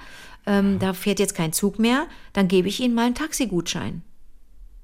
ähm, 0.46 0.80
da 0.80 0.94
fährt 0.94 1.20
jetzt 1.20 1.36
kein 1.36 1.54
Zug 1.54 1.80
mehr, 1.80 2.08
dann 2.34 2.48
gebe 2.48 2.68
ich 2.68 2.80
Ihnen 2.80 2.96
mal 2.96 3.06
einen 3.06 3.16
Taxigutschein. 3.16 4.02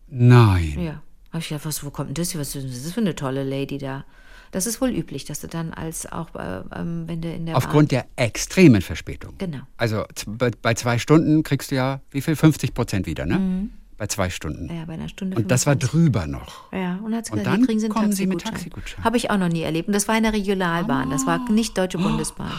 Nein. 0.07 0.77
Ja. 0.79 1.01
Habe 1.33 1.41
ich 1.41 1.49
gedacht, 1.49 1.65
was, 1.65 1.83
wo 1.83 1.89
kommt 1.89 2.09
denn 2.09 2.13
das 2.13 2.29
hier? 2.29 2.39
Was 2.39 2.55
ist 2.55 2.85
das 2.85 2.93
für 2.93 3.01
eine 3.01 3.15
tolle 3.15 3.43
Lady 3.43 3.79
da? 3.79 4.05
Das 4.51 4.67
ist 4.67 4.79
wohl 4.81 4.91
üblich, 4.91 5.25
dass 5.25 5.41
du 5.41 5.47
dann 5.47 5.73
als 5.73 6.05
auch, 6.11 6.35
äh, 6.35 6.61
ähm, 6.75 7.05
wenn 7.07 7.21
du 7.21 7.33
in 7.33 7.47
der 7.47 7.57
Aufgrund 7.57 7.89
Bahn, 7.89 8.03
der 8.03 8.05
extremen 8.23 8.83
Verspätung. 8.83 9.33
Genau. 9.39 9.61
Also 9.77 10.05
bei, 10.27 10.75
zwei 10.75 10.99
Stunden 10.99 11.41
kriegst 11.41 11.71
du 11.71 11.75
ja, 11.75 12.01
wie 12.11 12.21
viel? 12.21 12.35
50 12.35 12.75
Prozent 12.75 13.07
wieder, 13.07 13.25
ne? 13.25 13.69
Bei 13.97 14.05
zwei 14.05 14.29
Stunden. 14.29 14.65
Mhm. 14.65 14.75
ja, 14.75 14.85
bei 14.85 14.93
einer 14.93 15.09
Stunde 15.09 15.37
Und 15.37 15.49
das 15.49 15.65
war 15.65 15.73
25. 15.73 15.89
drüber 15.89 16.27
noch. 16.27 16.71
Ja, 16.71 16.99
und, 17.03 17.15
hat's 17.15 17.31
Und 17.31 17.39
gesagt, 17.39 17.47
dann 17.47 17.57
hier 17.61 17.65
kriegen 17.65 17.79
sie 17.79 17.89
kommen 17.89 18.11
sie 18.11 18.27
mit 18.27 18.41
Taxigutschein. 18.41 19.03
Habe 19.03 19.17
ich 19.17 19.31
auch 19.31 19.37
noch 19.37 19.49
nie 19.49 19.63
erlebt. 19.63 19.87
Und 19.87 19.93
das 19.93 20.07
war 20.07 20.15
in 20.17 20.23
der 20.23 20.33
Regionalbahn. 20.33 21.09
Das 21.09 21.25
war 21.25 21.49
nicht 21.49 21.75
Deutsche 21.75 21.97
Bundesbahn. 21.97 22.51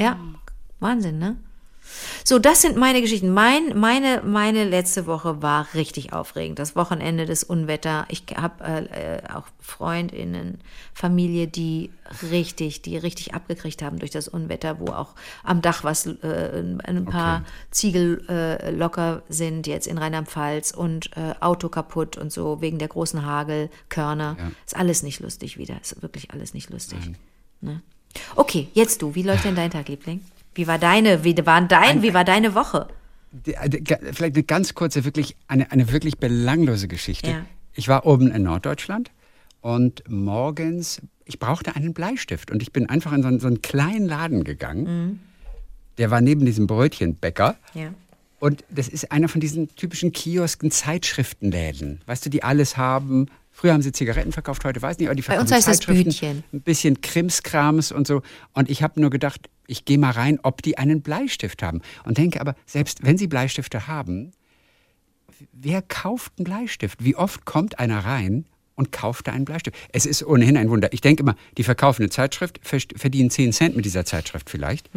Ja, 0.00 0.18
Wahnsinn, 0.80 1.18
ne? 1.20 1.36
So, 2.24 2.38
das 2.38 2.62
sind 2.62 2.76
meine 2.76 3.00
Geschichten. 3.00 3.32
Mein, 3.32 3.78
meine, 3.78 4.22
meine 4.24 4.64
letzte 4.64 5.06
Woche 5.06 5.42
war 5.42 5.66
richtig 5.74 6.12
aufregend. 6.12 6.58
Das 6.58 6.76
Wochenende, 6.76 7.26
das 7.26 7.42
Unwetter. 7.44 8.06
Ich 8.08 8.24
habe 8.36 8.64
äh, 8.64 9.16
äh, 9.16 9.22
auch 9.32 9.46
Freundinnen, 9.60 10.60
Familie, 10.94 11.46
die 11.46 11.90
richtig, 12.30 12.82
die 12.82 12.96
richtig 12.96 13.34
abgekriegt 13.34 13.82
haben 13.82 13.98
durch 13.98 14.10
das 14.10 14.28
Unwetter, 14.28 14.80
wo 14.80 14.86
auch 14.86 15.14
am 15.44 15.62
Dach 15.62 15.84
was, 15.84 16.06
äh, 16.06 16.62
ein 16.84 17.04
paar 17.04 17.30
Okay. 17.30 17.44
Ziegel 17.70 18.24
äh, 18.28 18.70
locker 18.70 19.22
sind 19.28 19.66
jetzt 19.66 19.86
in 19.86 19.98
Rheinland-Pfalz 19.98 20.72
und 20.72 21.16
äh, 21.16 21.34
Auto 21.40 21.68
kaputt 21.68 22.16
und 22.16 22.32
so 22.32 22.60
wegen 22.60 22.78
der 22.78 22.88
großen 22.88 23.24
Hagelkörner. 23.24 24.36
Ja. 24.38 24.50
Ist 24.64 24.76
alles 24.76 25.02
nicht 25.02 25.20
lustig 25.20 25.58
wieder. 25.58 25.80
Ist 25.80 26.02
wirklich 26.02 26.30
alles 26.32 26.54
nicht 26.54 26.70
lustig. 26.70 26.98
Ne? 27.60 27.82
Okay, 28.36 28.68
jetzt 28.74 29.02
du. 29.02 29.14
Wie 29.14 29.22
läuft 29.22 29.44
denn 29.44 29.54
dein 29.54 29.70
Tag, 29.70 29.88
Liebling? 29.88 30.20
Wie 30.54 30.66
war 30.66 30.78
deine, 30.78 31.24
wie 31.24 31.36
war 31.46 31.60
dein, 31.62 32.02
wie 32.02 32.12
war 32.14 32.24
deine 32.24 32.54
Woche? 32.54 32.88
Ga- 33.44 33.98
Vielleicht 34.12 34.34
eine 34.34 34.42
ganz 34.42 34.74
kurze, 34.74 35.04
wirklich, 35.04 35.36
eine, 35.46 35.70
eine 35.70 35.92
wirklich 35.92 36.18
belanglose 36.18 36.88
Geschichte. 36.88 37.30
Ja. 37.30 37.46
Ich 37.74 37.86
war 37.88 38.04
oben 38.06 38.32
in 38.32 38.42
Norddeutschland 38.42 39.10
und 39.60 40.02
morgens, 40.08 41.00
ich 41.24 41.38
brauchte 41.38 41.76
einen 41.76 41.94
Bleistift 41.94 42.50
und 42.50 42.62
ich 42.62 42.72
bin 42.72 42.88
einfach 42.88 43.12
in 43.12 43.22
so 43.22 43.28
einen, 43.28 43.38
so 43.40 43.46
einen 43.46 43.62
kleinen 43.62 44.06
Laden 44.06 44.42
gegangen. 44.42 45.20
Der 45.98 46.10
war 46.10 46.20
neben 46.20 46.44
diesem 46.44 46.66
Brötchenbäcker. 46.66 47.56
Ja. 47.74 47.94
Und 48.40 48.64
das 48.70 48.88
ist 48.88 49.12
einer 49.12 49.28
von 49.28 49.40
diesen 49.40 49.68
typischen 49.76 50.12
Kiosken, 50.12 50.70
Zeitschriftenläden. 50.70 52.00
Weißt 52.06 52.24
du, 52.24 52.30
die 52.30 52.42
alles 52.42 52.76
haben. 52.76 53.26
Früher 53.52 53.74
haben 53.74 53.82
sie 53.82 53.92
Zigaretten 53.92 54.32
verkauft, 54.32 54.64
heute 54.64 54.80
weiß 54.80 54.98
nicht, 54.98 55.08
aber 55.08 55.14
die 55.14 55.20
Bei 55.22 55.34
verkaufen 55.34 55.52
uns 55.54 55.66
heißt 55.68 55.68
das 55.68 55.86
Bütchen. 55.86 56.42
Ein 56.52 56.60
bisschen 56.62 57.00
Krimskrams 57.02 57.92
und 57.92 58.06
so. 58.06 58.22
Und 58.54 58.70
ich 58.70 58.82
habe 58.82 58.98
nur 59.00 59.10
gedacht, 59.10 59.50
ich 59.70 59.84
gehe 59.84 59.98
mal 59.98 60.10
rein, 60.10 60.38
ob 60.42 60.62
die 60.62 60.76
einen 60.78 61.00
Bleistift 61.00 61.62
haben. 61.62 61.80
Und 62.04 62.18
denke 62.18 62.40
aber, 62.40 62.54
selbst 62.66 63.04
wenn 63.04 63.16
sie 63.16 63.26
Bleistifte 63.28 63.86
haben, 63.86 64.32
wer 65.52 65.82
kauft 65.82 66.32
einen 66.38 66.44
Bleistift? 66.44 67.02
Wie 67.04 67.16
oft 67.16 67.44
kommt 67.44 67.78
einer 67.78 68.00
rein 68.04 68.46
und 68.74 68.92
kauft 68.92 69.28
da 69.28 69.32
einen 69.32 69.44
Bleistift? 69.44 69.76
Es 69.92 70.06
ist 70.06 70.24
ohnehin 70.26 70.56
ein 70.56 70.70
Wunder. 70.70 70.92
Ich 70.92 71.00
denke 71.00 71.22
immer, 71.22 71.36
die 71.56 71.62
verkaufen 71.64 72.02
eine 72.02 72.10
Zeitschrift, 72.10 72.58
ver- 72.62 72.78
verdienen 72.96 73.30
10 73.30 73.52
Cent 73.52 73.76
mit 73.76 73.84
dieser 73.84 74.04
Zeitschrift 74.04 74.50
vielleicht. 74.50 74.90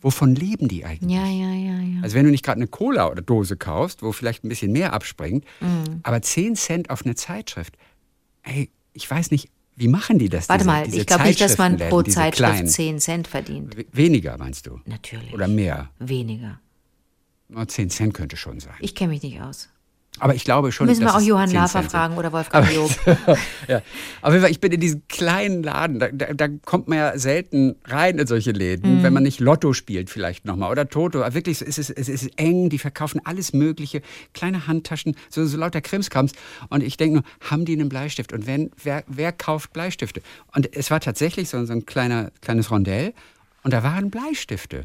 Wovon 0.00 0.34
leben 0.34 0.68
die 0.68 0.84
eigentlich? 0.84 1.12
Ja, 1.14 1.26
ja, 1.26 1.52
ja, 1.52 1.78
ja. 1.80 2.02
Also 2.02 2.16
wenn 2.16 2.24
du 2.24 2.30
nicht 2.30 2.44
gerade 2.44 2.56
eine 2.58 2.68
Cola 2.68 3.08
oder 3.10 3.20
Dose 3.22 3.56
kaufst, 3.56 4.02
wo 4.02 4.12
vielleicht 4.12 4.44
ein 4.44 4.48
bisschen 4.48 4.72
mehr 4.72 4.92
abspringt, 4.92 5.44
Mhm. 5.60 6.00
aber 6.02 6.22
10 6.22 6.56
Cent 6.56 6.88
auf 6.90 7.04
eine 7.04 7.14
Zeitschrift, 7.16 7.76
ey, 8.44 8.70
ich 8.94 9.10
weiß 9.10 9.30
nicht, 9.30 9.50
wie 9.80 9.88
machen 9.88 10.18
die 10.18 10.28
das? 10.28 10.48
Warte 10.48 10.60
diese, 10.64 10.70
mal, 10.70 10.84
diese 10.84 11.00
ich 11.00 11.06
glaube 11.06 11.24
nicht, 11.24 11.40
dass 11.40 11.56
man 11.58 11.76
pro 11.78 12.02
Zeitschrift 12.02 12.36
kleinen? 12.36 12.68
10 12.68 12.98
Cent 13.00 13.26
verdient. 13.28 13.76
We- 13.76 13.86
Weniger 13.92 14.36
meinst 14.38 14.66
du? 14.66 14.80
Natürlich. 14.84 15.32
Oder 15.32 15.48
mehr? 15.48 15.90
Weniger. 15.98 16.60
Na, 17.48 17.66
10 17.66 17.90
Cent 17.90 18.14
könnte 18.14 18.36
schon 18.36 18.60
sein. 18.60 18.74
Ich 18.80 18.94
kenne 18.94 19.10
mich 19.12 19.22
nicht 19.22 19.40
aus. 19.40 19.68
Aber 20.20 20.34
ich 20.34 20.44
glaube 20.44 20.70
schon, 20.70 20.86
Müssen 20.86 21.02
wir 21.04 21.14
auch 21.14 21.20
Johann 21.20 21.48
10 21.48 21.56
Lafer 21.58 21.82
fragen 21.82 22.16
oder 22.16 22.32
Wolfgang 22.32 22.70
Job. 22.74 22.90
ja. 23.68 23.80
Auf 24.22 24.32
jeden 24.32 24.42
Fall, 24.42 24.50
ich 24.50 24.60
bin 24.60 24.70
in 24.72 24.80
diesem 24.80 25.02
kleinen 25.08 25.62
Laden. 25.62 25.98
Da, 25.98 26.08
da, 26.12 26.32
da 26.34 26.48
kommt 26.64 26.88
man 26.88 26.98
ja 26.98 27.18
selten 27.18 27.76
rein 27.86 28.18
in 28.18 28.26
solche 28.26 28.52
Läden, 28.52 28.98
Mhm. 28.98 29.02
wenn 29.02 29.12
man 29.12 29.22
nicht 29.22 29.40
Lotto 29.40 29.72
spielt 29.72 30.10
vielleicht 30.10 30.44
nochmal 30.44 30.70
oder 30.70 30.88
Toto. 30.88 31.22
Aber 31.22 31.34
wirklich, 31.34 31.62
es 31.62 31.78
ist, 31.78 31.90
es 31.90 32.08
ist 32.08 32.30
eng, 32.38 32.68
die 32.68 32.78
verkaufen 32.78 33.20
alles 33.24 33.52
Mögliche, 33.52 34.02
kleine 34.34 34.66
Handtaschen, 34.66 35.16
so, 35.28 35.44
so 35.46 35.56
lauter 35.56 35.80
Krimskrams. 35.80 36.32
Und 36.68 36.82
ich 36.82 36.96
denke 36.96 37.14
nur, 37.20 37.24
haben 37.50 37.64
die 37.64 37.72
einen 37.72 37.88
Bleistift? 37.88 38.32
Und 38.32 38.46
wenn, 38.46 38.70
wer, 38.84 39.04
wer 39.06 39.32
kauft 39.32 39.72
Bleistifte? 39.72 40.20
Und 40.54 40.74
es 40.76 40.90
war 40.90 41.00
tatsächlich 41.00 41.48
so, 41.48 41.64
so 41.64 41.72
ein 41.72 41.86
kleiner, 41.86 42.30
kleines 42.42 42.70
Rondell 42.70 43.14
und 43.62 43.72
da 43.72 43.82
waren 43.82 44.10
Bleistifte. 44.10 44.84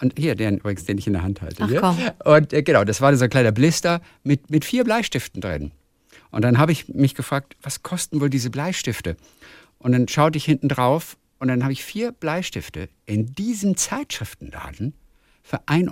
Und 0.00 0.14
hier, 0.18 0.34
den 0.34 0.58
übrigens, 0.58 0.84
den 0.84 0.98
ich 0.98 1.06
in 1.06 1.12
der 1.12 1.22
Hand 1.22 1.42
halte. 1.42 1.62
Ach, 1.62 1.80
komm. 1.80 2.32
Und 2.32 2.52
äh, 2.52 2.62
genau, 2.62 2.84
das 2.84 3.00
war 3.00 3.14
so 3.16 3.24
ein 3.24 3.30
kleiner 3.30 3.52
Blister 3.52 4.00
mit, 4.22 4.50
mit 4.50 4.64
vier 4.64 4.84
Bleistiften 4.84 5.40
drin. 5.40 5.72
Und 6.30 6.42
dann 6.42 6.58
habe 6.58 6.72
ich 6.72 6.88
mich 6.88 7.14
gefragt, 7.14 7.56
was 7.62 7.82
kosten 7.82 8.20
wohl 8.20 8.30
diese 8.30 8.50
Bleistifte? 8.50 9.16
Und 9.78 9.92
dann 9.92 10.08
schaute 10.08 10.38
ich 10.38 10.44
hinten 10.44 10.68
drauf 10.68 11.16
und 11.38 11.48
dann 11.48 11.62
habe 11.62 11.72
ich 11.72 11.84
vier 11.84 12.12
Bleistifte 12.12 12.88
in 13.06 13.34
diesem 13.34 13.76
Zeitschriftenladen 13.76 14.94
für 15.50 15.56
1,19 15.66 15.90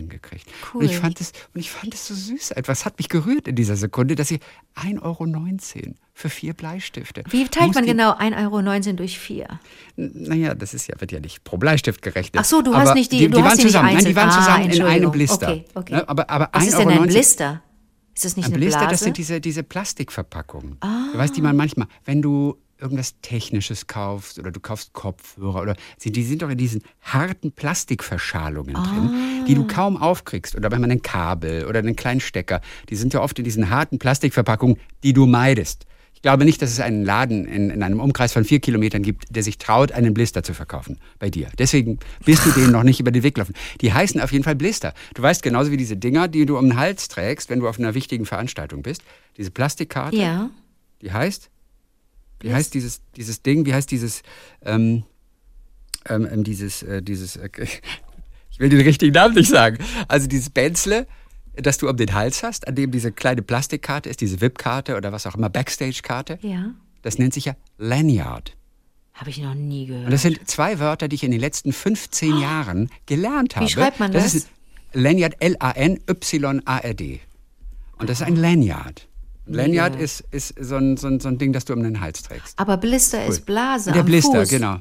Euro 0.00 0.06
gekriegt. 0.08 0.46
Cool. 0.72 0.82
Und 0.84 0.90
ich 0.90 0.96
fand 0.96 1.20
es 1.20 1.32
und 1.52 1.60
ich 1.60 1.70
fand 1.70 1.92
es 1.92 2.08
so 2.08 2.14
süß. 2.14 2.52
Etwas 2.52 2.86
hat 2.86 2.96
mich 2.96 3.10
gerührt 3.10 3.46
in 3.46 3.54
dieser 3.54 3.76
Sekunde, 3.76 4.14
dass 4.14 4.30
ich 4.30 4.40
1,19 4.76 5.02
Euro 5.02 5.94
für 6.14 6.30
vier 6.30 6.54
Bleistifte. 6.54 7.22
Wie 7.28 7.44
teilt 7.48 7.66
Muss 7.66 7.74
man 7.74 7.84
genau 7.84 8.12
1,19 8.12 8.86
Euro 8.88 8.96
durch 8.96 9.18
4? 9.18 9.46
Naja, 9.96 10.54
das 10.54 10.72
ist 10.72 10.86
ja, 10.86 10.98
wird 10.98 11.12
ja 11.12 11.20
nicht 11.20 11.44
pro 11.44 11.58
Bleistift 11.58 12.00
gerechnet. 12.00 12.40
Ach 12.40 12.46
so, 12.46 12.62
du 12.62 12.72
Aber 12.72 12.80
hast 12.84 12.94
nicht 12.94 13.12
die- 13.12 13.18
Die, 13.18 13.28
du 13.28 13.36
die 13.36 13.42
hast 13.42 13.58
waren 13.58 13.66
zusammen. 13.66 13.92
Nein, 13.94 14.04
die 14.06 14.16
waren 14.16 14.30
Ah, 14.30 14.38
zusammen 14.38 14.70
in 14.70 14.82
einem. 14.82 15.10
Blister. 15.10 15.48
Okay, 15.50 15.64
okay. 15.74 15.94
Ne, 15.96 16.08
Aber, 16.08 16.30
aber 16.30 16.48
Was 16.52 16.62
1,19 16.62 16.68
ist 16.68 16.78
denn 16.78 16.88
ein 16.88 17.02
Blister? 17.08 17.62
Ist 18.14 18.24
das 18.24 18.36
nicht 18.36 18.46
Ein 18.46 18.52
eine 18.54 18.58
Blister, 18.58 18.78
Blase? 18.80 18.90
das 18.94 19.00
sind 19.00 19.18
diese, 19.18 19.40
diese 19.42 19.62
Plastikverpackungen. 19.62 20.78
Du 21.12 21.18
weißt, 21.18 21.36
die 21.36 21.42
man 21.42 21.54
manchmal, 21.56 21.88
wenn 22.06 22.22
du 22.22 22.56
irgendwas 22.80 23.14
Technisches 23.22 23.86
kaufst 23.86 24.38
oder 24.38 24.50
du 24.50 24.60
kaufst 24.60 24.92
Kopfhörer 24.92 25.62
oder 25.62 25.76
sie, 25.96 26.12
die 26.12 26.22
sind 26.22 26.42
doch 26.42 26.50
in 26.50 26.58
diesen 26.58 26.82
harten 27.02 27.52
Plastikverschalungen 27.52 28.74
drin, 28.74 29.44
die 29.46 29.54
du 29.54 29.66
kaum 29.66 29.96
aufkriegst. 29.96 30.54
Oder 30.54 30.70
wenn 30.70 30.80
man 30.80 30.90
ein 30.90 31.02
Kabel 31.02 31.66
oder 31.66 31.80
einen 31.80 31.96
kleinen 31.96 32.20
Stecker, 32.20 32.60
die 32.88 32.96
sind 32.96 33.14
ja 33.14 33.20
oft 33.20 33.38
in 33.38 33.44
diesen 33.44 33.70
harten 33.70 33.98
Plastikverpackungen, 33.98 34.78
die 35.02 35.12
du 35.12 35.26
meidest. 35.26 35.86
Ich 36.18 36.22
glaube 36.22 36.44
nicht, 36.44 36.60
dass 36.60 36.72
es 36.72 36.80
einen 36.80 37.04
Laden 37.04 37.44
in, 37.44 37.70
in 37.70 37.80
einem 37.80 38.00
Umkreis 38.00 38.32
von 38.32 38.44
vier 38.44 38.58
Kilometern 38.58 39.02
gibt, 39.02 39.24
der 39.30 39.44
sich 39.44 39.56
traut, 39.56 39.92
einen 39.92 40.14
Blister 40.14 40.42
zu 40.42 40.52
verkaufen 40.52 40.98
bei 41.20 41.30
dir. 41.30 41.46
Deswegen 41.58 42.00
bist 42.24 42.44
du 42.44 42.50
denen 42.50 42.72
noch 42.72 42.82
nicht 42.82 42.98
über 42.98 43.12
den 43.12 43.22
Weg 43.22 43.36
gelaufen. 43.36 43.54
Die 43.82 43.92
heißen 43.92 44.20
auf 44.20 44.32
jeden 44.32 44.42
Fall 44.42 44.56
Blister. 44.56 44.94
Du 45.14 45.22
weißt 45.22 45.44
genauso 45.44 45.70
wie 45.70 45.76
diese 45.76 45.96
Dinger, 45.96 46.26
die 46.26 46.44
du 46.44 46.58
um 46.58 46.70
den 46.70 46.76
Hals 46.76 47.06
trägst, 47.06 47.50
wenn 47.50 47.60
du 47.60 47.68
auf 47.68 47.78
einer 47.78 47.94
wichtigen 47.94 48.26
Veranstaltung 48.26 48.82
bist. 48.82 49.02
Diese 49.36 49.52
Plastikkarte, 49.52 50.16
ja. 50.16 50.50
die 51.02 51.12
heißt, 51.12 51.50
wie 52.40 52.52
heißt 52.52 52.74
dieses, 52.74 53.00
dieses 53.16 53.42
Ding, 53.42 53.66
wie 53.66 53.74
heißt 53.74 53.90
dieses, 53.90 54.22
ähm, 54.62 55.04
ähm, 56.08 56.28
ähm, 56.30 56.44
dieses, 56.44 56.82
äh, 56.82 57.02
dieses, 57.02 57.36
äh, 57.36 57.48
ich 58.50 58.58
will 58.60 58.68
den 58.68 58.80
richtigen 58.80 59.12
Namen 59.12 59.34
nicht 59.34 59.50
sagen. 59.50 59.78
Also 60.08 60.26
dieses 60.28 60.50
Benzle, 60.50 61.06
das 61.54 61.78
du 61.78 61.88
um 61.88 61.96
den 61.96 62.14
Hals 62.14 62.42
hast, 62.42 62.68
an 62.68 62.74
dem 62.76 62.90
diese 62.92 63.10
kleine 63.12 63.42
Plastikkarte 63.42 64.08
ist, 64.08 64.20
diese 64.20 64.40
VIP-Karte 64.40 64.96
oder 64.96 65.12
was 65.12 65.26
auch 65.26 65.34
immer, 65.34 65.48
Backstage-Karte, 65.50 66.38
Ja. 66.42 66.70
das 67.02 67.18
nennt 67.18 67.34
sich 67.34 67.46
ja 67.46 67.56
Lanyard. 67.78 68.54
Habe 69.14 69.30
ich 69.30 69.38
noch 69.38 69.54
nie 69.54 69.82
Und 69.82 69.88
gehört. 69.88 70.12
das 70.12 70.22
sind 70.22 70.48
zwei 70.48 70.78
Wörter, 70.78 71.08
die 71.08 71.16
ich 71.16 71.24
in 71.24 71.32
den 71.32 71.40
letzten 71.40 71.72
15 71.72 72.38
Jahren 72.38 72.88
gelernt 73.06 73.56
habe. 73.56 73.68
schreibt 73.68 73.98
man 73.98 74.12
das? 74.12 74.32
ist 74.34 74.48
Lanyard, 74.92 75.34
L-A-N-Y-A-R-D. 75.40 77.20
Und 77.98 78.08
das 78.08 78.20
ist 78.20 78.26
ein 78.26 78.36
Lanyard. 78.36 79.07
Lanyard 79.48 79.92
gehört. 79.94 80.04
ist, 80.04 80.20
ist 80.30 80.54
so, 80.60 80.76
ein, 80.76 80.96
so, 80.96 81.06
ein, 81.08 81.20
so 81.20 81.28
ein 81.28 81.38
Ding, 81.38 81.52
das 81.52 81.64
du 81.64 81.72
um 81.72 81.82
den 81.82 82.00
Hals 82.00 82.22
trägst. 82.22 82.58
Aber 82.58 82.76
Blister 82.76 83.24
ist 83.26 83.46
Blase 83.46 83.92
Der 83.92 84.00
am 84.00 84.06
Blister, 84.06 84.40
Fuß. 84.40 84.48
genau. 84.50 84.78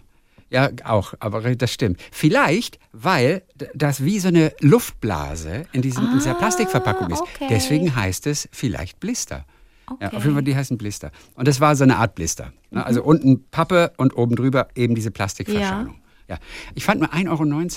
Ja, 0.49 0.69
auch, 0.85 1.13
aber 1.19 1.41
das 1.55 1.73
stimmt. 1.73 1.99
Vielleicht, 2.11 2.79
weil 2.93 3.43
das 3.73 4.03
wie 4.05 4.19
so 4.19 4.29
eine 4.29 4.53
Luftblase 4.61 5.65
in, 5.73 5.81
diesem, 5.81 6.05
in 6.05 6.13
dieser 6.13 6.35
Plastikverpackung 6.35 7.09
ist. 7.11 7.19
Ah, 7.21 7.25
okay. 7.35 7.47
Deswegen 7.49 7.95
heißt 7.95 8.27
es 8.27 8.47
vielleicht 8.51 8.99
Blister. 8.99 9.45
Ja, 9.89 10.07
Okay. 10.07 10.15
auf 10.17 10.23
jeden 10.23 10.33
Fall, 10.35 10.43
die 10.43 10.55
heißen 10.55 10.77
Blister. 10.77 11.11
Und 11.35 11.47
das 11.47 11.61
war 11.61 11.73
so 11.77 11.83
eine 11.85 11.95
Art 11.97 12.15
Blister. 12.15 12.51
Ne? 12.71 12.85
Also 12.85 13.01
unten 13.03 13.45
Pappe 13.51 13.93
und 13.97 14.17
oben 14.17 14.35
drüber 14.35 14.67
eben 14.75 14.95
diese 14.95 15.11
Plastikverschalung. 15.11 15.95
Ja. 16.27 16.39
Ich 16.75 16.83
fand 16.83 16.99
mir 16.99 17.13
1,19 17.13 17.29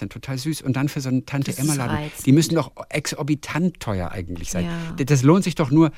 Euro 0.03 0.09
total 0.09 0.37
süß 0.39 0.63
und 0.63 0.75
dann 0.75 0.89
für 0.89 1.01
so 1.01 1.09
einen 1.09 1.25
Tante-Emma-Laden, 1.25 2.11
die 2.27 2.33
müssen 2.33 2.57
doch 2.57 2.73
exorbitant 2.89 3.79
teuer 3.79 4.11
eigentlich 4.11 4.51
sein. 4.51 4.65
Ja. 4.99 5.05
Das 5.05 5.23
lohnt 5.23 5.45
sich 5.45 5.55
doch 5.55 5.71
nur, 5.71 5.93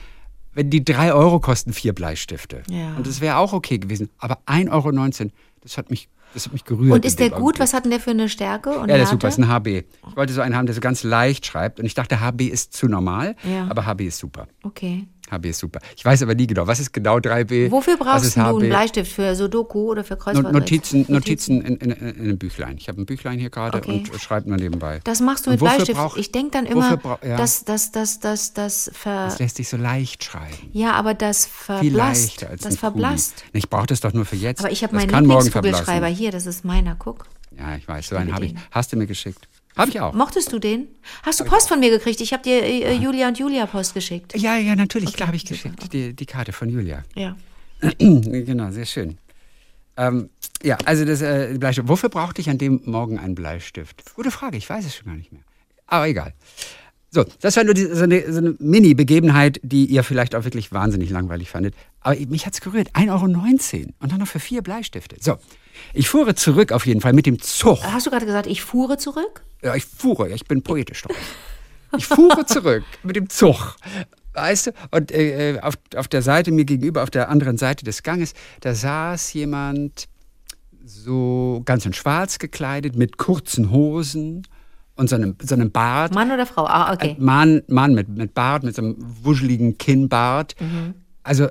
wenn 0.55 0.71
die 0.71 0.85
3 0.85 1.13
Euro 1.15 1.41
kosten, 1.41 1.73
vier 1.73 1.93
Bleistifte. 1.95 2.63
Ja. 2.69 2.95
Und 2.97 3.07
das 3.07 3.21
wäre 3.21 3.37
auch 3.37 3.53
okay 3.53 3.79
gewesen. 3.79 4.11
Aber 4.19 4.39
1,19 4.47 4.71
Euro, 4.71 5.31
das 5.63 5.79
hat 5.79 5.91
mich, 5.91 6.09
das 6.35 6.47
hat 6.47 6.53
mich 6.53 6.65
gerührt. 6.65 6.93
Und 6.93 7.05
ist 7.05 7.19
der 7.21 7.31
gut? 7.31 7.59
Was 7.59 7.73
hat 7.75 7.85
denn 7.85 7.91
der 7.91 8.01
für 8.01 8.11
eine 8.11 8.29
Stärke? 8.29 8.71
Und 8.71 8.89
Ja, 8.89 8.95
der 8.97 9.05
ist 9.05 9.11
super, 9.11 9.29
Härte? 9.29 9.41
ist 9.43 9.49
ein 9.49 9.53
HB. 9.53 9.67
Ich 10.11 10.17
wollte 10.17 10.33
so 10.33 10.41
einen 10.41 10.57
haben, 10.57 10.67
der 10.67 10.75
so 10.75 10.81
ganz 10.81 11.03
leicht 11.03 11.47
schreibt. 11.47 11.79
Und 11.81 11.87
ich 11.87 11.95
dachte, 11.95 12.21
HB 12.21 12.43
ist 12.49 12.73
zu 12.73 12.87
normal, 12.89 13.37
Ja. 13.45 13.67
aber 13.69 13.87
HB 13.87 14.03
ist 14.07 14.19
super. 14.19 14.47
Okay. 14.63 15.07
HB 15.33 15.47
ist 15.47 15.59
super. 15.59 15.81
Ich 15.97 16.05
weiß 16.05 16.23
aber 16.23 16.35
nie 16.35 16.47
genau, 16.47 16.67
was 16.67 16.79
ist 16.81 16.93
genau 16.93 17.17
3b? 17.17 17.71
Wofür 17.71 17.97
brauchst 17.97 18.37
du 18.37 18.45
einen? 18.45 18.59
Bleistift? 18.69 19.11
Für 19.13 19.35
Sudoku 19.35 19.91
oder 19.91 20.05
für 20.05 20.17
Kreuzworträtsel? 20.17 20.53
Notizen, 21.01 21.07
Notizen 21.13 21.63
in, 21.63 21.77
in, 21.77 21.91
in 21.91 22.21
einem 22.21 22.39
Büchlein. 22.39 22.77
Ich 22.79 22.89
habe 22.89 23.01
ein 23.01 23.07
Büchlein 23.07 23.39
hier 23.39 23.51
gerade 23.51 23.79
Okay. 23.79 24.05
und 24.13 24.21
schreibe 24.21 24.49
nur 24.49 24.59
nebenbei. 24.59 25.01
Das 25.05 25.21
machst 25.21 25.47
du 25.47 25.51
mit 25.51 25.59
Bleistift. 25.61 25.99
brauch- 25.99 26.17
ich 26.17 26.31
denke 26.33 26.51
dann 26.53 26.67
immer, 26.67 27.01
ja. 27.25 27.37
dass 27.37 27.65
das, 27.65 27.91
das, 27.93 28.21
das, 28.21 28.53
das, 28.53 28.91
ver, 28.95 29.25
Das 29.27 29.39
lässt 29.39 29.57
sich 29.57 29.69
so 29.69 29.77
leicht 29.77 30.23
schreiben. 30.25 30.55
ja, 30.73 30.93
aber 30.93 31.15
das 31.15 31.47
Viel 31.47 31.53
verblasst. 31.91 31.97
leichter 32.41 32.51
als 32.51 32.63
das 32.63 32.77
verblasst. 32.77 33.45
Ich 33.53 33.69
brauche 33.71 33.87
das 33.87 34.01
doch 34.01 34.13
nur 34.13 34.25
für 34.25 34.37
jetzt. 34.37 34.61
Aber 34.61 34.71
ich 34.71 34.83
habe 34.85 34.95
meinen 34.95 35.09
Lieblingskugelschreiber 35.11 36.07
hier, 36.09 36.31
das 36.31 36.47
ist 36.47 36.65
meiner, 36.65 36.95
guck. 36.97 37.25
Ja, 37.59 37.77
ich 37.77 37.87
weiß, 37.87 38.09
so 38.09 38.17
einen 38.17 38.35
habe 38.35 38.47
ich. 38.47 38.55
Hast 38.71 38.93
du 38.93 38.97
mir 38.97 39.07
geschickt? 39.07 39.47
Habe 39.77 39.91
ich 39.91 40.01
auch. 40.01 40.13
Mochtest 40.13 40.53
du 40.53 40.59
den? 40.59 40.89
Hast 41.23 41.41
du 41.41 41.45
Post 41.45 41.69
von 41.69 41.81
mir 41.81 41.91
gekriegt? 41.91 42.21
Ich 42.21 42.33
habe 42.33 42.43
dir 42.43 42.63
äh, 42.63 42.95
Julia 42.95 43.29
und 43.29 43.39
Julia 43.39 43.67
Post 43.67 43.95
geschickt. 43.95 44.35
Ja, 44.37 44.57
ja, 44.57 44.77
natürlich, 44.77 45.15
klar 45.15 45.29
habe 45.29 45.37
ich 45.37 45.47
geschickt. 45.47 45.93
Die, 45.93 46.15
die 46.15 46.27
Karte 46.27 46.53
von 46.53 46.69
Julia. 46.69 47.05
Ja. 47.15 47.37
genau, 47.99 48.71
sehr 48.71 48.87
schön. 48.87 49.19
Ähm, 49.97 50.31
ja, 50.63 50.79
also 50.85 51.05
das 51.05 51.23
äh, 51.23 51.57
Bleistift. 51.59 51.89
Wofür 51.89 52.09
brauchte 52.09 52.41
ich 52.41 52.51
an 52.51 52.59
dem 52.59 52.81
Morgen 52.85 53.19
einen 53.19 53.35
Bleistift? 53.35 54.15
Gute 54.15 54.31
Frage, 54.31 54.57
ich 54.57 54.69
weiß 54.69 54.85
es 54.85 54.97
schon 54.97 55.07
gar 55.07 55.17
nicht 55.17 55.33
mehr. 55.33 55.43
Aber 55.87 56.07
egal. 56.07 56.35
So, 57.15 57.27
das 57.43 57.57
war 57.57 57.65
nur 57.65 57.75
die, 57.75 57.85
so 57.85 58.05
eine, 58.05 58.33
so 58.33 58.39
eine 58.39 58.57
Mini-Begebenheit, 58.59 59.61
die 59.63 59.85
ihr 59.85 60.03
vielleicht 60.03 60.35
auch 60.35 60.45
wirklich 60.45 60.73
wahnsinnig 60.73 61.11
langweilig 61.11 61.51
fandet. 61.51 61.75
Aber 62.01 62.17
mich 62.17 62.47
hat's 62.47 62.63
gerührt. 62.63 62.91
1,19 62.95 63.11
Euro. 63.11 63.93
Und 64.01 64.13
dann 64.13 64.19
noch 64.19 64.27
für 64.27 64.41
vier 64.41 64.63
Bleistifte. 64.63 65.17
So, 65.21 65.37
ich 65.93 66.09
fuhre 66.09 66.35
zurück 66.35 66.73
auf 66.73 66.87
jeden 66.87 67.03
Fall 67.03 67.13
mit 67.13 67.27
dem 67.27 67.39
Zug. 67.39 67.83
Hast 67.83 68.07
du 68.07 68.11
gerade 68.11 68.25
gesagt, 68.25 68.47
ich 68.47 68.63
fuhre 68.63 68.97
zurück? 68.97 69.43
Ja, 69.63 69.75
ich 69.75 69.85
fuhre, 69.85 70.31
ich 70.31 70.47
bin 70.47 70.63
poetisch 70.63 71.03
drauf. 71.03 71.17
Ich 71.99 72.07
fuhre 72.07 72.47
zurück 72.47 72.85
mit 73.03 73.17
dem 73.17 73.29
Zug. 73.29 73.77
Weißt 74.33 74.69
du? 74.69 74.71
Und 74.91 75.13
äh, 75.13 75.59
auf, 75.61 75.75
auf 75.95 76.09
der 76.09 76.23
Seite 76.23 76.51
mir 76.51 76.65
gegenüber, 76.65 77.03
auf 77.03 77.11
der 77.11 77.29
anderen 77.29 77.59
Seite 77.59 77.85
des 77.85 78.03
Ganges, 78.03 78.33
da 78.61 78.75
saß 78.75 79.35
jemand 79.35 80.09
so 80.83 81.61
ganz 81.67 81.85
in 81.85 81.93
schwarz 81.93 82.39
gekleidet, 82.39 82.97
mit 82.97 83.19
kurzen 83.19 83.71
Hosen 83.71 84.47
und 84.97 85.09
so 85.09 85.17
einem, 85.17 85.37
so 85.43 85.55
einem 85.55 85.71
Bart. 85.71 86.15
Mann 86.15 86.31
oder 86.31 86.47
Frau? 86.47 86.67
Ah, 86.67 86.93
okay. 86.93 87.17
Mann, 87.19 87.63
Mann 87.69 87.95
mit, 87.95 88.09
mit 88.09 88.35
Bart, 88.35 88.63
mit 88.63 88.75
so 88.75 88.83
einem 88.83 88.97
wuscheligen 89.23 89.79
Kinnbart. 89.79 90.55
Mhm. 90.61 90.95
Also 91.23 91.49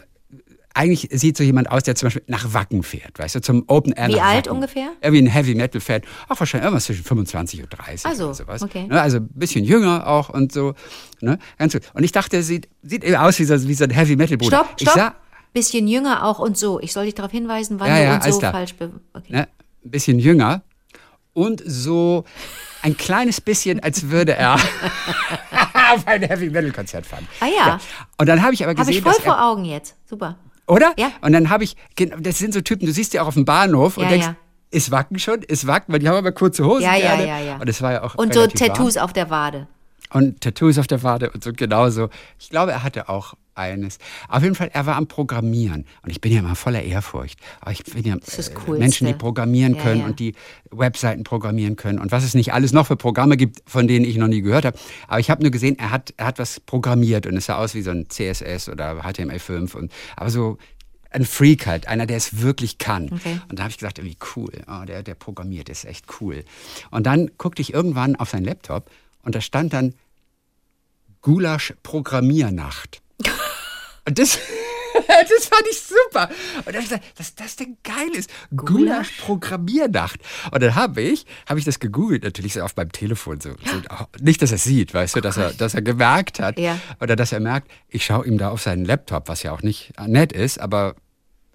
eigentlich 0.74 1.10
sieht 1.12 1.36
so 1.36 1.44
jemand 1.44 1.70
aus, 1.70 1.84
der 1.84 1.96
zum 1.96 2.06
Beispiel 2.08 2.24
nach 2.28 2.54
Wacken 2.54 2.82
fährt, 2.84 3.20
weißt 3.20 3.36
du, 3.36 3.42
zum 3.42 3.66
Open 3.68 3.92
Air. 3.92 4.08
Wie 4.08 4.22
alt 4.22 4.46
Wacken. 4.46 4.56
ungefähr? 4.56 4.88
Irgendwie 5.02 5.24
ein 5.24 5.28
Heavy 5.28 5.54
Metal 5.54 5.82
Fan. 5.82 6.02
Auch 6.30 6.40
wahrscheinlich 6.40 6.64
irgendwas 6.66 6.86
zwischen 6.86 7.04
25 7.04 7.64
und 7.64 7.70
30 7.78 8.06
Ach 8.06 8.14
so, 8.16 8.26
oder 8.26 8.34
sowas. 8.36 8.62
okay. 8.62 8.88
Ne, 8.88 9.02
also 9.02 9.18
ein 9.18 9.28
bisschen 9.34 9.66
jünger 9.66 10.08
auch 10.08 10.30
und 10.30 10.54
so. 10.54 10.74
Ne, 11.20 11.40
ganz 11.58 11.74
gut. 11.74 11.82
Und 11.94 12.04
ich 12.04 12.14
dachte, 12.14 12.38
er 12.38 12.44
sieht, 12.44 12.70
sieht 12.84 13.04
eben 13.04 13.16
aus 13.18 13.38
wie 13.40 13.44
so, 13.44 13.68
wie 13.68 13.74
so 13.74 13.84
ein 13.84 13.90
Heavy 13.90 14.16
Metal 14.16 14.38
Bruder. 14.38 14.58
Stopp, 14.64 14.76
Ich 14.78 14.84
stopp. 14.90 14.96
sah, 14.96 15.16
Bisschen 15.54 15.86
jünger 15.90 16.24
auch 16.26 16.40
und 16.40 16.58
so. 16.58 16.80
Ich 16.80 16.94
soll 16.94 17.04
dich 17.04 17.16
darauf 17.16 17.32
hinweisen, 17.32 17.78
wann 17.82 17.90
Ja, 17.90 17.96
du 17.98 18.04
ja, 18.04 18.16
und 18.16 18.22
alles 18.22 18.36
so 18.36 18.40
klar. 18.40 18.54
falsch 18.54 18.74
okay. 19.14 19.34
ne, 19.34 19.48
ein 19.84 19.92
bisschen 19.92 20.18
jünger 20.20 20.62
und 21.34 21.62
so 21.66 22.26
ein 22.82 22.98
kleines 22.98 23.42
bisschen, 23.42 23.80
als 23.82 24.10
würde 24.10 24.36
er 24.36 24.56
auf 25.94 26.08
ein 26.08 26.22
Heavy 26.24 26.50
Metal 26.50 26.72
Konzert 26.72 27.06
fahren. 27.06 27.28
Ah 27.40 27.48
ja. 27.48 27.80
Und 28.18 28.28
dann 28.28 28.42
habe 28.42 28.54
ich 28.54 28.64
aber 28.64 28.72
Habe 28.72 28.82
gesehen, 28.82 28.98
ich 28.98 29.04
voll 29.04 29.14
dass 29.14 29.24
vor 29.24 29.42
Augen 29.44 29.66
jetzt. 29.66 29.96
Super. 30.06 30.38
Oder? 30.68 30.94
Ja. 30.98 31.12
Und 31.22 31.34
dann 31.34 31.50
habe 31.50 31.64
ich, 31.64 31.76
das 32.20 32.38
sind 32.38 32.54
so 32.54 32.62
Typen, 32.62 32.86
du 32.86 32.92
siehst 32.94 33.14
die 33.14 33.20
auch 33.20 33.28
auf 33.28 33.34
dem 33.34 33.46
Bahnhof 33.46 33.98
und 33.98 34.04
Ja, 34.04 34.10
denkst, 34.10 34.28
ja. 34.28 34.36
ist 34.72 34.90
Wacken 34.92 35.20
schon? 35.20 35.42
Ist 35.44 35.68
Wacken? 35.68 35.94
Weil 35.94 36.00
die 36.00 36.08
haben 36.08 36.16
aber 36.16 36.32
kurze 36.32 36.66
Hosen 36.66 36.84
Ja, 36.84 36.96
ja, 36.96 37.20
ja, 37.20 37.40
ja. 37.40 37.56
Und 37.58 37.68
es 37.68 37.82
war 37.82 37.92
ja 37.92 38.04
auch 38.04 38.16
Und 38.16 38.34
so 38.34 38.48
Tattoos 38.48 38.98
auf 38.98 39.14
der 39.14 39.30
Wade. 39.30 39.68
Und 40.14 40.42
Tattoos 40.42 40.78
auf 40.78 40.88
der 40.88 41.04
Wade 41.04 41.30
und 41.32 41.44
so 41.44 41.52
genauso. 41.54 42.10
Ich 42.40 42.50
glaube, 42.50 42.72
er 42.72 42.84
hatte 42.84 43.10
auch 43.10 43.36
eines. 43.56 43.98
Auf 44.28 44.44
jeden 44.44 44.56
Fall, 44.56 44.70
er 44.74 44.86
war 44.86 44.96
am 44.96 45.08
Programmieren. 45.08 45.86
Und 46.04 46.10
ich 46.10 46.22
bin 46.22 46.32
ja 46.32 46.40
immer 46.40 46.56
voller 46.56 46.84
Ehrfurcht. 46.84 47.40
Aber 47.60 47.72
ich 47.72 47.84
bin 47.84 48.04
ja 48.04 48.16
äh, 48.16 48.20
Coolste. 48.54 48.80
Menschen, 48.80 49.08
die 49.08 49.14
programmieren 49.14 49.76
Ja, 49.76 49.84
können 49.84 50.02
ja. 50.02 50.06
und 50.06 50.20
die 50.20 50.36
Webseiten 50.72 51.24
programmieren 51.24 51.76
können. 51.76 52.00
Und 52.00 52.12
was 52.12 52.24
es 52.24 52.34
nicht 52.34 52.54
alles 52.54 52.72
noch 52.72 52.88
für 52.88 52.96
Programme 52.96 53.38
gibt, 53.38 53.62
von 53.66 53.88
denen 53.88 54.06
ich 54.06 54.18
noch 54.18 54.28
nie 54.28 54.42
gehört 54.42 54.66
habe. 54.66 54.78
Aber 55.08 55.20
ich 55.20 55.30
habe 55.30 55.42
nur 55.42 55.52
gesehen, 55.52 55.78
er 55.80 55.92
hat, 55.92 56.14
er 56.18 56.28
hat 56.28 56.40
was 56.40 56.60
programmiert 56.60 57.26
und 57.26 57.36
es 57.38 57.46
sah 57.46 57.58
aus 57.58 57.76
wie 57.76 57.82
so 57.82 57.92
ein 57.92 58.10
CSS 58.10 58.70
oder 58.70 59.02
HTML5. 59.02 59.76
Und, 59.76 59.92
aber 60.16 60.30
so 60.30 60.58
ein 61.12 61.26
Freak 61.26 61.68
halt, 61.68 61.88
einer, 61.88 62.06
der 62.06 62.18
es 62.18 62.42
wirklich 62.42 62.78
kann. 62.78 63.10
Okay. 63.12 63.40
Und 63.50 63.60
da 63.60 63.64
habe 63.64 63.72
ich 63.72 63.78
gesagt, 63.78 64.00
irgendwie 64.00 64.18
cool, 64.36 64.52
oh, 64.68 64.86
der, 64.86 65.04
der 65.04 65.16
programmiert, 65.16 65.68
ist 65.70 65.86
echt 65.86 66.06
cool. 66.22 66.44
Und 66.90 67.06
dann 67.06 67.32
guckte 67.38 67.62
ich 67.62 67.74
irgendwann 67.74 68.16
auf 68.16 68.30
seinen 68.30 68.46
Laptop 68.46 68.90
und 69.24 69.36
da 69.36 69.42
stand 69.42 69.74
dann 69.74 69.94
Gulasch-Programmiernacht. 71.22 73.02
Und 74.08 74.20
das, 74.20 74.40
das 75.08 75.46
fand 75.46 75.64
ich 75.70 75.82
super. 75.82 76.30
Und 76.58 76.68
dann 76.68 76.76
habe 76.76 76.84
ich 76.84 76.90
gesagt, 76.90 77.20
dass 77.20 77.36
das 77.36 77.56
denn 77.56 77.78
geil 77.84 78.10
ist. 78.14 78.30
Gulasch-Programmiernacht. 78.56 80.20
Und 80.52 80.62
dann 80.62 80.76
habe 80.76 81.02
ich, 81.02 81.26
habe 81.48 81.60
ich 81.60 81.66
das 81.66 81.80
gegoogelt, 81.80 82.24
natürlich 82.24 82.54
so 82.54 82.62
auf 82.62 82.76
meinem 82.76 82.92
Telefon 82.92 83.40
so. 83.40 83.52
so 83.52 83.82
nicht, 84.20 84.42
dass 84.42 84.52
er 84.52 84.58
sieht, 84.58 84.94
weißt 84.94 85.16
du, 85.16 85.22
dass 85.22 85.38
er, 85.38 85.54
dass 85.54 85.74
er 85.74 85.82
gemerkt 85.82 86.40
hat. 86.40 86.60
Ja. 86.60 86.80
Oder 87.00 87.16
dass 87.16 87.32
er 87.32 87.40
merkt, 87.40 87.72
ich 87.88 88.06
schaue 88.06 88.26
ihm 88.26 88.38
da 88.38 88.50
auf 88.50 88.62
seinen 88.62 88.86
Laptop, 88.86 89.28
was 89.28 89.44
ja 89.44 89.52
auch 89.52 89.62
nicht 89.62 89.94
nett 90.08 90.34
ist, 90.34 90.60
aber 90.60 90.96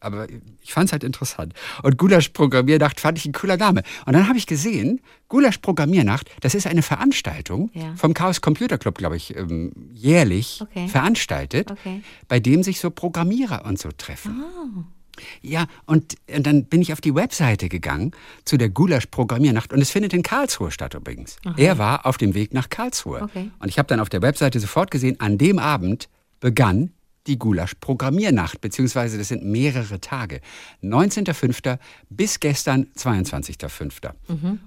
aber 0.06 0.26
ich 0.62 0.72
fand 0.72 0.86
es 0.88 0.92
halt 0.92 1.04
interessant. 1.04 1.52
Und 1.82 1.98
Gulasch 1.98 2.30
Programmiernacht 2.30 3.00
fand 3.00 3.18
ich 3.18 3.26
ein 3.26 3.32
cooler 3.32 3.56
Name. 3.56 3.82
Und 4.06 4.12
dann 4.14 4.28
habe 4.28 4.38
ich 4.38 4.46
gesehen, 4.46 5.00
Gulasch 5.28 5.58
Programmiernacht, 5.58 6.30
das 6.40 6.54
ist 6.54 6.66
eine 6.66 6.82
Veranstaltung 6.82 7.70
Ja. 7.74 7.94
vom 7.96 8.14
Chaos 8.14 8.40
Computer 8.40 8.78
Club, 8.78 8.96
glaube 8.98 9.16
ich, 9.16 9.36
ähm, 9.36 9.72
jährlich 9.92 10.60
Okay. 10.62 10.88
veranstaltet, 10.88 11.70
Okay. 11.72 12.02
bei 12.28 12.40
dem 12.40 12.62
sich 12.62 12.80
so 12.80 12.90
Programmierer 12.90 13.64
und 13.66 13.78
so 13.78 13.90
treffen. 13.96 14.42
Ah. 14.42 14.84
Ja, 15.40 15.64
und, 15.86 16.14
und 16.34 16.46
dann 16.46 16.66
bin 16.66 16.82
ich 16.82 16.92
auf 16.92 17.00
die 17.00 17.14
Webseite 17.14 17.70
gegangen 17.70 18.10
zu 18.44 18.58
der 18.58 18.68
Gulasch 18.68 19.06
Programmiernacht 19.06 19.72
und 19.72 19.80
es 19.80 19.90
findet 19.90 20.12
in 20.12 20.22
Karlsruhe 20.22 20.70
statt 20.70 20.92
übrigens. 20.92 21.36
Er 21.56 21.78
war 21.78 22.04
auf 22.04 22.18
dem 22.18 22.34
Weg 22.34 22.52
nach 22.52 22.68
Karlsruhe. 22.68 23.22
Okay. 23.22 23.50
Und 23.58 23.68
ich 23.68 23.78
habe 23.78 23.88
dann 23.88 23.98
auf 24.00 24.10
der 24.10 24.20
Webseite 24.20 24.60
sofort 24.60 24.90
gesehen, 24.90 25.18
an 25.18 25.38
dem 25.38 25.58
Abend 25.58 26.08
begann 26.40 26.90
die 27.26 27.38
Gulasch 27.38 27.74
Programmiernacht, 27.80 28.60
beziehungsweise 28.60 29.18
das 29.18 29.28
sind 29.28 29.44
mehrere 29.44 30.00
Tage. 30.00 30.40
19.05. 30.82 31.78
bis 32.08 32.40
gestern 32.40 32.86
22.05. 32.96 34.10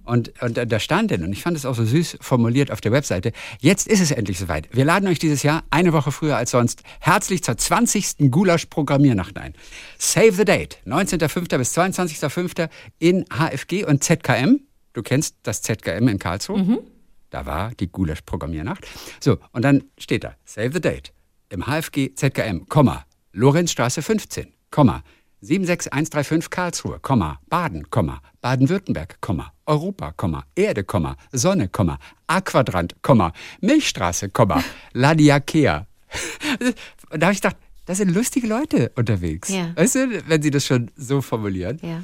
Und, 0.05 0.34
und 0.41 0.57
da- 0.72 0.80
stand 0.80 1.12
denn, 1.12 1.24
und 1.24 1.32
ich 1.34 1.41
fand 1.43 1.57
es 1.57 1.66
auch 1.66 1.76
so 1.76 1.86
süß 1.86 2.18
formuliert 2.22 2.72
auf 2.72 2.82
der 2.82 2.91
Webseite, 2.91 3.32
jetzt 3.60 3.88
ist 3.88 3.99
es 4.01 4.12
endlich 4.12 4.39
soweit. 4.39 4.70
Wir 4.76 4.86
laden 4.86 5.07
euch 5.07 5.20
dieses 5.20 5.43
Jahr, 5.43 5.64
eine 5.72 5.93
Woche 5.93 6.12
früher 6.12 6.38
als 6.38 6.51
sonst, 6.51 6.84
herzlich 6.99 7.43
zur 7.43 7.57
20. 7.57 8.32
Gulasch 8.32 8.66
Programmiernacht 8.68 9.38
ein. 9.38 9.53
Save 9.97 10.32
the 10.34 10.45
date, 10.45 10.80
19.05. 10.86 11.57
bis 11.57 11.78
22.05. 11.78 12.70
in 12.99 13.26
HFG 13.30 13.86
und 13.86 14.03
ZKM. 14.03 14.62
Du 14.93 15.01
kennst 15.03 15.36
das 15.43 15.62
ZKM 15.62 16.07
in 16.07 16.20
Karlsruhe? 16.20 16.84
Da 17.30 17.45
war 17.45 17.72
die 17.80 17.88
Gulasch-Programmiernacht. 17.91 18.88
So, 19.20 19.38
und 19.51 19.64
dann 19.64 19.84
steht 19.99 20.24
da, 20.24 20.34
save 20.45 20.72
the 20.74 20.82
date, 20.82 21.14
im 21.50 21.66
HFG 21.66 22.16
ZKM, 22.16 22.68
Komma, 22.70 23.06
Lorenzstraße 23.34 24.02
15, 24.02 24.54
Komma, 24.72 25.04
76135 25.41 26.50
Karlsruhe, 26.50 27.00
Komma, 27.00 27.39
Baden, 27.50 27.89
Komma, 27.89 28.22
Baden-Württemberg, 28.41 29.22
Komma, 29.22 29.54
Europa, 29.66 30.12
Komma, 30.12 30.45
Erde, 30.56 30.84
Komma, 30.84 31.16
Sonne, 31.32 31.70
Komma, 31.70 31.97
A-Quadrant, 32.28 33.02
Komma, 33.02 33.34
Milchstraße, 33.62 34.30
Komma, 34.30 34.64
Ladiakea. 34.93 35.88
Da 37.12 37.26
habe 37.26 37.34
ich 37.34 37.41
gedacht, 37.41 37.58
da 37.86 37.95
sind 37.95 38.14
lustige 38.14 38.45
Leute 38.45 38.91
unterwegs. 38.95 39.50
Ja. 39.50 39.76
Weißt 39.76 39.95
du, 39.95 40.28
wenn 40.28 40.43
sie 40.43 40.52
das 40.52 40.68
schon 40.68 40.91
so 40.95 41.22
formulieren. 41.22 41.80
Ja. 41.82 42.04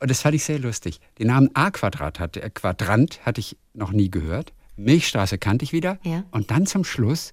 Und 0.00 0.10
das 0.10 0.22
fand 0.22 0.34
ich 0.34 0.42
sehr 0.42 0.58
lustig. 0.58 0.98
Den 1.20 1.28
Namen 1.28 1.48
A-Quadrat 1.54 2.18
hatte, 2.18 2.42
äh, 2.42 2.50
Quadrant 2.50 3.24
hatte 3.24 3.40
ich 3.40 3.56
noch 3.72 3.92
nie 3.92 4.10
gehört. 4.10 4.52
Milchstraße 4.74 5.38
kannte 5.38 5.64
ich 5.64 5.72
wieder. 5.72 5.98
Ja. 6.02 6.24
Und 6.32 6.50
dann 6.50 6.66
zum 6.66 6.82
Schluss, 6.82 7.30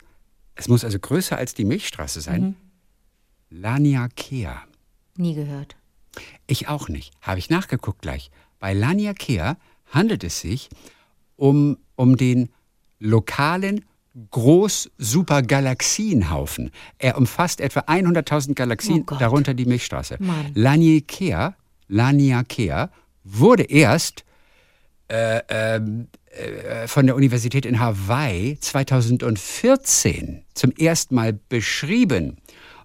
es 0.56 0.68
muss 0.68 0.84
also 0.84 1.00
größer 1.00 1.38
als 1.38 1.54
die 1.54 1.66
Milchstraße 1.66 2.22
sein, 2.22 2.42
Mhm. 2.42 2.56
Laniakea. 3.50 4.64
Nie 5.18 5.36
gehört. 5.36 5.76
Ich 6.48 6.68
auch 6.68 6.90
nicht. 6.90 7.14
Habe 7.22 7.40
ich 7.40 7.50
nachgeguckt 7.50 8.02
gleich. 8.02 8.32
Bei 8.60 8.74
Laniakea 8.74 9.58
handelt 9.92 10.24
es 10.24 10.42
sich 10.42 10.70
um, 11.36 11.78
um 11.96 12.18
den 12.18 12.50
lokalen 13.00 13.86
Groß-Super-Galaxienhaufen. 14.32 16.72
Er 17.00 17.18
umfasst 17.18 17.62
etwa 17.62 17.82
100.000 17.82 18.54
Galaxien, 18.56 19.06
Oh 19.10 19.16
darunter 19.18 19.54
die 19.54 19.66
Milchstraße. 19.66 20.18
Laniakea, 20.54 21.56
Laniakea 21.88 22.90
wurde 23.24 23.64
erst 23.64 24.24
äh, 25.10 25.38
äh, 25.78 25.82
von 26.88 27.06
der 27.06 27.16
Universität 27.16 27.66
in 27.66 27.80
Hawaii 27.80 28.58
2014 28.60 30.44
zum 30.54 30.72
ersten 30.72 31.16
Mal 31.16 31.34
beschrieben. 31.34 32.38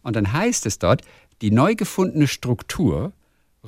Und 0.02 0.16
dann 0.16 0.32
heißt 0.32 0.66
es 0.66 0.78
dort, 0.78 1.02
die 1.40 1.50
neu 1.50 1.74
gefundene 1.74 2.26
Struktur 2.26 3.12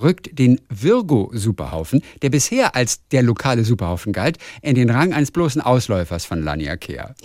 rückt 0.00 0.38
den 0.38 0.60
Virgo-Superhaufen, 0.68 2.02
der 2.22 2.30
bisher 2.30 2.74
als 2.74 3.06
der 3.08 3.22
lokale 3.22 3.64
Superhaufen 3.64 4.12
galt, 4.12 4.38
in 4.62 4.74
den 4.74 4.90
Rang 4.90 5.12
eines 5.12 5.30
bloßen 5.30 5.60
Ausläufers 5.60 6.24
von 6.24 6.42
Laniakea. 6.42 7.14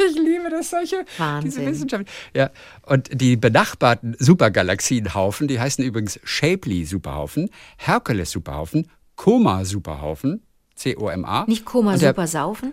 Ich 0.00 0.14
liebe 0.14 0.48
das 0.48 0.70
solche 0.70 1.04
Wahnsinn. 1.18 1.50
diese 1.50 1.66
Wissenschaft. 1.66 2.06
Ja, 2.32 2.50
und 2.82 3.20
die 3.20 3.36
benachbarten 3.36 4.14
Supergalaxienhaufen, 4.20 5.48
die 5.48 5.58
heißen 5.58 5.84
übrigens 5.84 6.20
Shapley 6.22 6.84
Superhaufen, 6.84 7.50
Hercules 7.78 8.30
Superhaufen, 8.30 8.88
Coma. 10.96 11.44
Nicht 11.48 11.64
Koma 11.64 11.96
der- 11.96 12.10
super 12.10 12.26
saufen? 12.26 12.72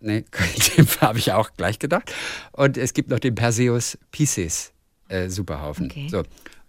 Nee, 0.00 0.24
dem 0.76 0.86
habe 1.00 1.18
ich 1.18 1.32
auch 1.32 1.50
gleich 1.56 1.78
gedacht. 1.78 2.12
Und 2.52 2.76
es 2.76 2.92
gibt 2.94 3.10
noch 3.10 3.18
den 3.18 3.34
Perseus 3.34 3.98
Pisces 4.12 4.72
äh, 5.08 5.28
Superhaufen. 5.28 5.86
Okay. 5.86 6.08
So. 6.10 6.22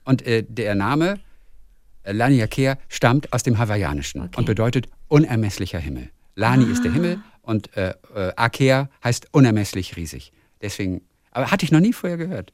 Und 0.05 0.25
äh, 0.25 0.43
der 0.47 0.75
Name 0.75 1.19
äh, 2.03 2.13
Laniakea 2.13 2.77
stammt 2.87 3.33
aus 3.33 3.43
dem 3.43 3.57
Hawaiianischen 3.57 4.21
Okay. 4.21 4.37
und 4.37 4.45
bedeutet 4.45 4.87
unermesslicher 5.09 5.79
Himmel. 5.79 6.09
Lani 6.35 6.71
ist 6.71 6.83
der 6.85 6.93
Himmel 6.93 7.19
und 7.41 7.75
äh, 7.75 7.93
äh, 8.15 8.31
Akea 8.35 8.89
heißt 9.03 9.27
unermesslich 9.31 9.97
riesig. 9.97 10.31
Deswegen, 10.61 11.01
aber 11.31 11.51
hatte 11.51 11.65
ich 11.65 11.71
noch 11.71 11.79
nie 11.81 11.93
vorher 11.93 12.17
gehört. 12.17 12.53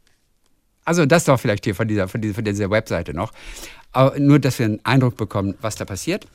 Also 0.86 1.06
das 1.06 1.26
doch 1.26 1.40
vielleicht 1.40 1.64
hier 1.66 1.76
von 1.76 1.88
dieser, 1.88 2.08
von 2.08 2.22
dieser, 2.22 2.34
von 2.36 2.44
dieser 2.44 2.70
Webseite 2.70 3.14
noch. 3.14 3.32
Nur, 4.18 4.40
dass 4.40 4.58
wir 4.60 4.66
einen 4.66 4.80
Eindruck 4.84 5.18
bekommen, 5.18 5.56
was 5.62 5.76
da 5.76 5.86
passiert. 5.86 6.26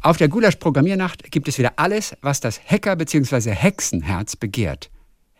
Auf 0.00 0.16
der 0.16 0.28
Gulasch-Programmiernacht 0.28 1.30
gibt 1.30 1.48
es 1.48 1.58
wieder 1.58 1.72
alles, 1.76 2.14
was 2.22 2.40
das 2.40 2.60
Hacker- 2.64 2.96
bzw. 2.96 3.50
Hexenherz 3.50 4.36
begehrt. 4.36 4.90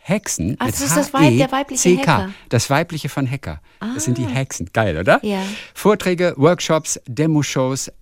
Hexen 0.03 0.57
Ach, 0.59 0.67
das 0.67 0.81
ist 0.81 0.97
das 0.97 1.13
Weib- 1.15 1.37
der 1.37 1.53
weibliche 1.53 1.91
H-E-C-K. 1.91 2.13
Hacker. 2.13 2.31
Das 2.49 2.71
weibliche 2.71 3.09
von 3.09 3.31
Hacker. 3.31 3.61
Das 3.81 4.05
sind 4.05 4.19
die 4.19 4.25
Hexen. 4.27 4.71
Geil, 4.73 4.97
oder? 4.97 5.21
Ja. 5.25 5.43
Vorträge, 5.75 6.35
Workshops, 6.37 6.99
Demoshows, 7.07 7.93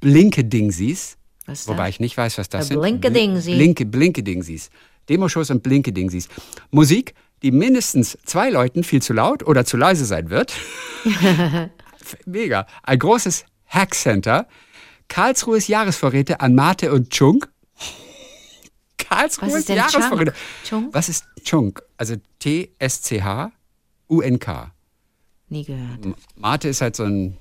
Blinkedingsies. 0.00 1.16
Wobei 1.66 1.88
ich 1.88 1.98
nicht 2.00 2.16
weiß, 2.16 2.38
was 2.38 2.48
das 2.48 2.68
Der 2.68 2.74
sind. 2.76 2.80
Blinkedingsi. 2.80 3.54
Blinke, 3.56 3.84
Blinkedingsies. 3.86 4.70
Demoshows 5.08 5.50
und 5.50 5.62
Blinkedingsies. 5.62 6.28
Musik, 6.70 7.14
die 7.42 7.50
mindestens 7.50 8.18
zwei 8.24 8.50
Leuten 8.50 8.84
viel 8.84 9.02
zu 9.02 9.12
laut 9.12 9.42
oder 9.46 9.64
zu 9.64 9.76
leise 9.76 10.04
sein 10.04 10.30
wird. 10.30 10.52
Mega. 12.26 12.66
Ein 12.82 12.98
großes 12.98 13.44
Hackcenter. 13.66 14.46
Karlsruhes 15.08 15.68
Jahresvorräte 15.68 16.40
an 16.40 16.54
Mate 16.54 16.92
und 16.92 17.10
Chunk. 17.10 17.48
Karlsruhes 18.98 19.52
Was 19.52 19.58
ist 19.60 19.68
denn 19.68 19.76
Jahresvorräte. 19.76 20.34
Chunk? 20.64 20.94
Was 20.94 21.08
ist 21.08 21.24
Chunk? 21.44 21.82
Also 21.96 22.16
T-S-C-H-U-N-K. 22.38 23.50
Nie 25.48 25.64
gehört. 25.64 26.06
Mate 26.36 26.68
ist 26.68 26.80
halt 26.80 26.94
so 26.94 27.02
ein 27.04 27.36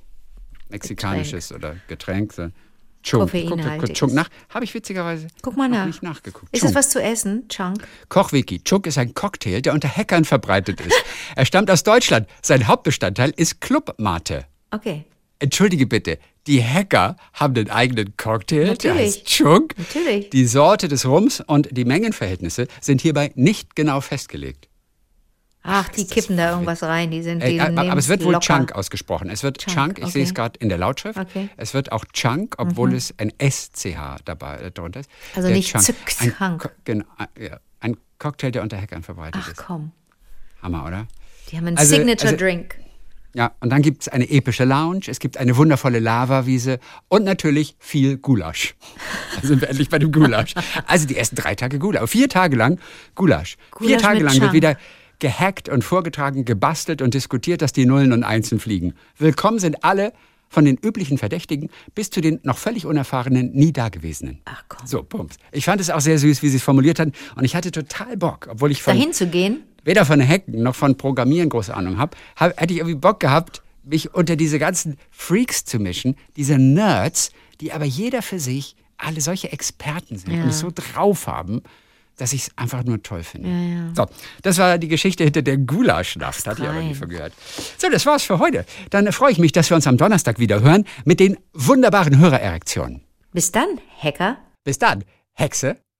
mexikanisches 0.69 1.51
oder 1.51 1.75
Getränk. 1.87 2.33
So. 2.33 2.49
Chunk. 3.03 3.23
Koffeinhaltiges. 3.23 3.97
Chunk 3.97 4.13
nach. 4.13 4.29
Habe 4.49 4.65
ich 4.65 4.73
witzigerweise 4.73 5.27
Guck 5.41 5.57
mal 5.57 5.69
nach. 5.69 5.85
nicht 5.85 6.03
nachgeguckt. 6.03 6.47
Ist 6.53 6.61
Chunk. 6.61 6.71
es 6.71 6.75
was 6.75 6.89
zu 6.89 7.01
essen? 7.01 7.47
Chunk? 7.49 7.87
Kochwiki. 8.09 8.63
Chunk 8.63 8.87
ist 8.87 8.97
ein 8.97 9.13
Cocktail, 9.13 9.61
der 9.61 9.73
unter 9.73 9.87
Hackern 9.87 10.25
verbreitet 10.25 10.81
ist. 10.81 10.95
er 11.35 11.45
stammt 11.45 11.71
aus 11.71 11.83
Deutschland. 11.83 12.27
Sein 12.41 12.67
Hauptbestandteil 12.67 13.33
ist 13.35 13.61
Clubmate. 13.61 14.45
Okay. 14.71 15.05
Entschuldige 15.41 15.87
bitte, 15.87 16.19
die 16.47 16.63
Hacker 16.63 17.15
haben 17.33 17.53
den 17.53 17.69
eigenen 17.69 18.15
Cocktail, 18.17 18.75
der 18.75 18.93
Natürlich. 18.93 18.97
heißt 18.97 19.25
Chunk. 19.25 19.75
Natürlich. 19.77 20.29
Die 20.31 20.45
Sorte 20.45 20.87
des 20.87 21.05
Rums 21.05 21.41
und 21.45 21.69
die 21.71 21.85
Mengenverhältnisse 21.85 22.67
sind 22.81 23.01
hierbei 23.01 23.31
nicht 23.35 23.75
genau 23.75 24.01
festgelegt. 24.01 24.68
Ach, 25.61 25.89
die 25.89 26.05
kippen 26.07 26.37
da 26.37 26.51
irgendwas 26.51 26.81
rein. 26.83 27.11
Die 27.11 27.21
sind, 27.21 27.43
die 27.43 27.57
Äh, 27.57 27.61
aber, 27.61 27.97
es 27.97 28.07
wird 28.07 28.23
wohl 28.23 28.33
locker. 28.33 28.45
Chunk 28.45 28.71
ausgesprochen. 28.73 29.29
Es 29.29 29.43
wird 29.43 29.57
Chunk, 29.59 29.95
Chunk, 29.95 29.99
ich 29.99 30.13
sehe 30.13 30.23
es 30.23 30.29
okay. 30.29 30.35
gerade 30.41 30.59
in 30.59 30.69
der 30.69 30.77
Lautschrift. 30.77 31.19
Okay. 31.19 31.43
Mhm. 31.43 31.49
Es 31.57 31.73
wird 31.73 31.91
auch 31.91 32.05
Chunk, 32.13 32.55
obwohl 32.57 32.93
es 32.93 33.13
ein 33.17 33.31
SCH 33.39 34.21
dabei 34.25 34.57
äh, 34.57 34.71
darunter 34.71 35.01
ist. 35.01 35.09
Also 35.35 35.49
Der 35.49 35.57
nicht 35.57 35.75
Ein, 35.75 35.81
Zückchunk. 35.81 36.61
Co- 36.61 36.69
genau, 36.85 37.05
ja, 37.39 37.59
ein 37.81 37.97
Cocktail, 38.19 38.51
der 38.51 38.61
unter 38.63 38.77
Hackern 38.77 39.03
verbreitet 39.03 39.41
Ach 39.43 39.49
ist. 39.49 39.57
komm. 39.57 39.91
Hammer, 40.63 40.85
oder? 40.85 41.07
Die 41.51 41.57
haben 41.57 41.67
einen 41.67 41.77
Also- 41.77 41.95
Signature 41.95 42.31
also- 42.33 42.45
Drink. 42.45 42.75
Ja, 43.35 43.51
und 43.59 43.69
dann 43.69 43.83
gibt 43.83 44.01
es 44.01 44.07
eine 44.07 44.27
epische 44.27 44.65
Lounge, 44.65 45.01
es 45.05 45.19
gibt 45.19 45.37
eine 45.37 45.55
wundervolle 45.55 45.99
Lavawiese 45.99 46.79
und 47.09 47.25
natürlich 47.25 47.75
viel 47.77 48.17
Gulasch. 48.17 48.75
Da 49.41 49.47
sind 49.47 49.61
wir 49.61 49.69
endlich 49.69 49.87
bei 49.89 49.99
dem 49.99 50.11
Gulasch. 50.11 50.55
Also 50.87 51.05
die 51.05 51.15
ersten 51.15 51.35
drei 51.35 51.53
Tage 51.53 51.77
Gulasch. 51.77 52.09
Vier 52.09 52.27
Tage 52.27 52.55
lang 52.55 52.79
Gulasch. 53.13 53.57
Vier 53.77 53.97
Gulasch 53.97 54.01
Tage 54.01 54.15
mit 54.15 54.23
lang 54.23 54.33
Chunk. 54.33 54.43
wird 54.45 54.53
wieder 54.53 54.77
gehackt 55.19 55.69
und 55.69 55.83
vorgetragen, 55.83 56.45
gebastelt 56.45 57.01
und 57.01 57.13
diskutiert, 57.13 57.61
dass 57.61 57.73
die 57.73 57.85
Nullen 57.85 58.13
und 58.13 58.23
Einsen 58.23 58.59
fliegen. 58.59 58.93
Willkommen 59.17 59.59
sind 59.59 59.83
alle 59.83 60.13
von 60.47 60.65
den 60.65 60.77
üblichen 60.77 61.17
Verdächtigen 61.17 61.69
bis 61.93 62.09
zu 62.09 62.21
den 62.21 62.39
noch 62.43 62.57
völlig 62.57 62.85
unerfahrenen, 62.85 63.51
nie 63.51 63.71
Dagewesenen. 63.71 64.39
Ach 64.45 64.63
komm. 64.67 64.87
So, 64.87 65.03
Pumps. 65.03 65.35
Ich 65.51 65.65
fand 65.65 65.79
es 65.79 65.89
auch 65.89 65.99
sehr 65.99 66.17
süß, 66.17 66.41
wie 66.41 66.49
sie 66.49 66.57
es 66.57 66.63
formuliert 66.63 66.99
hatten 66.99 67.11
und 67.35 67.43
ich 67.45 67.55
hatte 67.55 67.71
total 67.71 68.17
Bock, 68.17 68.47
obwohl 68.49 68.71
ich 68.71 68.81
von 68.81 68.95
Dahin 68.95 69.13
zu 69.13 69.27
gehen? 69.27 69.61
weder 69.83 70.05
von 70.05 70.25
Hacken 70.25 70.63
noch 70.63 70.75
von 70.75 70.97
Programmieren 70.97 71.49
große 71.49 71.73
Ahnung 71.73 71.97
habe, 71.97 72.17
hab, 72.35 72.59
hätte 72.59 72.73
ich 72.73 72.79
irgendwie 72.79 72.97
Bock 72.97 73.19
gehabt, 73.19 73.61
mich 73.83 74.13
unter 74.13 74.35
diese 74.35 74.57
ganzen 74.59 74.97
Freaks 75.11 75.65
zu 75.65 75.79
mischen, 75.79 76.15
diese 76.35 76.57
Nerds, 76.57 77.31
die 77.61 77.71
aber 77.71 77.85
jeder 77.85 78.21
für 78.21 78.39
sich 78.39 78.75
alle 78.97 79.21
solche 79.21 79.51
Experten 79.51 80.17
sind 80.17 80.33
Ja. 80.33 80.43
und 80.43 80.49
es 80.49 80.59
so 80.59 80.69
drauf 80.73 81.27
haben, 81.27 81.61
dass 82.19 82.33
ich 82.33 82.43
es 82.43 82.51
einfach 82.55 82.83
nur 82.83 83.01
toll 83.01 83.23
finde. 83.23 83.91
So, 83.95 84.05
das 84.41 84.57
war 84.57 84.77
die 84.77 84.87
Geschichte 84.87 85.23
hinter 85.23 85.41
der 85.41 85.57
Gulaschnacht, 85.57 86.45
hatte 86.47 86.61
ich 86.61 86.69
aber 86.69 86.81
nie 86.81 86.93
von 86.93 87.09
gehört. 87.09 87.33
So, 87.77 87.89
das 87.89 88.05
war's 88.05 88.23
für 88.23 88.39
heute. 88.39 88.65
Dann 88.89 89.11
freue 89.11 89.31
ich 89.31 89.39
mich, 89.39 89.51
dass 89.51 89.69
wir 89.69 89.75
uns 89.75 89.87
am 89.87 89.97
Donnerstag 89.97 90.39
wieder 90.39 90.61
hören 90.61 90.85
mit 91.05 91.19
den 91.19 91.37
wunderbaren 91.53 92.17
Hörererektionen. 92.19 93.01
Bis 93.31 93.51
dann, 93.51 93.79
Hacker. 94.01 94.37
Bis 94.63 94.79
dann, 94.79 95.03
Hexe. 95.33 95.77